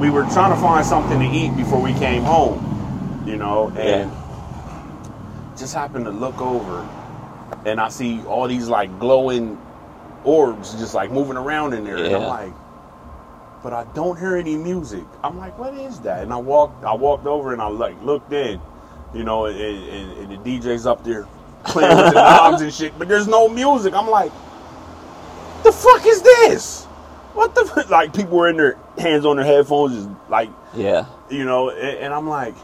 we 0.00 0.10
were 0.10 0.24
trying 0.32 0.54
to 0.54 0.60
find 0.60 0.84
something 0.84 1.18
to 1.20 1.26
eat 1.26 1.56
before 1.56 1.80
we 1.80 1.92
came 1.94 2.22
home. 2.22 3.24
You 3.26 3.36
know, 3.36 3.68
and 3.76 4.10
just 5.56 5.74
happened 5.74 6.06
to 6.06 6.10
look 6.10 6.40
over 6.40 6.88
and 7.66 7.80
I 7.80 7.88
see 7.88 8.22
all 8.24 8.48
these 8.48 8.68
like 8.68 8.98
glowing 8.98 9.60
orbs 10.24 10.74
just 10.74 10.94
like 10.94 11.10
moving 11.10 11.36
around 11.36 11.74
in 11.74 11.84
there. 11.84 11.96
And 11.96 12.14
I'm 12.14 12.22
like, 12.22 12.52
but 13.62 13.72
I 13.72 13.84
don't 13.94 14.18
hear 14.18 14.36
any 14.36 14.56
music. 14.56 15.04
I'm 15.22 15.38
like, 15.38 15.58
what 15.58 15.74
is 15.74 16.00
that? 16.00 16.22
And 16.22 16.32
I 16.32 16.36
walked 16.36 16.84
I 16.84 16.94
walked 16.94 17.26
over 17.26 17.52
and 17.52 17.60
I 17.60 17.68
like 17.68 18.00
looked 18.02 18.32
in, 18.32 18.60
you 19.14 19.24
know, 19.24 19.46
and, 19.46 19.58
and, 19.58 20.32
and 20.32 20.44
the 20.44 20.58
DJ's 20.58 20.86
up 20.86 21.04
there 21.04 21.26
playing 21.64 21.96
with 21.96 22.06
the 22.12 22.12
knobs 22.36 22.62
and 22.62 22.72
shit, 22.72 22.98
but 22.98 23.08
there's 23.08 23.26
no 23.28 23.48
music. 23.48 23.94
I'm 23.94 24.08
like, 24.08 24.32
the 25.64 25.72
fuck 25.72 26.06
is 26.06 26.22
this? 26.22 26.84
What 27.34 27.54
the 27.54 27.64
fuck? 27.64 27.88
Like 27.90 28.14
people 28.14 28.36
were 28.38 28.48
in 28.48 28.56
their 28.56 28.76
hands 28.98 29.24
on 29.24 29.36
their 29.36 29.44
headphones, 29.44 29.94
just 29.96 30.08
like 30.30 30.50
yeah 30.74 31.06
you 31.30 31.44
know, 31.44 31.70
and, 31.70 31.98
and 31.98 32.14
I'm 32.14 32.26
like, 32.28 32.54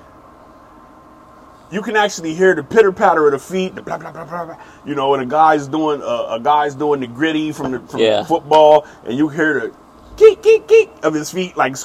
you 1.71 1.83
can 1.83 1.97
actually 1.97 2.35
hear 2.35 2.55
the 2.55 2.63
pitter 2.63 2.93
patter 2.93 3.27
of 3.27 3.33
the 3.33 3.39
feet, 3.39 3.75
the 3.75 3.83
blah 3.83 3.99
blah 3.99 4.13
blah 4.13 4.25
blah, 4.25 4.45
blah 4.47 4.57
you 4.87 4.95
know, 4.95 5.15
and 5.15 5.23
a 5.23 5.27
guy's 5.27 5.67
doing 5.69 6.03
uh, 6.03 6.27
a 6.31 6.41
guy's 6.41 6.75
doing 6.75 7.01
the 7.01 7.07
gritty 7.07 7.53
from 7.53 7.73
the 7.73 7.81
from 7.81 8.01
Yeah. 8.01 8.25
football, 8.25 8.87
and 9.05 9.17
you 9.17 9.29
hear 9.29 9.61
the 9.61 9.75
geek 10.17 10.43
geek 10.43 10.67
geek 10.69 10.91
of 11.03 11.15
his 11.15 11.31
feet 11.31 11.57
like 11.57 11.77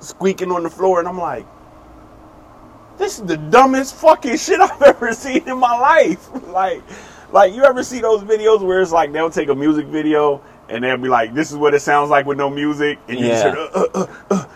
squeaking 0.00 0.50
on 0.50 0.62
the 0.62 0.70
floor, 0.70 0.98
and 0.98 1.08
I'm 1.08 1.18
like, 1.18 1.46
this 3.00 3.18
is 3.18 3.24
the 3.24 3.36
dumbest 3.36 3.96
fucking 3.96 4.36
shit 4.36 4.60
I've 4.60 4.82
ever 4.82 5.12
seen 5.12 5.48
in 5.48 5.58
my 5.58 5.76
life. 5.76 6.28
like, 6.48 6.82
like 7.32 7.54
you 7.54 7.64
ever 7.64 7.82
see 7.82 8.00
those 8.00 8.22
videos 8.22 8.60
where 8.60 8.80
it's 8.80 8.92
like 8.92 9.12
they'll 9.12 9.30
take 9.30 9.48
a 9.48 9.54
music 9.54 9.86
video 9.86 10.40
and 10.68 10.84
they'll 10.84 10.96
be 10.96 11.08
like, 11.08 11.34
"This 11.34 11.50
is 11.50 11.56
what 11.56 11.74
it 11.74 11.80
sounds 11.80 12.10
like 12.10 12.26
with 12.26 12.38
no 12.38 12.48
music," 12.48 12.98
and 13.08 13.18
you 13.18 13.26
just 13.26 13.44
hear, 13.44 13.56
uh, 13.56 13.68
uh, 13.74 13.86
uh, 13.94 14.06
uh. 14.30 14.46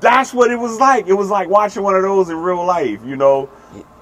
That's 0.00 0.32
what 0.32 0.50
it 0.50 0.56
was 0.56 0.78
like. 0.78 1.06
It 1.06 1.12
was 1.14 1.28
like 1.28 1.48
watching 1.48 1.82
one 1.82 1.94
of 1.94 2.02
those 2.02 2.30
in 2.30 2.36
real 2.36 2.64
life, 2.64 3.00
you 3.04 3.16
know? 3.16 3.48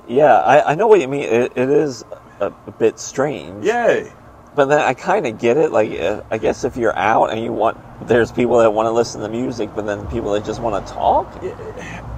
Yeah, 0.09 0.35
I, 0.35 0.73
I 0.73 0.75
know 0.75 0.89
what 0.89 1.01
you 1.01 1.07
mean. 1.07 1.23
It, 1.23 1.53
it 1.55 1.71
is 1.71 2.05
a, 2.41 2.53
a 2.67 2.73
bit 2.73 2.99
strange. 2.99 3.65
Yeah. 3.65 4.09
But 4.55 4.67
then 4.67 4.81
I 4.81 4.95
kind 4.95 5.27
of 5.27 5.39
get 5.39 5.57
it. 5.57 5.73
Like, 5.73 5.99
uh, 5.99 6.23
I 6.31 6.39
guess 6.39 6.65
if 6.65 6.77
you're 6.77 6.97
out 6.97 7.33
and 7.33 7.43
you 7.43 7.53
want, 7.53 7.79
there's 8.07 8.33
people 8.33 8.59
that 8.59 8.73
want 8.73 8.87
to 8.87 8.91
listen 8.93 9.23
to 9.23 9.29
music, 9.29 9.71
but 9.75 9.87
then 9.87 10.07
people 10.09 10.33
that 10.33 10.45
just 10.45 10.61
want 10.61 10.87
to 10.87 10.93
talk 10.93 11.43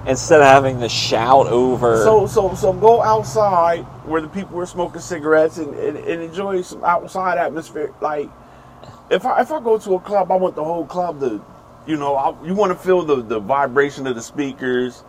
instead 0.07 0.41
of 0.41 0.47
having 0.47 0.79
to 0.81 0.89
shout 0.89 1.47
over. 1.47 2.03
So 2.03 2.27
so 2.27 2.53
so 2.55 2.73
go 2.73 3.01
outside 3.03 3.81
where 4.05 4.21
the 4.21 4.29
people 4.29 4.57
were 4.57 4.65
smoking 4.65 5.01
cigarettes 5.01 5.57
and, 5.59 5.73
and, 5.75 5.97
and 5.97 6.21
enjoy 6.23 6.61
some 6.61 6.83
outside 6.83 7.37
atmosphere. 7.37 7.93
Like 8.01 8.29
if 9.09 9.25
I 9.25 9.41
if 9.41 9.51
I 9.51 9.61
go 9.61 9.77
to 9.79 9.95
a 9.95 9.99
club, 9.99 10.31
I 10.31 10.35
want 10.35 10.55
the 10.55 10.63
whole 10.63 10.85
club 10.85 11.21
to, 11.21 11.43
you 11.87 11.97
know, 11.97 12.15
I, 12.15 12.45
you 12.45 12.53
want 12.55 12.71
to 12.73 12.77
feel 12.77 13.03
the 13.03 13.21
the 13.21 13.39
vibration 13.39 14.07
of 14.07 14.15
the 14.15 14.21
speakers, 14.21 15.03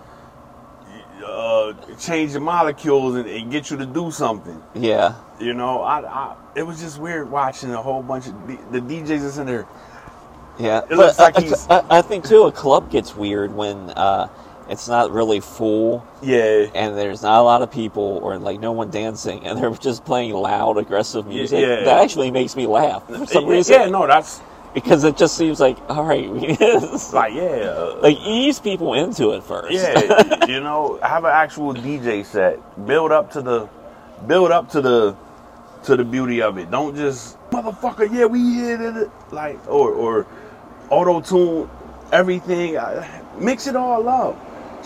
uh, 1.24 1.74
change 1.98 2.34
the 2.34 2.40
molecules 2.40 3.16
and, 3.16 3.28
and 3.28 3.50
get 3.50 3.70
you 3.70 3.76
to 3.78 3.86
do 3.86 4.10
something. 4.10 4.62
yeah, 4.74 5.14
You 5.38 5.52
know, 5.54 5.82
I, 5.82 6.00
I 6.00 6.36
it 6.54 6.62
was 6.62 6.80
just 6.80 6.98
weird 6.98 7.30
watching 7.30 7.72
a 7.72 7.82
whole 7.82 8.02
bunch 8.02 8.26
of 8.26 8.46
D- 8.46 8.58
the 8.70 8.80
DJs 8.80 9.20
that's 9.22 9.36
in 9.38 9.46
there. 9.46 9.66
yeah. 10.58 10.80
It 10.88 10.96
looks 10.96 11.18
like 11.18 11.36
I, 11.36 11.40
he's- 11.42 11.66
I, 11.68 11.84
I 11.98 12.02
think 12.02 12.24
too, 12.26 12.44
a 12.44 12.52
club 12.52 12.90
gets 12.90 13.14
weird 13.14 13.54
when 13.54 13.90
uh, 13.90 14.28
it's 14.70 14.88
not 14.88 15.10
really 15.12 15.40
full 15.40 16.06
Yeah. 16.22 16.66
and 16.74 16.96
there's 16.96 17.22
not 17.22 17.40
a 17.40 17.42
lot 17.42 17.60
of 17.62 17.70
people 17.70 18.18
or 18.22 18.38
like 18.38 18.58
no 18.60 18.72
one 18.72 18.90
dancing 18.90 19.46
and 19.46 19.58
they're 19.62 19.70
just 19.70 20.04
playing 20.06 20.32
loud, 20.32 20.78
aggressive 20.78 21.26
music. 21.26 21.60
yeah. 21.60 21.84
That 21.84 22.02
actually 22.02 22.30
makes 22.30 22.56
me 22.56 22.66
laugh 22.66 23.06
for 23.06 23.26
some 23.26 23.44
yeah, 23.44 23.50
reason. 23.50 23.74
yeah, 23.80 23.86
no, 23.90 24.06
that's 24.06 24.40
because 24.72 25.04
it 25.04 25.16
just 25.18 25.36
seems 25.36 25.60
like 25.60 25.76
all 25.90 26.04
right, 26.04 26.28
like 27.12 27.34
yeah, 27.34 27.94
like 28.00 28.18
ease 28.20 28.58
people 28.58 28.94
into 28.94 29.30
it 29.32 29.42
first. 29.42 29.72
Yeah, 29.72 30.46
you 30.46 30.60
know, 30.60 30.98
have 31.02 31.24
an 31.24 31.30
actual 31.32 31.72
DJ 31.74 32.24
set. 32.26 32.58
Build 32.86 33.10
up 33.12 33.30
to 33.32 33.40
the, 33.42 33.68
build 34.26 34.50
up 34.50 34.68
to 34.72 34.80
the, 34.82 35.16
to 35.86 35.96
the 35.96 36.04
beauty 36.04 36.42
of 36.42 36.58
it. 36.58 36.70
Don't 36.70 36.94
just 36.94 37.38
motherfucker. 37.50 38.12
Yeah, 38.12 38.26
we 38.26 38.54
hit 38.54 38.80
it. 38.80 39.10
Like 39.30 39.58
or 39.68 39.90
or 39.92 40.26
auto 40.90 41.20
tune 41.20 41.70
everything. 42.12 42.76
Mix 43.38 43.66
it 43.66 43.76
all 43.76 44.08
up. 44.08 44.36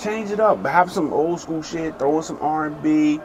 Change 0.01 0.31
it 0.31 0.41
up. 0.41 0.65
Have 0.65 0.91
some 0.91 1.13
old 1.13 1.41
school 1.41 1.63
shit. 1.63 1.99
Throw 1.99 2.19
in 2.19 2.23
some 2.23 2.39
R 2.41 2.67
and 2.67 2.83
B. 2.83 3.21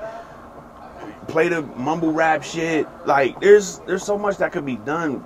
Play 1.27 1.49
the 1.49 1.61
mumble 1.61 2.11
rap 2.11 2.43
shit. 2.43 2.87
Like 3.05 3.39
there's 3.39 3.79
there's 3.79 4.03
so 4.03 4.17
much 4.17 4.37
that 4.37 4.51
could 4.51 4.65
be 4.65 4.77
done. 4.77 5.25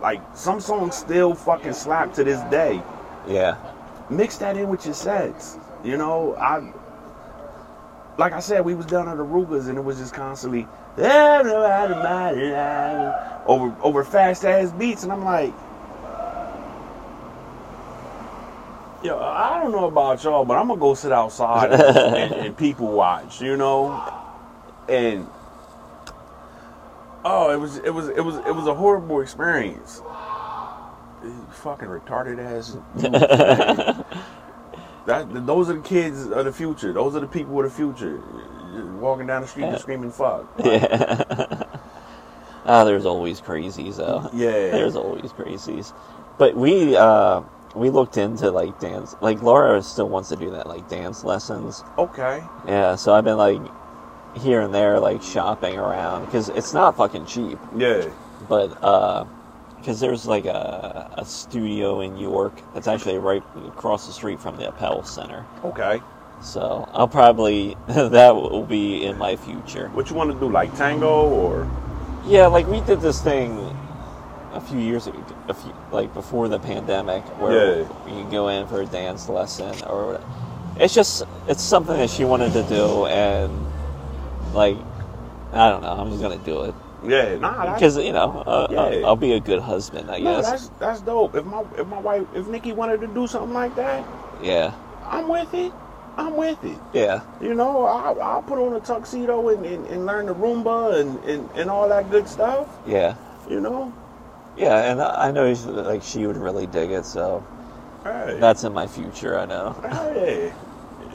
Like 0.00 0.20
some 0.34 0.60
songs 0.60 0.96
still 0.96 1.34
fucking 1.34 1.72
slap 1.72 2.14
to 2.14 2.24
this 2.24 2.40
day 2.50 2.82
yeah. 3.28 3.56
mix 4.10 4.38
that 4.38 4.56
in 4.56 4.68
with 4.68 4.84
your 4.84 4.94
sets. 4.94 5.58
You 5.84 5.96
know, 5.96 6.34
I 6.36 6.72
like 8.16 8.32
I 8.32 8.40
said, 8.40 8.64
we 8.64 8.74
was 8.74 8.86
down 8.86 9.08
at 9.08 9.16
the 9.16 9.24
Rugas 9.24 9.68
and 9.68 9.78
it 9.78 9.82
was 9.82 9.98
just 9.98 10.14
constantly 10.14 10.66
over 13.46 13.74
over 13.82 14.04
fast 14.04 14.44
ass 14.44 14.72
beats, 14.72 15.04
and 15.04 15.12
I'm 15.12 15.24
like, 15.24 15.54
yo, 19.02 19.18
I 19.18 19.60
don't 19.62 19.72
know 19.72 19.86
about 19.86 20.22
y'all, 20.24 20.44
but 20.44 20.56
I'm 20.56 20.68
gonna 20.68 20.80
go 20.80 20.94
sit 20.94 21.12
outside 21.12 21.72
and, 21.72 22.34
and, 22.34 22.56
people 22.58 22.88
watch. 22.88 23.40
You 23.40 23.56
know, 23.56 24.12
and 24.88 25.26
oh, 27.24 27.50
it 27.52 27.60
was 27.60 27.78
it 27.78 27.90
was 27.90 28.08
it 28.08 28.20
was 28.20 28.36
it 28.38 28.54
was 28.54 28.66
a 28.66 28.74
horrible 28.74 29.20
experience. 29.20 30.02
Fucking 31.50 31.88
retarded 31.88 32.38
ass. 32.38 32.76
That 35.08 35.46
those 35.46 35.70
are 35.70 35.74
the 35.74 35.80
kids 35.80 36.26
of 36.26 36.44
the 36.44 36.52
future. 36.52 36.92
Those 36.92 37.16
are 37.16 37.20
the 37.20 37.26
people 37.26 37.58
of 37.58 37.64
the 37.64 37.70
future. 37.70 38.20
Walking 39.00 39.26
down 39.26 39.42
the 39.42 39.48
street 39.48 39.64
and 39.64 39.78
screaming 39.78 40.10
"fuck." 40.10 40.46
Yeah. 40.64 41.62
Ah, 42.70 42.84
there's 42.84 43.06
always 43.06 43.40
crazies 43.40 43.96
though. 43.96 44.28
Yeah. 44.34 44.50
There's 44.70 44.94
always 44.94 45.32
crazies. 45.32 45.94
But 46.36 46.54
we 46.54 46.96
uh 46.96 47.40
we 47.74 47.88
looked 47.88 48.18
into 48.18 48.50
like 48.50 48.78
dance 48.78 49.16
like 49.22 49.40
Laura 49.42 49.82
still 49.82 50.08
wants 50.08 50.28
to 50.28 50.36
do 50.36 50.50
that 50.50 50.66
like 50.66 50.86
dance 50.88 51.24
lessons. 51.24 51.82
Okay. 51.96 52.42
Yeah, 52.66 52.96
so 52.96 53.14
I've 53.14 53.24
been 53.24 53.38
like 53.38 53.60
here 54.36 54.60
and 54.60 54.74
there 54.74 55.00
like 55.00 55.22
shopping 55.22 55.78
around 55.78 56.26
because 56.26 56.50
it's 56.50 56.74
not 56.74 56.96
fucking 56.96 57.24
cheap. 57.24 57.58
Yeah. 57.74 58.10
But 58.48 58.82
uh 58.84 59.24
because 59.78 60.00
there's 60.00 60.26
like 60.26 60.44
a, 60.44 61.14
a 61.16 61.24
studio 61.24 62.00
in 62.00 62.18
York 62.18 62.60
that's 62.74 62.88
actually 62.88 63.16
right 63.16 63.42
across 63.66 64.06
the 64.06 64.12
street 64.12 64.40
from 64.40 64.56
the 64.56 64.68
Appell 64.68 65.04
Center. 65.04 65.46
Okay. 65.64 66.02
So 66.40 66.88
I'll 66.92 67.08
probably 67.08 67.76
that 67.88 68.34
will 68.34 68.64
be 68.64 69.04
in 69.04 69.18
my 69.18 69.36
future. 69.36 69.88
What 69.88 70.08
you 70.10 70.16
want 70.16 70.32
to 70.32 70.38
do, 70.38 70.50
like 70.50 70.74
tango 70.76 71.28
or? 71.28 71.68
Yeah, 72.26 72.46
like 72.46 72.66
we 72.66 72.80
did 72.82 73.00
this 73.00 73.20
thing 73.22 73.58
a 74.52 74.60
few 74.60 74.78
years 74.78 75.06
ago, 75.06 75.22
a 75.48 75.54
few, 75.54 75.74
like 75.92 76.12
before 76.14 76.48
the 76.48 76.58
pandemic, 76.58 77.22
where 77.40 77.80
Yeah. 77.80 77.88
you 78.06 78.12
can 78.22 78.30
go 78.30 78.48
in 78.48 78.66
for 78.66 78.82
a 78.82 78.86
dance 78.86 79.28
lesson 79.28 79.74
or 79.86 80.06
whatever. 80.06 80.24
It's 80.78 80.94
just 80.94 81.24
it's 81.48 81.62
something 81.62 81.96
that 81.96 82.10
she 82.10 82.24
wanted 82.24 82.52
to 82.52 82.62
do, 82.64 83.06
and 83.06 83.50
like 84.54 84.76
I 85.52 85.70
don't 85.70 85.82
know, 85.82 85.92
I'm 85.92 86.10
just 86.10 86.22
gonna 86.22 86.38
do 86.38 86.62
it 86.64 86.74
Yeah. 87.04 87.36
Nah. 87.36 87.74
Because 87.74 87.96
you 87.98 88.12
know 88.12 88.42
uh, 88.46 88.68
Yeah. 88.70 89.06
I'll, 89.06 89.16
be 89.16 89.32
a 89.32 89.40
good 89.40 89.60
husband, 89.60 90.10
I 90.10 90.18
no, 90.18 90.36
guess. 90.36 90.50
that's 90.50 90.68
that's 90.78 91.00
dope. 91.00 91.34
If 91.34 91.44
my 91.46 91.64
if 91.76 91.86
my 91.86 91.98
wife 91.98 92.26
if 92.34 92.46
Nikki 92.46 92.72
wanted 92.72 93.00
to 93.00 93.06
do 93.08 93.26
something 93.26 93.54
like 93.54 93.74
that, 93.76 94.04
yeah, 94.42 94.72
I'm 95.06 95.28
with 95.28 95.52
it. 95.54 95.72
I'm 96.18 96.36
with 96.36 96.62
it. 96.64 96.76
yeah, 96.92 97.22
You 97.40 97.54
know, 97.54 97.84
I'll, 97.86 98.20
I'll 98.20 98.42
put 98.42 98.58
on 98.58 98.74
a 98.74 98.80
tuxedo 98.80 99.48
and, 99.50 99.64
and, 99.64 99.86
and 99.86 100.04
learn 100.04 100.26
the 100.26 100.34
rumba 100.34 101.00
and, 101.00 101.18
and, 101.24 101.48
and 101.54 101.70
all 101.70 101.88
that 101.88 102.10
good 102.10 102.28
stuff. 102.28 102.66
yeah, 102.86 103.14
You 103.48 103.60
know. 103.60 103.92
yeah. 104.56 104.90
And 104.90 105.00
I 105.00 105.28
I 105.28 105.30
know 105.30 105.46
like 105.52 106.02
she 106.02 106.26
would 106.26 106.36
really 106.36 106.66
dig 106.66 106.90
it, 106.90 107.06
so 107.06 107.42
Hey. 108.04 108.36
that's 108.40 108.64
in 108.64 108.72
my 108.72 108.86
future. 108.86 109.38
I 109.38 109.46
know. 109.46 109.72
Hey, 109.88 110.52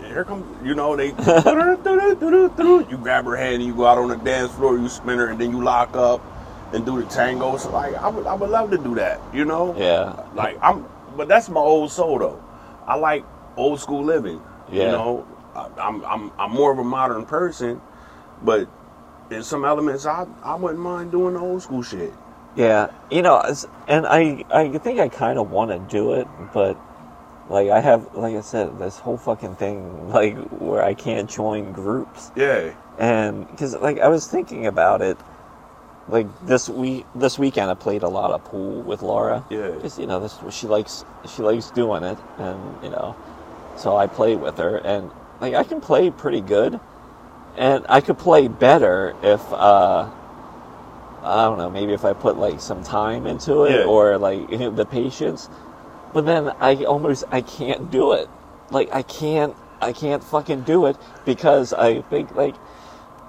here 0.07 0.23
comes, 0.23 0.45
you 0.65 0.73
know, 0.75 0.95
they, 0.95 1.07
you 2.89 2.97
grab 2.97 3.25
her 3.25 3.35
hand 3.35 3.55
and 3.55 3.63
you 3.65 3.73
go 3.75 3.85
out 3.85 3.97
on 3.97 4.09
the 4.09 4.17
dance 4.17 4.51
floor, 4.53 4.77
you 4.77 4.87
spin 4.89 5.17
her, 5.17 5.27
and 5.29 5.39
then 5.39 5.51
you 5.51 5.63
lock 5.63 5.95
up 5.95 6.21
and 6.73 6.85
do 6.85 7.01
the 7.01 7.07
tango. 7.09 7.57
So, 7.57 7.71
like, 7.71 7.95
I 7.95 8.07
would, 8.09 8.25
I 8.25 8.33
would 8.33 8.49
love 8.49 8.71
to 8.71 8.77
do 8.77 8.95
that, 8.95 9.19
you 9.33 9.45
know? 9.45 9.75
Yeah, 9.77 10.15
Like, 10.35 10.57
I'm, 10.61 10.85
but 11.17 11.27
that's 11.27 11.49
my 11.49 11.61
old 11.61 11.91
soul, 11.91 12.19
though. 12.19 12.43
I 12.85 12.95
like 12.95 13.23
old 13.55 13.79
school 13.79 14.03
living, 14.03 14.41
you 14.71 14.79
know? 14.85 15.27
I, 15.55 15.69
I'm, 15.79 16.03
I'm, 16.05 16.31
I'm 16.39 16.51
more 16.51 16.71
of 16.71 16.79
a 16.79 16.83
modern 16.83 17.25
person, 17.25 17.81
but 18.41 18.67
in 19.29 19.43
some 19.43 19.65
elements, 19.65 20.05
I, 20.05 20.25
I 20.43 20.55
wouldn't 20.55 20.79
mind 20.79 21.11
doing 21.11 21.35
the 21.35 21.39
old 21.39 21.61
school 21.61 21.83
shit. 21.83 22.13
Yeah, 22.55 22.91
you 23.09 23.23
know, 23.23 23.41
and 23.87 24.05
I 24.05 24.45
I 24.51 24.77
think 24.77 24.99
I 24.99 25.09
kind 25.09 25.39
of 25.39 25.49
want 25.49 25.71
to 25.71 25.79
do 25.91 26.13
it, 26.13 26.27
but 26.53 26.77
like 27.49 27.69
I 27.69 27.79
have, 27.81 28.13
like 28.13 28.35
I 28.35 28.41
said, 28.41 28.77
this 28.77 28.99
whole 28.99 29.17
fucking 29.17 29.55
thing, 29.55 30.09
like 30.13 30.37
where 30.51 30.83
I 30.83 30.93
can't 30.93 31.29
join 31.29 31.71
groups, 31.71 32.31
Yeah. 32.35 32.73
and 32.99 33.47
because 33.49 33.75
like 33.77 33.99
I 33.99 34.07
was 34.07 34.27
thinking 34.27 34.67
about 34.67 35.01
it, 35.01 35.17
like 36.07 36.27
this 36.45 36.69
week, 36.69 37.05
this 37.15 37.39
weekend 37.39 37.71
I 37.71 37.73
played 37.73 38.03
a 38.03 38.09
lot 38.09 38.31
of 38.31 38.43
pool 38.43 38.83
with 38.83 39.01
Laura. 39.01 39.43
Yeah. 39.49 39.71
because 39.71 39.97
you 39.97 40.05
know 40.05 40.19
this 40.19 40.37
she 40.51 40.67
likes 40.67 41.05
she 41.27 41.41
likes 41.41 41.71
doing 41.71 42.03
it, 42.03 42.19
and 42.37 42.83
you 42.83 42.89
know, 42.91 43.15
so 43.77 43.95
I 43.97 44.07
play 44.07 44.35
with 44.35 44.57
her, 44.57 44.77
and 44.77 45.11
like 45.41 45.53
I 45.53 45.63
can 45.63 45.81
play 45.81 46.09
pretty 46.11 46.41
good, 46.41 46.79
and 47.57 47.85
I 47.89 48.01
could 48.01 48.17
play 48.17 48.47
better 48.47 49.15
if. 49.21 49.41
uh 49.53 50.09
I 51.25 51.45
don't 51.45 51.57
know, 51.57 51.69
maybe 51.69 51.93
if 51.93 52.03
I 52.03 52.11
put 52.11 52.37
like 52.37 52.59
some 52.59 52.83
time 52.83 53.25
into 53.27 53.63
it 53.63 53.71
Yeah. 53.79 53.85
or 53.85 54.17
like 54.17 54.49
the 54.75 54.85
patience. 54.85 55.49
But 56.13 56.25
then 56.25 56.51
I 56.59 56.83
almost 56.83 57.23
I 57.31 57.39
can't 57.39 57.89
do 57.89 58.11
it. 58.11 58.27
Like 58.71 58.93
I 58.93 59.03
can't 59.03 59.55
I 59.81 59.93
can't 59.93 60.21
fucking 60.21 60.63
do 60.63 60.85
it 60.87 60.97
because 61.25 61.71
I 61.71 62.01
think 62.01 62.35
like 62.35 62.55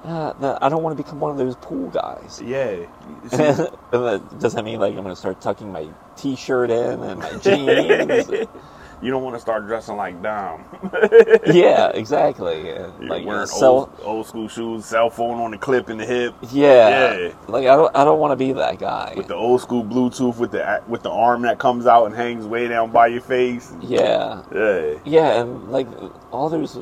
uh, 0.05 0.59
I 0.61 0.69
don't 0.69 0.83
want 0.83 0.97
to 0.97 1.03
become 1.03 1.21
one 1.21 1.31
of 1.31 1.39
those 1.39 1.55
pool 1.57 1.89
guys. 1.91 2.43
Yeah. 2.45 2.85
Does 3.31 4.55
that 4.55 4.65
mean 4.65 4.81
like 4.81 4.97
I'm 4.97 5.03
gonna 5.03 5.15
start 5.15 5.41
tucking 5.41 5.71
my 5.71 5.87
t-shirt 6.17 6.71
in 6.71 7.01
and 7.01 7.21
my 7.21 7.33
jeans? 7.39 8.29
you 9.03 9.11
don't 9.11 9.23
want 9.23 9.37
to 9.37 9.41
start 9.41 9.67
dressing 9.67 9.97
like 9.97 10.23
Dom. 10.23 10.65
yeah, 11.47 11.89
exactly. 11.95 12.67
You're 12.67 12.89
like 13.01 13.25
wearing 13.25 13.47
so, 13.47 13.67
old, 13.69 13.91
old 14.03 14.27
school 14.27 14.49
shoes, 14.49 14.85
cell 14.87 15.11
phone 15.11 15.39
on 15.41 15.51
the 15.51 15.59
clip 15.59 15.91
in 15.91 15.99
the 15.99 16.07
hip, 16.07 16.35
yeah, 16.53 17.15
Yeah. 17.17 17.33
like 17.49 17.67
I 17.67 17.77
don't 17.77 17.95
I 17.97 18.05
don't 18.05 18.19
want 18.19 18.33
to 18.33 18.37
be 18.37 18.53
that 18.53 18.79
guy. 18.79 19.15
with 19.17 19.27
the 19.29 19.35
old 19.35 19.61
school 19.61 19.85
Bluetooth 19.85 20.37
with 20.39 20.53
the 20.53 20.83
with 20.89 21.03
the 21.03 21.11
arm 21.11 21.43
that 21.43 21.59
comes 21.59 21.87
out 21.87 22.07
and 22.07 22.15
hangs 22.15 22.47
way 22.47 22.69
down 22.69 22.91
by 22.91 23.09
your 23.09 23.21
face. 23.23 23.73
yeah. 23.83 24.43
Yeah, 24.55 24.95
Yeah, 25.05 25.41
and 25.43 25.71
like 25.71 25.87
all 26.33 26.49
those 26.49 26.77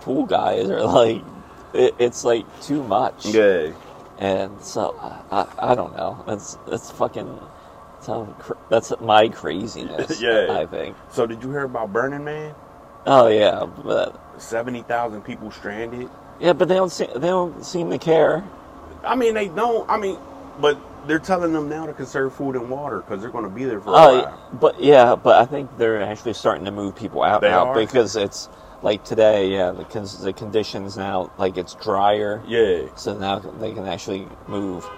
pool 0.00 0.26
guys 0.26 0.68
are 0.70 0.82
like, 0.84 1.22
it, 1.74 1.94
it's 1.98 2.24
like 2.24 2.44
too 2.62 2.82
much. 2.84 3.26
yeah, 3.26 3.72
and 4.18 4.60
so 4.62 4.94
I, 5.30 5.46
I 5.58 5.74
don't 5.74 5.96
know. 5.96 6.24
It's 6.28 6.56
that's 6.66 6.90
fucking. 6.90 7.38
That's, 8.08 8.42
cr- 8.42 8.52
that's 8.70 8.92
my 9.00 9.28
craziness. 9.28 10.20
Yeah. 10.22 10.58
I 10.58 10.66
think. 10.66 10.96
So 11.10 11.26
did 11.26 11.42
you 11.42 11.50
hear 11.50 11.62
about 11.64 11.92
Burning 11.92 12.24
Man? 12.24 12.54
Oh 13.06 13.28
yeah, 13.28 13.64
but 13.84 14.20
Seventy 14.40 14.82
thousand 14.82 15.22
people 15.22 15.50
stranded. 15.50 16.08
yeah, 16.40 16.52
but 16.52 16.68
they 16.68 16.74
don't 16.76 16.90
seem 16.90 17.08
they 17.14 17.28
don't 17.28 17.64
seem 17.64 17.90
to 17.90 17.98
care. 17.98 18.44
I 19.04 19.14
mean, 19.16 19.34
they 19.34 19.48
don't. 19.48 19.88
I 19.88 19.96
mean, 19.98 20.18
but 20.60 20.78
they're 21.06 21.18
telling 21.18 21.52
them 21.52 21.68
now 21.68 21.86
to 21.86 21.92
conserve 21.92 22.34
food 22.34 22.56
and 22.56 22.68
water 22.68 22.98
because 22.98 23.20
they're 23.20 23.30
going 23.30 23.44
to 23.44 23.50
be 23.50 23.64
there 23.64 23.80
for 23.80 23.90
a 23.90 23.92
Oh, 23.92 24.18
while. 24.22 24.48
but 24.60 24.82
yeah, 24.82 25.14
but 25.14 25.40
I 25.40 25.46
think 25.46 25.76
they're 25.78 26.02
actually 26.02 26.34
starting 26.34 26.64
to 26.66 26.70
move 26.72 26.94
people 26.96 27.22
out 27.22 27.40
They 27.40 27.48
now 27.48 27.68
are? 27.68 27.74
because 27.74 28.16
it's 28.16 28.48
like 28.82 29.04
today. 29.04 29.50
Yeah, 29.52 29.70
the 29.70 29.84
con- 29.84 30.06
the 30.22 30.32
conditions 30.32 30.96
now 30.96 31.30
like 31.38 31.56
it's 31.56 31.74
drier, 31.74 32.42
Yeah, 32.46 32.88
so 32.96 33.16
now 33.16 33.38
they 33.38 33.72
can 33.72 33.86
actually 33.86 34.28
move. 34.48 34.88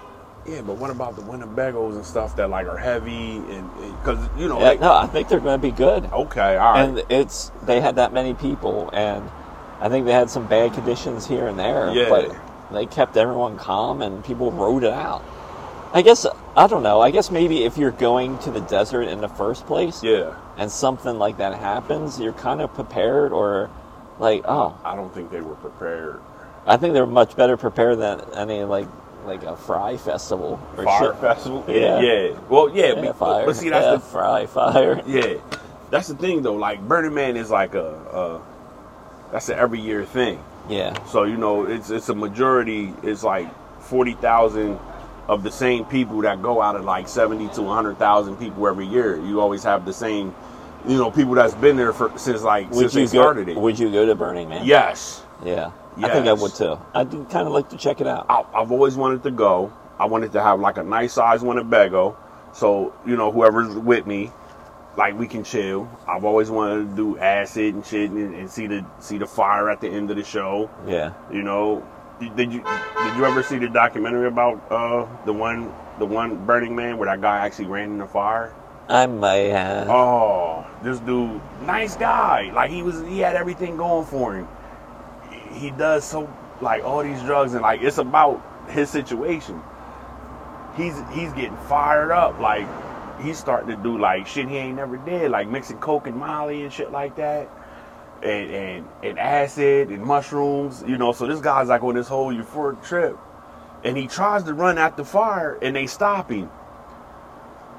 Yeah. 0.47 0.61
But 0.61 0.77
what 0.77 0.89
about 0.89 1.15
the 1.15 1.21
Winnebagos 1.21 1.95
and 1.95 2.05
stuff 2.05 2.35
that 2.35 2.49
like 2.49 2.67
are 2.67 2.77
heavy 2.77 3.37
and 3.37 3.69
because 3.99 4.19
you 4.37 4.47
know? 4.47 4.59
Yeah, 4.59 4.65
like- 4.65 4.81
no, 4.81 4.93
I 4.93 5.07
think 5.07 5.27
they're 5.29 5.39
going 5.39 5.59
to 5.59 5.67
be 5.67 5.71
good. 5.71 6.05
Okay, 6.05 6.57
all 6.57 6.73
right. 6.73 6.83
And 6.83 7.03
it's 7.09 7.51
they 7.63 7.81
had 7.81 7.95
that 7.95 8.13
many 8.13 8.33
people, 8.33 8.89
and 8.93 9.29
I 9.79 9.89
think 9.89 10.05
they 10.05 10.13
had 10.13 10.29
some 10.29 10.47
bad 10.47 10.73
conditions 10.73 11.27
here 11.27 11.47
and 11.47 11.57
there. 11.57 11.91
Yeah. 11.93 12.09
But 12.09 12.35
they 12.71 12.85
kept 12.85 13.17
everyone 13.17 13.57
calm, 13.57 14.01
and 14.01 14.23
people 14.23 14.51
rode 14.51 14.83
it 14.83 14.93
out. 14.93 15.23
I 15.93 16.01
guess 16.01 16.25
I 16.55 16.67
don't 16.67 16.83
know. 16.83 17.01
I 17.01 17.11
guess 17.11 17.31
maybe 17.31 17.63
if 17.65 17.77
you're 17.77 17.91
going 17.91 18.37
to 18.39 18.51
the 18.51 18.61
desert 18.61 19.03
in 19.03 19.19
the 19.19 19.27
first 19.27 19.65
place, 19.65 20.01
yeah, 20.01 20.35
and 20.57 20.71
something 20.71 21.17
like 21.17 21.37
that 21.37 21.53
happens, 21.59 22.19
you're 22.19 22.31
kind 22.33 22.61
of 22.61 22.73
prepared, 22.73 23.33
or 23.33 23.69
like, 24.17 24.43
oh, 24.45 24.77
I 24.85 24.95
don't 24.95 25.13
think 25.13 25.31
they 25.31 25.41
were 25.41 25.55
prepared. 25.55 26.21
I 26.65 26.77
think 26.77 26.93
they're 26.93 27.05
much 27.05 27.35
better 27.35 27.57
prepared 27.57 27.99
than 27.99 28.21
any 28.35 28.63
like 28.63 28.87
like 29.25 29.43
a 29.43 29.55
Fyre 29.55 29.97
festival 29.97 30.59
or 30.77 30.83
Fire 30.83 31.11
shit. 31.13 31.21
festival. 31.21 31.63
Yeah. 31.67 31.99
yeah. 32.01 32.39
Well, 32.49 32.69
yeah, 32.75 32.93
Yeah, 32.93 33.01
but, 33.01 33.17
fire. 33.17 33.45
but 33.45 33.55
see, 33.55 33.69
that's 33.69 33.85
yeah, 33.85 33.91
the 33.93 33.99
Fyre 33.99 34.47
fire. 34.47 35.01
Yeah, 35.07 35.35
that's 35.89 36.07
the 36.07 36.15
thing 36.15 36.41
though. 36.41 36.55
Like 36.55 36.81
Burning 36.87 37.13
Man 37.13 37.37
is 37.37 37.49
like 37.49 37.73
a, 37.75 37.85
a 37.93 38.41
that's 39.31 39.49
an 39.49 39.57
every 39.57 39.79
year 39.79 40.05
thing. 40.05 40.43
Yeah, 40.69 41.01
So 41.05 41.23
you 41.23 41.37
know, 41.37 41.65
it's 41.65 41.89
it's 41.89 42.09
a 42.09 42.15
majority. 42.15 42.93
It's 43.03 43.23
like 43.23 43.49
forty 43.81 44.13
thousand 44.13 44.79
of 45.27 45.43
the 45.43 45.51
same 45.51 45.85
people 45.85 46.21
that 46.21 46.41
go 46.41 46.61
out 46.61 46.75
of 46.75 46.85
like 46.85 47.07
seventy 47.07 47.47
to 47.55 47.67
hundred 47.67 47.97
thousand 47.97 48.37
people 48.37 48.67
every 48.67 48.85
year. 48.85 49.17
You 49.19 49.41
always 49.41 49.63
have 49.63 49.85
the 49.85 49.93
same, 49.93 50.33
you 50.87 50.97
know, 50.97 51.09
people 51.09 51.33
that's 51.33 51.55
been 51.55 51.77
there 51.77 51.93
for 51.93 52.11
since 52.17 52.43
like 52.43 52.69
would 52.71 52.91
since 52.91 52.93
you 52.93 53.01
they 53.01 53.07
started 53.07 53.49
it. 53.49 53.57
Would 53.57 53.79
you 53.79 53.91
go 53.91 54.05
to 54.05 54.13
Burning 54.15 54.49
Man? 54.49 54.65
yes, 54.65 55.23
Yeah, 55.43 55.71
I 55.97 56.09
think 56.09 56.27
I 56.27 56.33
would 56.33 56.53
too. 56.53 56.79
I 56.93 57.03
do 57.03 57.23
kind 57.25 57.47
of 57.47 57.53
like 57.53 57.69
to 57.69 57.77
check 57.77 58.01
it 58.01 58.07
out. 58.07 58.25
I, 58.29 58.43
I've 58.53 58.71
always 58.71 58.95
wanted 58.95 59.23
to 59.23 59.31
go. 59.31 59.73
I 59.99 60.05
wanted 60.05 60.31
to 60.33 60.41
have 60.41 60.59
like 60.59 60.77
a 60.77 60.83
nice 60.83 61.13
size 61.13 61.41
Winnebago, 61.41 62.17
so 62.53 62.93
you 63.05 63.15
know 63.15 63.31
whoever's 63.31 63.75
with 63.75 64.07
me, 64.07 64.31
like 64.97 65.17
we 65.17 65.27
can 65.27 65.43
chill. 65.43 65.89
I've 66.07 66.23
always 66.23 66.49
wanted 66.49 66.89
to 66.89 66.95
do 66.95 67.17
acid 67.19 67.75
and 67.75 67.85
shit 67.85 68.09
and, 68.09 68.33
and 68.35 68.49
see 68.49 68.67
the 68.67 68.85
see 68.99 69.17
the 69.17 69.27
fire 69.27 69.69
at 69.69 69.81
the 69.81 69.89
end 69.89 70.09
of 70.09 70.17
the 70.17 70.23
show. 70.23 70.69
Yeah. 70.87 71.13
You 71.31 71.43
know, 71.43 71.87
did 72.19 72.35
did 72.35 72.53
you 72.53 72.63
did 72.63 73.17
you 73.17 73.25
ever 73.25 73.43
see 73.43 73.57
the 73.57 73.69
documentary 73.69 74.27
about 74.27 74.71
uh 74.71 75.07
the 75.25 75.33
one 75.33 75.71
the 75.99 76.05
one 76.05 76.45
Burning 76.45 76.75
Man 76.75 76.97
where 76.97 77.07
that 77.07 77.21
guy 77.21 77.45
actually 77.45 77.67
ran 77.67 77.91
in 77.91 77.97
the 77.97 78.07
fire? 78.07 78.53
I 78.89 79.05
might 79.05 79.51
have. 79.51 79.87
Oh, 79.89 80.65
this 80.83 80.99
dude, 80.99 81.39
nice 81.65 81.95
guy. 81.95 82.51
Like 82.53 82.71
he 82.71 82.83
was, 82.83 83.01
he 83.03 83.19
had 83.19 83.35
everything 83.35 83.77
going 83.77 84.05
for 84.05 84.35
him. 84.35 84.47
He 85.53 85.71
does 85.71 86.03
so 86.03 86.31
like 86.61 86.83
all 86.83 87.03
these 87.03 87.21
drugs 87.23 87.53
and 87.53 87.61
like 87.61 87.81
it's 87.81 87.97
about 87.97 88.41
his 88.69 88.89
situation. 88.89 89.61
He's 90.75 90.95
he's 91.11 91.33
getting 91.33 91.57
fired 91.67 92.11
up. 92.11 92.39
Like 92.39 92.67
he's 93.21 93.37
starting 93.37 93.75
to 93.75 93.81
do 93.81 93.97
like 93.97 94.27
shit 94.27 94.47
he 94.47 94.57
ain't 94.57 94.75
never 94.75 94.97
did, 94.97 95.31
like 95.31 95.47
mixing 95.47 95.77
coke 95.79 96.07
and 96.07 96.15
Molly 96.15 96.63
and 96.63 96.71
shit 96.71 96.91
like 96.91 97.15
that. 97.17 97.49
And, 98.23 98.51
and 98.51 98.87
and 99.03 99.19
acid 99.19 99.89
and 99.89 100.03
mushrooms, 100.03 100.83
you 100.87 100.97
know. 100.97 101.11
So 101.11 101.25
this 101.25 101.41
guy's 101.41 101.69
like 101.69 101.83
on 101.83 101.95
this 101.95 102.07
whole 102.07 102.31
euphoric 102.31 102.85
trip, 102.85 103.17
and 103.83 103.97
he 103.97 104.07
tries 104.07 104.43
to 104.43 104.53
run 104.53 104.77
at 104.77 104.95
the 104.95 105.03
fire, 105.03 105.57
and 105.61 105.75
they 105.75 105.87
stop 105.87 106.29
him. 106.29 106.49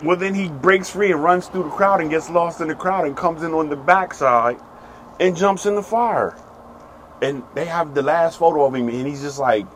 Well, 0.03 0.17
then 0.17 0.35
he 0.35 0.49
breaks 0.49 0.91
free 0.91 1.13
and 1.13 1.23
runs 1.23 1.47
through 1.47 1.63
the 1.63 1.71
crowd 1.71 2.01
and 2.01 2.11
gets 2.11 2.29
lost 2.29 2.61
in 2.61 2.67
the 2.67 2.75
crowd 2.75 3.07
and 3.07 3.17
comes 3.17 3.45
in 3.45 3.53
on 3.55 3.69
the 3.69 3.77
backside 3.77 4.59
and 5.21 5.37
jumps 5.37 5.65
in 5.65 5.77
the 5.77 5.83
fire. 5.83 6.37
And 7.23 7.43
they 7.55 7.65
have 7.67 7.95
the 7.95 8.03
last 8.03 8.39
photo 8.39 8.67
of 8.67 8.75
him, 8.75 8.89
and 8.89 9.07
he's 9.07 9.23
just 9.23 9.39
like, 9.39 9.67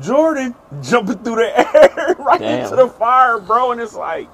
Jordan 0.00 0.54
jumping 0.82 1.18
through 1.18 1.36
the 1.36 1.58
air 1.58 2.14
right 2.18 2.40
Damn. 2.40 2.64
into 2.64 2.76
the 2.76 2.88
fire, 2.88 3.38
bro. 3.40 3.72
And 3.72 3.80
it's 3.80 3.94
like, 3.94 4.28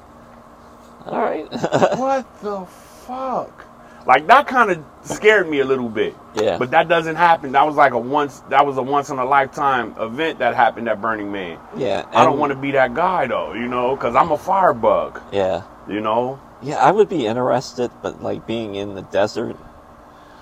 All 1.06 1.20
right. 1.20 1.50
what 1.96 2.40
the 2.42 2.66
fuck? 3.06 3.64
Like 4.06 4.28
that 4.28 4.46
kind 4.46 4.70
of 4.70 4.84
scared 5.02 5.48
me 5.48 5.60
a 5.60 5.64
little 5.64 5.88
bit. 5.88 6.14
Yeah. 6.34 6.58
But 6.58 6.70
that 6.70 6.88
doesn't 6.88 7.16
happen. 7.16 7.52
That 7.52 7.66
was 7.66 7.74
like 7.74 7.92
a 7.92 7.98
once. 7.98 8.40
That 8.50 8.64
was 8.64 8.76
a 8.76 8.82
once 8.82 9.08
in 9.10 9.18
a 9.18 9.24
lifetime 9.24 9.94
event 9.98 10.38
that 10.38 10.54
happened 10.54 10.88
at 10.88 11.00
Burning 11.00 11.32
Man. 11.32 11.58
yeah. 11.76 12.06
I 12.12 12.24
don't 12.24 12.38
want 12.38 12.52
to 12.52 12.58
be 12.58 12.70
that 12.72 12.94
guy 12.94 13.26
though, 13.26 13.54
you 13.54 13.66
know, 13.66 13.96
because 13.96 14.14
I'm 14.14 14.30
a 14.30 14.38
firebug. 14.38 15.20
Yeah. 15.32 15.62
You 15.88 16.00
know. 16.00 16.38
Yeah, 16.62 16.76
I 16.76 16.90
would 16.92 17.08
be 17.08 17.26
interested, 17.26 17.90
but 18.02 18.22
like 18.22 18.46
being 18.46 18.76
in 18.76 18.94
the 18.94 19.02
desert, 19.02 19.56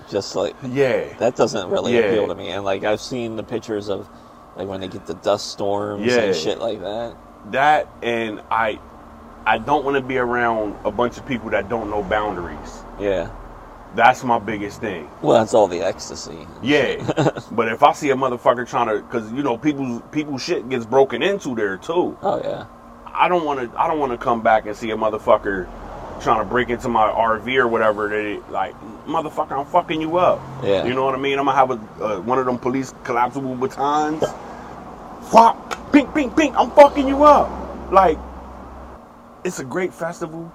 just 0.09 0.35
like 0.35 0.55
Yeah. 0.63 1.13
that 1.19 1.35
doesn't 1.35 1.69
really 1.69 1.93
Yeah. 1.95 2.01
appeal 2.05 2.27
to 2.27 2.35
me. 2.35 2.49
And 2.49 2.63
like 2.63 2.83
I've 2.83 3.01
seen 3.01 3.35
the 3.35 3.43
pictures 3.43 3.89
of 3.89 4.07
like 4.55 4.67
when 4.67 4.81
they 4.81 4.87
get 4.87 5.05
the 5.05 5.13
dust 5.15 5.47
storms 5.51 6.05
Yeah. 6.05 6.21
and 6.21 6.35
shit 6.35 6.59
like 6.59 6.81
that. 6.81 7.13
that 7.51 7.87
and 8.01 8.41
I 8.51 8.79
I 9.45 9.59
don't 9.59 9.85
want 9.85 9.95
to 9.95 10.01
be 10.01 10.17
around 10.17 10.75
a 10.85 10.91
bunch 10.91 11.17
of 11.17 11.25
people 11.27 11.51
that 11.51 11.69
don't 11.69 11.89
know 11.91 12.01
boundaries. 12.01 12.83
Yeah. 12.99 13.29
That's 13.93 14.23
my 14.23 14.39
biggest 14.39 14.81
thing. 14.81 15.07
Well, 15.21 15.37
that's 15.39 15.53
all 15.53 15.67
the 15.67 15.81
ecstasy. 15.81 16.47
Yeah, 16.61 16.95
but 17.51 17.69
if 17.69 17.81
I 17.81 17.93
see 17.93 18.09
a 18.09 18.15
motherfucker 18.15 18.67
trying 18.67 18.87
to, 18.89 19.01
because 19.01 19.31
you 19.31 19.41
know, 19.41 19.57
people 19.57 20.01
people 20.11 20.37
shit 20.37 20.67
gets 20.67 20.85
broken 20.85 21.21
into 21.23 21.55
there 21.55 21.77
too. 21.77 22.17
Oh 22.21 22.41
yeah. 22.43 22.65
I 23.05 23.29
don't 23.29 23.45
want 23.45 23.71
to. 23.71 23.79
I 23.79 23.87
don't 23.87 23.99
want 23.99 24.11
to 24.11 24.17
come 24.17 24.41
back 24.41 24.65
and 24.65 24.75
see 24.75 24.91
a 24.91 24.97
motherfucker 24.97 25.67
trying 26.21 26.39
to 26.39 26.45
break 26.45 26.69
into 26.69 26.89
my 26.89 27.07
RV 27.09 27.55
or 27.57 27.67
whatever. 27.67 28.09
They 28.09 28.37
like, 28.49 28.73
motherfucker, 29.05 29.51
I'm 29.59 29.65
fucking 29.65 30.01
you 30.01 30.17
up. 30.17 30.39
Yeah. 30.63 30.85
You 30.85 30.93
know 30.93 31.05
what 31.05 31.15
I 31.15 31.17
mean? 31.17 31.37
I'm 31.39 31.45
gonna 31.45 31.57
have 31.57 31.71
a 31.71 32.03
uh, 32.03 32.21
one 32.21 32.39
of 32.39 32.45
them 32.45 32.57
police 32.57 32.93
collapsible 33.03 33.55
batons. 33.55 34.23
Fuck, 35.31 35.91
pink, 35.91 36.13
pink, 36.13 36.35
pink. 36.35 36.55
I'm 36.57 36.71
fucking 36.71 37.07
you 37.07 37.23
up. 37.23 37.49
Like, 37.91 38.17
it's 39.43 39.59
a 39.59 39.63
great 39.65 39.93
festival. 39.93 40.51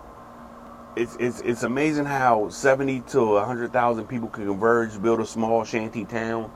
It's 0.96 1.16
it's 1.20 1.40
it's 1.42 1.62
amazing 1.62 2.04
how 2.04 2.48
seventy 2.50 3.00
to 3.12 3.38
hundred 3.40 3.72
thousand 3.72 4.06
people 4.06 4.28
can 4.28 4.46
converge, 4.46 5.00
build 5.00 5.20
a 5.20 5.26
small 5.26 5.64
shanty 5.64 6.04
town 6.04 6.50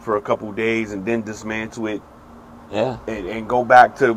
for 0.00 0.16
a 0.16 0.20
couple 0.22 0.50
days, 0.52 0.92
and 0.92 1.04
then 1.04 1.22
dismantle 1.22 1.86
it 1.86 2.02
Yeah. 2.70 2.98
and, 3.06 3.26
and 3.26 3.48
go 3.48 3.64
back 3.64 3.96
to 3.96 4.14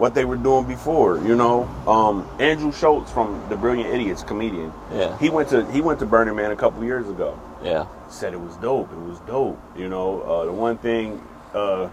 what 0.00 0.14
they 0.14 0.24
were 0.24 0.36
doing 0.36 0.66
before. 0.66 1.18
You 1.18 1.36
know, 1.36 1.64
um, 1.86 2.26
Andrew 2.40 2.72
Schulz 2.72 3.12
from 3.12 3.46
the 3.50 3.56
Brilliant 3.56 3.94
Idiots, 3.94 4.22
comedian. 4.22 4.72
Yeah. 4.92 5.16
He 5.18 5.28
went 5.28 5.50
to 5.50 5.70
he 5.70 5.82
went 5.82 5.98
to 6.00 6.06
Burning 6.06 6.34
Man 6.34 6.50
a 6.50 6.56
couple 6.56 6.82
years 6.82 7.06
ago. 7.08 7.38
Yeah. 7.62 7.86
Said 8.08 8.32
it 8.32 8.40
was 8.40 8.56
dope. 8.56 8.90
It 8.90 8.98
was 8.98 9.20
dope. 9.20 9.60
You 9.76 9.90
know, 9.90 10.22
uh, 10.22 10.44
the 10.46 10.52
one 10.52 10.78
thing 10.78 11.22
uh, 11.52 11.90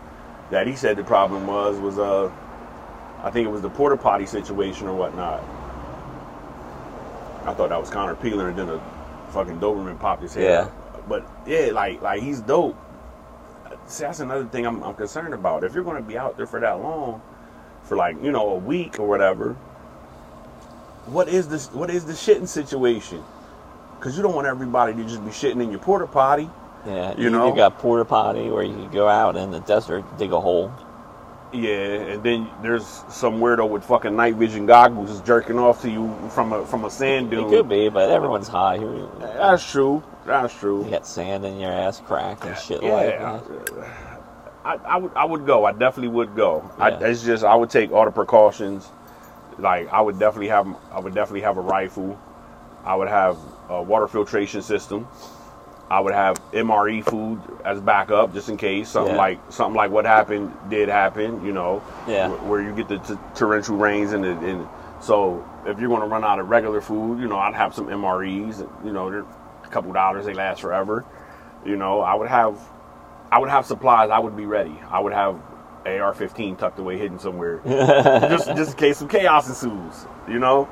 that 0.52 0.66
he 0.68 0.76
said 0.76 0.96
the 0.96 1.04
problem 1.04 1.46
was 1.48 1.78
was 1.80 2.00
uh, 2.00 2.32
I 3.24 3.30
think 3.30 3.46
it 3.46 3.52
was 3.52 3.62
the 3.62 3.70
porta 3.70 3.98
potty 3.98 4.26
situation 4.26 4.88
or 4.88 4.96
whatnot. 4.96 5.44
I 7.46 7.54
thought 7.54 7.70
that 7.70 7.80
was 7.80 7.90
Connor 7.90 8.16
Peeler, 8.16 8.50
and 8.50 8.58
then 8.58 8.70
a 8.70 8.82
fucking 9.32 9.60
Doberman 9.60 10.00
popped 10.00 10.22
his 10.22 10.34
head. 10.34 10.44
Yeah. 10.44 10.70
But 11.10 11.30
yeah, 11.46 11.72
like 11.74 12.02
like 12.02 12.24
he's 12.24 12.40
dope. 12.40 12.78
See, 13.86 14.04
that's 14.04 14.22
another 14.22 14.46
thing 14.46 14.66
I'm, 14.66 14.82
I'm 14.82 14.96
concerned 14.96 15.34
about. 15.34 15.66
If 15.66 15.74
you're 15.74 15.84
going 15.84 16.02
to 16.02 16.08
be 16.08 16.18
out 16.18 16.36
there 16.38 16.48
for 16.48 16.60
that 16.60 16.82
long, 16.82 17.22
for 17.88 17.96
like 17.98 18.22
you 18.24 18.32
know 18.32 18.50
a 18.52 18.58
week 18.58 19.00
or 19.00 19.08
whatever, 19.08 19.54
what 21.08 21.28
is 21.30 21.48
this? 21.48 21.72
What 21.72 21.90
is 21.90 22.06
the 22.06 22.14
shitting 22.14 22.48
situation? 22.48 23.24
Because 23.98 24.16
you 24.16 24.24
don't 24.24 24.36
want 24.36 24.48
everybody 24.48 24.94
to 24.94 25.04
just 25.04 25.24
be 25.24 25.32
shitting 25.32 25.64
in 25.64 25.72
your 25.72 25.80
porta 25.80 26.06
potty. 26.08 26.50
Yeah. 26.86 27.18
You 27.18 27.30
know? 27.30 27.50
you 27.50 27.56
got 27.56 27.80
porta 27.80 28.06
potty, 28.06 28.50
or 28.50 28.64
you 28.64 28.74
could 28.76 28.92
go 28.92 29.08
out 29.08 29.36
in 29.36 29.52
the 29.52 29.60
desert, 29.62 30.06
dig 30.18 30.32
a 30.32 30.40
hole. 30.40 30.72
Yeah, 31.54 31.72
and 32.12 32.24
then 32.24 32.50
there's 32.62 32.86
some 33.10 33.40
weirdo 33.40 33.70
with 33.70 33.86
fucking 33.86 34.14
night 34.16 34.36
vision 34.36 34.66
goggles 34.66 35.10
just 35.10 35.26
jerking 35.26 35.58
off 35.58 35.82
to 35.84 35.90
you 35.90 36.14
from 36.30 36.52
a 36.52 36.66
from 36.66 36.84
a 36.84 36.90
sand 36.92 37.32
It 37.32 37.38
dune. 37.38 37.50
could 37.50 37.70
be, 37.70 37.88
but 37.88 38.10
everyone's 38.10 38.50
high. 38.50 38.76
You 38.76 39.10
That's 39.20 39.70
true. 39.70 40.04
That's 40.26 40.54
true. 40.54 40.84
you 40.84 40.92
got 40.92 41.08
sand 41.08 41.46
in 41.46 41.58
your 41.58 41.72
ass 41.72 42.02
crack 42.02 42.46
and 42.46 42.58
shit 42.58 42.84
like 42.84 43.18
that. 43.18 43.44
I, 44.68 44.76
I 44.86 44.98
would 44.98 45.12
I 45.16 45.26
would 45.26 45.46
go. 45.46 45.66
I 45.66 45.72
definitely 45.72 46.10
would 46.10 46.36
go. 46.36 46.70
I, 46.78 46.90
it's 46.92 47.24
just 47.24 47.44
I 47.44 47.56
would 47.56 47.70
take 47.70 47.92
all 47.92 48.06
the 48.06 48.12
precautions. 48.12 48.90
Like 49.58 49.92
I 49.92 50.02
would 50.02 50.20
definitely 50.20 50.50
have 50.50 50.68
I 50.92 51.00
would 51.00 51.14
definitely 51.16 51.42
have 51.42 51.58
a 51.58 51.62
rifle. 51.62 52.20
I 52.84 52.96
would 52.96 53.08
have 53.08 53.38
a 53.70 53.82
water 53.82 54.08
filtration 54.08 54.62
system. 54.62 55.08
I 55.90 56.02
would 56.02 56.14
have 56.14 56.36
MRE 56.52 57.02
food 57.06 57.42
as 57.64 57.80
backup 57.80 58.34
just 58.34 58.50
in 58.50 58.58
case 58.58 58.90
something 58.90 59.14
Yeah. 59.16 59.22
like 59.22 59.40
something 59.50 59.76
like 59.76 59.90
what 59.90 60.04
happened 60.06 60.52
did 60.70 60.90
happen. 60.90 61.46
You 61.46 61.54
know, 61.54 61.82
Yeah. 62.08 62.28
wh- 62.30 62.50
where 62.50 62.62
you 62.62 62.74
get 62.76 62.90
the 62.90 62.98
t- 63.00 63.18
torrential 63.36 63.78
rains 63.78 64.12
and 64.12 64.22
the, 64.24 64.32
and 64.32 64.68
so 65.00 65.46
if 65.66 65.80
you're 65.80 65.88
going 65.88 66.02
to 66.02 66.08
run 66.08 66.26
out 66.26 66.40
of 66.40 66.50
regular 66.50 66.82
food, 66.82 67.20
you 67.20 67.28
know, 67.28 67.38
I'd 67.38 67.54
have 67.56 67.74
some 67.74 67.88
MREs. 67.88 68.68
You 68.84 68.92
know, 68.92 69.10
they're 69.10 69.26
a 69.64 69.68
couple 69.70 69.94
dollars, 69.94 70.26
they 70.26 70.34
last 70.34 70.60
forever. 70.62 71.06
You 71.66 71.78
know, 71.78 72.02
I 72.02 72.16
would 72.16 72.28
have 72.28 72.58
I 73.32 73.40
would 73.40 73.50
have 73.50 73.66
supplies. 73.66 74.10
I 74.10 74.20
would 74.20 74.36
be 74.38 74.46
ready. 74.46 74.80
I 74.90 75.00
would 75.00 75.14
have 75.14 75.36
AR-15 75.86 76.58
tucked 76.58 76.80
away, 76.80 76.98
hidden 76.98 77.20
somewhere, 77.20 77.62
just 77.66 78.48
just 78.56 78.72
in 78.72 78.78
case 78.78 78.98
some 78.98 79.08
chaos 79.08 79.48
ensues. 79.48 80.06
You 80.28 80.40
know, 80.40 80.68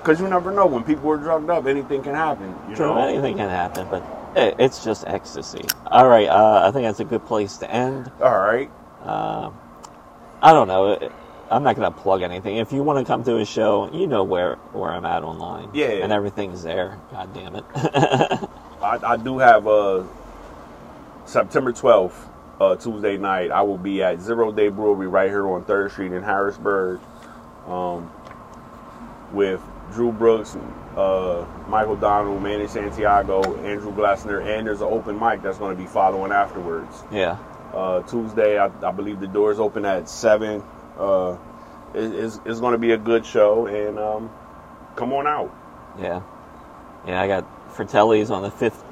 because 0.00 0.20
you 0.20 0.28
never 0.28 0.50
know 0.50 0.66
when 0.66 0.84
people 0.84 1.10
are 1.10 1.16
drugged 1.16 1.50
up, 1.50 1.66
anything 1.66 2.02
can 2.02 2.14
happen. 2.14 2.54
You 2.68 2.76
True, 2.76 2.86
know, 2.88 3.08
anything 3.08 3.36
can 3.36 3.48
happen, 3.48 3.86
but 3.90 4.02
it, 4.36 4.56
it's 4.58 4.84
just 4.84 5.06
ecstasy. 5.06 5.64
All 5.86 6.08
right, 6.08 6.28
uh, 6.28 6.62
I 6.66 6.70
think 6.70 6.86
that's 6.86 7.00
a 7.00 7.04
good 7.04 7.24
place 7.24 7.56
to 7.58 7.70
end. 7.70 8.10
All 8.20 8.38
right. 8.38 8.70
Uh, 9.02 9.50
I 10.42 10.52
don't 10.52 10.68
know. 10.68 11.10
I'm 11.50 11.62
not 11.62 11.76
going 11.76 11.92
to 11.92 11.96
plug 11.98 12.22
anything. 12.22 12.56
If 12.56 12.72
you 12.72 12.82
want 12.82 12.98
to 12.98 13.04
come 13.04 13.22
to 13.24 13.36
a 13.38 13.44
show, 13.44 13.90
you 13.92 14.06
know 14.06 14.24
where, 14.24 14.56
where 14.72 14.90
I'm 14.90 15.04
at 15.04 15.22
online. 15.22 15.70
Yeah. 15.74 16.02
And 16.02 16.12
everything's 16.12 16.62
there. 16.62 16.98
God 17.12 17.32
damn 17.32 17.54
it. 17.54 17.64
I, 17.74 18.98
I 19.02 19.16
do 19.16 19.38
have 19.38 19.66
uh, 19.66 20.02
September 21.26 21.72
12th, 21.72 22.28
uh, 22.60 22.76
Tuesday 22.76 23.16
night. 23.16 23.50
I 23.50 23.62
will 23.62 23.78
be 23.78 24.02
at 24.02 24.20
Zero 24.20 24.52
Day 24.52 24.68
Brewery 24.68 25.06
right 25.08 25.28
here 25.28 25.46
on 25.46 25.64
Third 25.64 25.92
Street 25.92 26.12
in 26.12 26.22
Harrisburg, 26.22 27.00
um, 27.66 28.10
with 29.32 29.60
Drew 29.92 30.12
Brooks, 30.12 30.56
uh, 30.96 31.44
Michael 31.68 31.96
Donald, 31.96 32.42
Manny 32.42 32.66
Santiago, 32.66 33.42
Andrew 33.64 33.92
Glassner, 33.94 34.44
and 34.44 34.66
there's 34.66 34.80
an 34.80 34.88
open 34.88 35.18
mic 35.18 35.42
that's 35.42 35.58
going 35.58 35.76
to 35.76 35.82
be 35.82 35.88
following 35.88 36.32
afterwards. 36.32 37.02
yeah. 37.10 37.38
Uh, 37.74 38.00
Tuesday, 38.02 38.56
I, 38.58 38.70
I 38.88 38.90
believe 38.90 39.20
the 39.20 39.26
doors 39.26 39.58
open 39.58 39.84
at 39.84 40.08
seven. 40.08 40.62
Uh, 40.96 41.36
it, 41.94 42.14
it's, 42.14 42.40
it's 42.46 42.60
going 42.60 42.72
to 42.72 42.78
be 42.78 42.92
a 42.92 42.96
good 42.96 43.26
show, 43.26 43.66
and 43.66 43.98
um, 43.98 44.30
come 44.94 45.12
on 45.12 45.26
out. 45.26 45.54
Yeah. 45.98 46.22
Yeah, 47.06 47.20
I 47.20 47.26
got 47.26 47.74
Fratelli's 47.74 48.30
on 48.30 48.42
the 48.42 48.50
5th, 48.50 48.82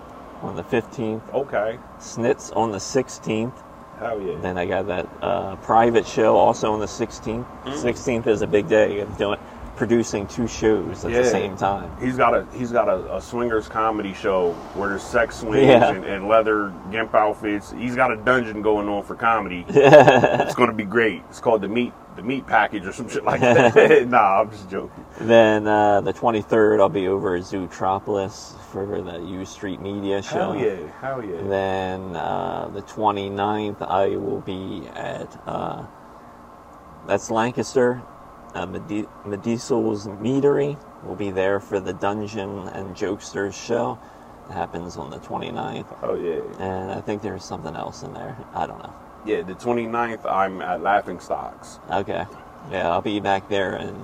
on 0.44 0.56
the 0.56 0.62
15th. 0.64 1.22
Okay, 1.34 1.78
Snitz 1.98 2.54
on 2.56 2.70
the 2.70 2.78
16th. 2.78 3.52
hell 3.98 4.20
yeah. 4.20 4.38
Then 4.40 4.58
I 4.58 4.66
got 4.66 4.86
that 4.88 5.08
uh, 5.22 5.56
private 5.56 6.06
show 6.06 6.36
also 6.36 6.72
on 6.72 6.80
the 6.80 6.86
16th. 6.86 7.44
Mm. 7.64 7.72
16th 7.72 8.26
is 8.26 8.42
a 8.42 8.46
big 8.46 8.68
day. 8.68 9.00
I'm 9.00 9.12
doing 9.14 9.38
producing 9.76 10.24
two 10.28 10.46
shows 10.46 11.04
at 11.04 11.10
Yeah. 11.10 11.22
the 11.22 11.28
same 11.28 11.56
time. 11.56 11.90
He's 12.00 12.16
got 12.16 12.32
a 12.32 12.46
he's 12.54 12.70
got 12.70 12.88
a, 12.88 13.16
a 13.16 13.20
swingers 13.20 13.66
comedy 13.68 14.14
show 14.14 14.52
where 14.74 14.88
there's 14.90 15.02
sex 15.02 15.38
swings 15.40 15.66
Yeah. 15.66 15.90
and, 15.92 16.04
and 16.04 16.28
leather 16.28 16.72
gimp 16.92 17.12
outfits. 17.14 17.72
He's 17.72 17.96
got 17.96 18.12
a 18.12 18.16
dungeon 18.16 18.62
going 18.62 18.88
on 18.88 19.02
for 19.02 19.16
comedy. 19.16 19.64
it's 19.68 20.54
going 20.54 20.70
to 20.70 20.76
be 20.76 20.84
great. 20.84 21.22
It's 21.28 21.40
called 21.40 21.60
the 21.62 21.68
meat 21.68 21.92
the 22.16 22.22
meat 22.22 22.46
package 22.46 22.86
or 22.86 22.92
some 22.92 23.08
shit 23.08 23.24
like 23.24 23.40
that. 23.40 23.74
nah, 24.08 24.40
I'm 24.40 24.50
just 24.50 24.70
joking. 24.70 25.04
Then 25.20 25.66
uh, 25.66 26.00
the 26.00 26.12
23rd, 26.12 26.80
I'll 26.80 26.88
be 26.88 27.08
over 27.08 27.36
at 27.36 27.42
Zootropolis 27.42 28.58
for 28.70 29.00
the 29.02 29.18
U 29.20 29.44
Street 29.44 29.80
Media 29.80 30.22
show. 30.22 30.52
Hell 30.52 30.56
yeah, 30.56 30.92
hell 31.00 31.24
yeah. 31.24 31.42
Then 31.42 32.16
uh, 32.16 32.70
the 32.72 32.82
29th, 32.82 33.82
I 33.82 34.16
will 34.16 34.40
be 34.40 34.86
at 34.94 35.40
uh, 35.46 35.86
that's 37.06 37.30
Lancaster, 37.30 38.00
uh, 38.54 38.66
Medi- 38.66 39.06
Mediesal's 39.26 40.06
Meadery. 40.06 40.78
We'll 41.02 41.16
be 41.16 41.30
there 41.30 41.60
for 41.60 41.80
the 41.80 41.92
Dungeon 41.92 42.68
and 42.68 42.94
Jokesters 42.96 43.52
show. 43.54 43.98
It 44.48 44.52
happens 44.52 44.96
on 44.96 45.10
the 45.10 45.18
29th. 45.18 45.96
Oh 46.02 46.14
yeah, 46.14 46.40
And 46.64 46.92
I 46.92 47.00
think 47.00 47.22
there's 47.22 47.44
something 47.44 47.74
else 47.74 48.02
in 48.02 48.12
there. 48.14 48.36
I 48.54 48.66
don't 48.66 48.82
know. 48.82 48.94
Yeah. 49.24 49.42
The 49.42 49.54
29th, 49.54 50.24
I'm 50.30 50.60
at 50.62 50.82
Laughing 50.82 51.20
Stocks. 51.20 51.78
Okay. 51.90 52.26
Yeah, 52.70 52.90
I'll 52.90 53.02
be 53.02 53.20
back 53.20 53.48
there 53.48 53.76
in 53.76 53.94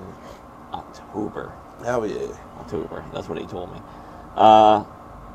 October. 0.73 1.53
Hell 1.85 2.07
yeah. 2.07 2.29
October. 2.59 3.05
That's 3.12 3.29
what 3.29 3.39
he 3.39 3.47
told 3.47 3.73
me. 3.73 3.81
Uh, 4.37 4.85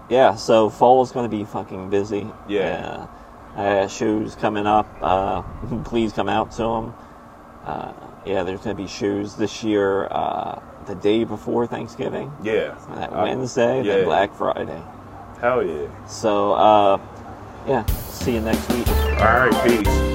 yeah, 0.10 0.36
so 0.36 0.70
fall 0.70 1.02
is 1.02 1.12
going 1.12 1.30
to 1.30 1.36
be 1.36 1.44
fucking 1.44 1.90
busy. 1.90 2.28
Yeah. 2.48 3.08
Uh, 3.56 3.60
uh, 3.60 3.88
shows 3.88 4.36
coming 4.36 4.68
up. 4.68 4.88
Uh, 5.02 5.42
please 5.84 6.14
come 6.14 6.30
out 6.30 6.52
to 6.52 6.58
them. 6.58 6.94
Uh, 7.66 7.94
yeah, 8.26 8.44
there's 8.44 8.62
going 8.62 8.76
to 8.76 8.82
be 8.82 8.88
shows 8.88 9.36
this 9.36 9.64
year 9.64 10.08
uh, 10.12 10.60
the 10.86 10.96
day 10.96 11.24
before 11.24 11.66
Thanksgiving. 11.66 12.32
Yeah. 12.44 12.78
That 12.96 13.12
Wednesday, 13.12 13.84
yeah. 13.84 13.96
then 13.96 14.06
Black 14.06 14.34
Friday. 14.34 14.82
Hell 15.42 15.66
yeah. 15.66 16.06
So, 16.06 16.54
uh, 16.54 16.98
yeah, 17.68 17.86
see 17.86 18.34
you 18.34 18.42
next 18.42 18.68
week. 18.72 18.88
All 18.88 19.48
right, 19.48 19.64
peace. 19.68 20.15